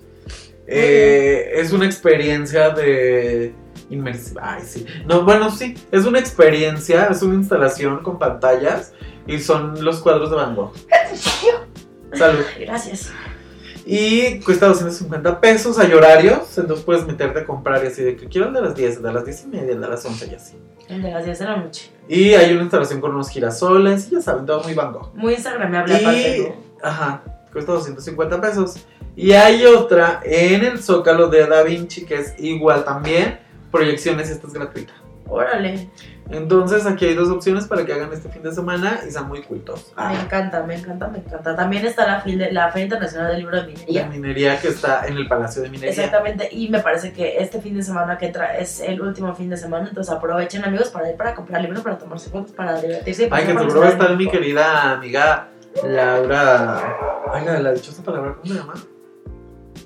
Eh, 0.75 1.51
es 1.61 1.73
una 1.73 1.85
experiencia 1.87 2.71
de 2.71 3.55
inmersiva. 3.91 4.55
Ay, 4.55 4.63
sí. 4.67 4.87
No, 5.07 5.23
bueno, 5.23 5.51
sí. 5.51 5.75
Es 5.91 6.05
una 6.07 6.19
experiencia, 6.19 7.09
es 7.11 7.23
una 7.23 7.35
instalación 7.35 8.03
con 8.03 8.19
pantallas 8.19 8.93
y 9.27 9.39
son 9.39 9.85
los 9.85 10.01
cuadros 10.01 10.31
de 10.31 10.37
Van 10.37 10.55
Gogh. 10.57 10.73
Salud. 12.15 12.45
Gracias. 12.61 13.11
Y 13.85 14.39
cuesta 14.41 14.67
250 14.69 15.41
pesos, 15.41 15.79
hay 15.79 15.93
horarios, 15.93 16.57
entonces 16.57 16.85
puedes 16.85 17.05
meterte 17.05 17.41
a 17.41 17.45
comprar 17.45 17.83
y 17.83 17.89
así 17.89 18.03
de 18.03 18.17
que 18.17 18.27
quiero 18.29 18.47
el 18.49 18.55
de 18.55 18.61
las 18.63 18.77
10, 18.77 18.99
el 18.99 19.03
de 19.03 19.13
las 19.13 19.25
10 19.25 19.43
y 19.45 19.47
media, 19.49 19.73
el 19.73 19.81
de 19.81 19.89
las 19.89 20.05
11 20.05 20.29
y 20.31 20.35
así. 20.37 20.57
El 20.89 21.03
de 21.03 21.11
las 21.11 21.25
10 21.25 21.39
de 21.41 21.45
la 21.45 21.57
noche. 21.57 21.91
Y 22.09 22.35
hay 22.35 22.53
una 22.53 22.63
instalación 22.63 23.01
con 23.01 23.11
unos 23.13 23.29
girasoles, 23.29 24.07
y 24.09 24.15
ya 24.15 24.21
saben, 24.21 24.47
todo 24.47 24.63
muy 24.63 24.75
Van 24.75 24.93
Gogh. 24.93 25.13
Muy 25.17 25.35
instagramable 25.35 25.97
aparte, 25.97 26.39
Y, 26.39 26.41
¿no? 26.43 26.55
ajá, 26.89 27.23
cuesta 27.53 27.73
250 27.73 28.41
pesos. 28.41 28.87
Y 29.15 29.33
hay 29.33 29.65
otra 29.67 30.21
en 30.25 30.65
el 30.65 30.83
Zócalo 30.83 31.29
de 31.29 31.47
Da 31.47 31.63
Vinci 31.63 32.05
que 32.07 32.15
es 32.17 32.35
igual 32.39 32.85
también, 32.85 33.39
proyecciones 33.71 34.31
esta 34.31 34.47
es 34.47 34.53
gratuita. 34.55 34.93
Órale. 35.29 35.89
Entonces 36.31 36.87
aquí 36.87 37.05
hay 37.07 37.15
dos 37.15 37.29
opciones 37.29 37.67
para 37.67 37.85
que 37.85 37.93
hagan 37.93 38.11
este 38.13 38.29
fin 38.31 38.43
de 38.43 38.53
semana 38.53 39.01
y 39.07 39.11
sean 39.11 39.29
muy 39.29 39.43
cultos. 39.43 39.93
Me 39.97 40.19
encanta, 40.21 40.63
me 40.63 40.75
encanta, 40.77 41.09
me 41.09 41.19
encanta. 41.19 41.55
También 41.57 41.85
está 41.85 42.07
la, 42.07 42.23
de- 42.25 42.53
la 42.53 42.71
Feria 42.71 42.85
Internacional 42.85 43.29
del 43.33 43.39
Libro 43.41 43.57
de 43.57 43.63
La 43.63 43.69
Minería. 43.69 44.07
minería 44.07 44.61
que 44.61 44.69
está 44.69 45.07
en 45.07 45.17
el 45.17 45.27
Palacio 45.29 45.63
de 45.63 45.69
Minería. 45.69 45.91
Exactamente, 45.91 46.49
y 46.53 46.69
me 46.71 46.81
parece 46.81 47.13
que 47.13 47.39
este 47.39 47.61
fin 47.61 47.77
de 47.77 47.83
semana 47.83 48.17
que 48.19 48.27
entra 48.27 48.57
es 48.57 48.81
el 48.81 49.01
último 49.03 49.35
fin 49.35 49.51
de 49.51 49.57
semana, 49.59 49.89
entonces 49.89 50.13
aprovechen 50.13 50.65
amigos 50.65 50.89
para 50.89 51.11
ir 51.11 51.17
para 51.17 51.35
comprar 51.35 51.61
libros, 51.61 51.83
para 51.83 51.99
tomarse 51.99 52.31
fotos, 52.31 52.53
para 52.53 52.81
divertirse. 52.81 53.25
y 53.25 53.29
Ay, 53.31 53.45
que 53.47 53.53
seguro 53.59 53.81
va 53.81 53.87
a 53.87 53.91
estar 53.91 54.17
mi 54.17 54.29
querida 54.29 54.93
amiga 54.93 55.49
Laura. 55.85 56.97
Ay, 57.33 57.45
la, 57.45 57.61
la 57.61 57.73
dichosa 57.73 58.03
palabra, 58.03 58.35
¿cómo 58.35 58.47
se 58.47 58.55
llama? 58.61 58.75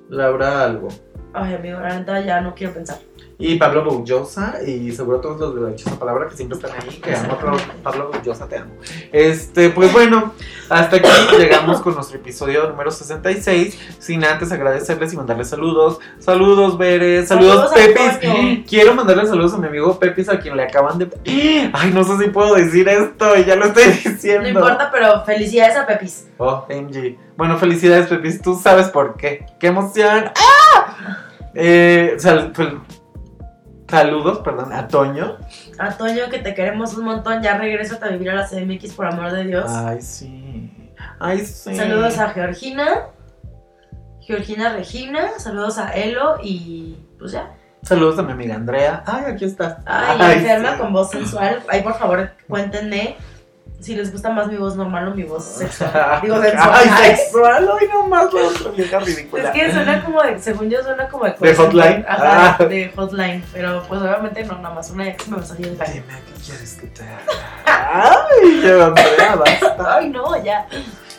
Laura 0.08 0.64
algo. 0.64 0.88
Ay, 1.32 1.54
amigo, 1.54 1.80
la 1.80 1.98
neta 1.98 2.20
ya 2.20 2.40
no 2.40 2.54
quiero 2.54 2.74
pensar. 2.74 2.98
Y 3.38 3.56
Pablo 3.56 3.84
Boullosa, 3.84 4.54
y 4.66 4.90
seguro 4.92 5.20
todos 5.20 5.38
los 5.38 5.54
de 5.54 5.60
la 5.60 5.68
dichosa 5.68 5.98
palabra 5.98 6.26
que 6.26 6.34
siempre 6.36 6.56
están 6.56 6.72
ahí, 6.72 6.88
que 7.00 7.14
amo 7.14 7.34
a 7.34 7.82
Pablo, 7.82 8.10
Boullosa, 8.10 8.48
te 8.48 8.56
amo. 8.56 8.72
Este, 9.12 9.68
pues 9.68 9.92
bueno, 9.92 10.32
hasta 10.70 10.96
aquí 10.96 11.08
llegamos 11.38 11.82
con 11.82 11.94
nuestro 11.94 12.16
episodio 12.16 12.66
número 12.66 12.90
66. 12.90 13.78
Sin 13.98 14.24
antes 14.24 14.50
agradecerles 14.52 15.12
y 15.12 15.18
mandarles 15.18 15.50
saludos. 15.50 15.98
Saludos, 16.18 16.78
Bere, 16.78 17.26
saludos, 17.26 17.70
Saludos, 17.70 18.16
Pepis. 18.18 18.64
Quiero 18.66 18.94
mandarle 18.94 19.26
saludos 19.26 19.52
a 19.52 19.58
mi 19.58 19.66
amigo 19.66 19.98
Pepis, 19.98 20.30
a 20.30 20.38
quien 20.38 20.56
le 20.56 20.62
acaban 20.62 20.96
de. 20.98 21.10
Ay, 21.74 21.90
no 21.92 22.04
sé 22.04 22.16
si 22.24 22.30
puedo 22.30 22.54
decir 22.54 22.88
esto, 22.88 23.36
y 23.36 23.44
ya 23.44 23.54
lo 23.56 23.66
estoy 23.66 23.84
diciendo. 23.84 24.44
No 24.44 24.48
importa, 24.48 24.90
pero 24.90 25.22
felicidades 25.26 25.76
a 25.76 25.86
Pepis. 25.86 26.26
Oh, 26.38 26.66
MG. 26.70 27.18
Bueno, 27.36 27.58
felicidades, 27.58 28.06
Pepis. 28.06 28.40
Tú 28.40 28.58
sabes 28.58 28.88
por 28.88 29.16
qué. 29.18 29.44
¡Qué 29.60 29.66
emoción! 29.66 30.24
¡Ah! 30.34 31.18
Eh, 31.54 32.16
sal- 32.18 32.52
fel- 32.54 32.80
saludos, 33.88 34.38
perdón, 34.38 34.72
a 34.72 34.88
Toño. 34.88 35.38
A 35.78 35.90
Toño, 35.96 36.28
que 36.30 36.38
te 36.38 36.54
queremos 36.54 36.96
un 36.96 37.04
montón, 37.04 37.42
ya 37.42 37.58
regresa 37.58 37.98
a 38.04 38.08
vivir 38.08 38.30
a 38.30 38.34
la 38.34 38.46
CDMX 38.46 38.94
por 38.94 39.06
amor 39.06 39.32
de 39.32 39.44
Dios. 39.44 39.70
Ay, 39.70 40.00
sí. 40.00 40.92
Ay, 41.18 41.40
sí. 41.40 41.74
Saludos 41.74 42.18
a 42.18 42.30
Georgina, 42.30 43.08
Georgina 44.20 44.72
Regina, 44.72 45.38
saludos 45.38 45.78
a 45.78 45.92
Elo 45.92 46.36
y 46.42 46.96
pues 47.18 47.32
ya. 47.32 47.54
Saludos 47.82 48.18
a 48.18 48.22
mi 48.22 48.32
amiga 48.32 48.56
Andrea. 48.56 49.04
Ay, 49.06 49.24
aquí 49.26 49.44
está. 49.44 49.80
Ay, 49.86 50.38
enferma 50.38 50.72
sí. 50.72 50.78
con 50.78 50.92
voz 50.92 51.10
sensual. 51.10 51.62
Ay, 51.68 51.82
por 51.82 51.94
favor, 51.94 52.32
cuéntenme 52.48 53.16
si 53.80 53.94
les 53.94 54.10
gusta 54.10 54.30
más 54.30 54.48
mi 54.48 54.56
voz 54.56 54.74
normal 54.76 55.08
o 55.08 55.14
mi 55.14 55.22
voz 55.24 55.44
sexual. 55.44 56.20
Digo, 56.22 56.40
sensual. 56.40 56.70
Ay, 56.72 56.90
Ay, 56.92 57.16
sexual. 57.16 57.70
Ay, 57.80 57.88
nomás 57.92 58.32
la 58.32 58.40
otra 58.42 58.70
vieja 58.72 58.98
ridícula. 59.00 59.42
Es 59.44 59.50
que 59.50 59.72
suena 59.72 60.04
como 60.04 60.22
de, 60.22 60.38
según 60.40 60.70
yo, 60.70 60.82
suena 60.82 61.08
como 61.08 61.24
de... 61.26 61.34
¿De 61.38 61.54
hotline? 61.54 62.04
Ajá, 62.08 62.56
Ah. 62.58 62.64
de 62.64 62.92
hotline. 62.96 63.44
Pero 63.52 63.82
pues 63.86 64.00
obviamente 64.00 64.44
no, 64.44 64.58
nada 64.58 64.74
más 64.74 64.90
una 64.90 65.04
me 65.04 65.10
a 65.38 65.42
salir 65.42 65.66
del 65.68 65.76
baño. 65.76 65.92
Dime 65.92 66.04
qué 66.26 66.42
quieres 66.44 66.74
que 66.80 66.86
te 66.88 67.02
haga. 67.02 67.20
Ay, 67.66 68.70
Andrea, 68.80 69.36
basta. 69.36 69.76
Ay, 69.96 70.08
no, 70.10 70.42
ya. 70.42 70.66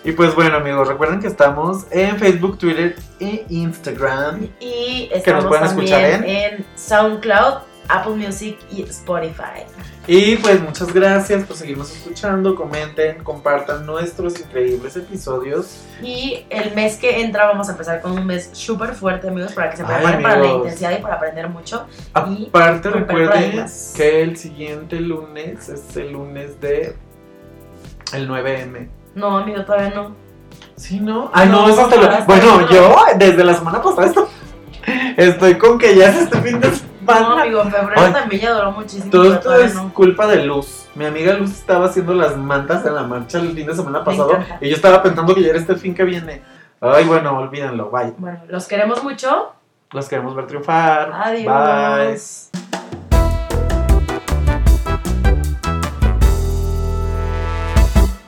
Y 0.03 0.11
pues 0.13 0.33
bueno, 0.35 0.57
amigos, 0.57 0.87
recuerden 0.87 1.19
que 1.19 1.27
estamos 1.27 1.85
en 1.91 2.17
Facebook, 2.17 2.57
Twitter 2.57 2.95
e 3.19 3.45
Instagram. 3.49 4.47
Y 4.59 5.09
nos 5.09 5.17
estamos 5.19 5.45
pueden 5.45 5.65
también 5.67 5.87
escuchar 5.95 6.25
en 6.25 6.65
SoundCloud, 6.75 7.55
Apple 7.89 8.15
Music 8.15 8.57
y 8.71 8.83
Spotify. 8.83 9.65
Y 10.09 10.37
pues 10.37 10.61
muchas 10.61 10.93
gracias 10.93 11.43
por 11.43 11.57
seguirnos 11.57 11.91
escuchando. 11.93 12.55
Comenten, 12.55 13.21
compartan 13.25 13.85
nuestros 13.85 14.39
increíbles 14.39 14.95
episodios. 14.95 15.81
Y 16.01 16.45
el 16.49 16.73
mes 16.75 16.95
que 16.95 17.19
entra 17.21 17.45
vamos 17.47 17.67
a 17.67 17.73
empezar 17.73 17.99
con 18.01 18.13
un 18.13 18.25
mes 18.25 18.49
súper 18.53 18.93
fuerte, 18.95 19.27
amigos, 19.27 19.51
para 19.51 19.69
que 19.69 19.75
se 19.77 19.83
preparen 19.83 20.21
para 20.23 20.39
la 20.39 20.47
intensidad 20.47 20.97
y 20.97 21.01
para 21.01 21.15
aprender 21.15 21.49
mucho. 21.49 21.85
Aparte, 22.13 22.89
recuerden 22.89 23.65
que 23.97 24.21
el 24.21 24.37
siguiente 24.37 25.01
lunes 25.01 25.67
es 25.67 25.97
el 25.97 26.13
lunes 26.13 26.61
de 26.61 26.95
el 28.13 28.29
9M. 28.29 28.87
No, 29.15 29.37
amigo, 29.39 29.65
todavía 29.65 29.89
no. 29.89 30.15
Sí, 30.77 31.01
¿no? 31.01 31.29
Ah, 31.33 31.43
no, 31.45 31.67
No, 31.67 31.73
eso 31.73 31.87
te 31.87 31.97
lo... 31.97 32.07
Bueno, 32.25 32.69
yo 32.69 32.95
desde 33.17 33.43
la 33.43 33.55
semana 33.55 33.81
pasada 33.81 34.07
esto- 34.07 34.29
estoy 35.17 35.57
con 35.57 35.77
que 35.77 35.95
ya 35.97 36.09
es 36.09 36.15
este 36.21 36.39
fin 36.39 36.61
de 36.61 36.69
No, 37.07 37.37
amigo, 37.37 37.63
febrero 37.63 38.01
Ay. 38.01 38.13
también 38.13 38.41
ya 38.41 38.53
duró 38.53 38.71
muchísimo. 38.71 39.09
Todo 39.09 39.33
esto 39.33 39.55
es 39.55 39.75
no. 39.75 39.93
culpa 39.93 40.27
de 40.27 40.43
Luz. 40.43 40.87
Mi 40.95 41.05
amiga 41.05 41.33
Luz 41.33 41.51
estaba 41.51 41.85
haciendo 41.85 42.13
las 42.13 42.37
mantas 42.37 42.85
en 42.85 42.95
la 42.95 43.03
marcha 43.03 43.39
el 43.39 43.53
fin 43.53 43.67
de 43.67 43.75
semana 43.75 44.03
pasado 44.03 44.39
y 44.61 44.69
yo 44.69 44.75
estaba 44.75 45.01
pensando 45.03 45.33
que 45.33 45.41
ya 45.41 45.49
era 45.49 45.59
este 45.59 45.75
fin 45.75 45.93
que 45.93 46.03
viene. 46.03 46.41
Ay, 46.81 47.05
bueno, 47.05 47.37
olvídenlo, 47.37 47.89
bye. 47.89 48.13
Bueno, 48.17 48.39
los 48.47 48.67
queremos 48.67 49.03
mucho. 49.03 49.53
Los 49.91 50.09
queremos 50.09 50.35
ver 50.35 50.47
triunfar. 50.47 51.11
Adiós. 51.13 52.49
Bye. 52.51 52.96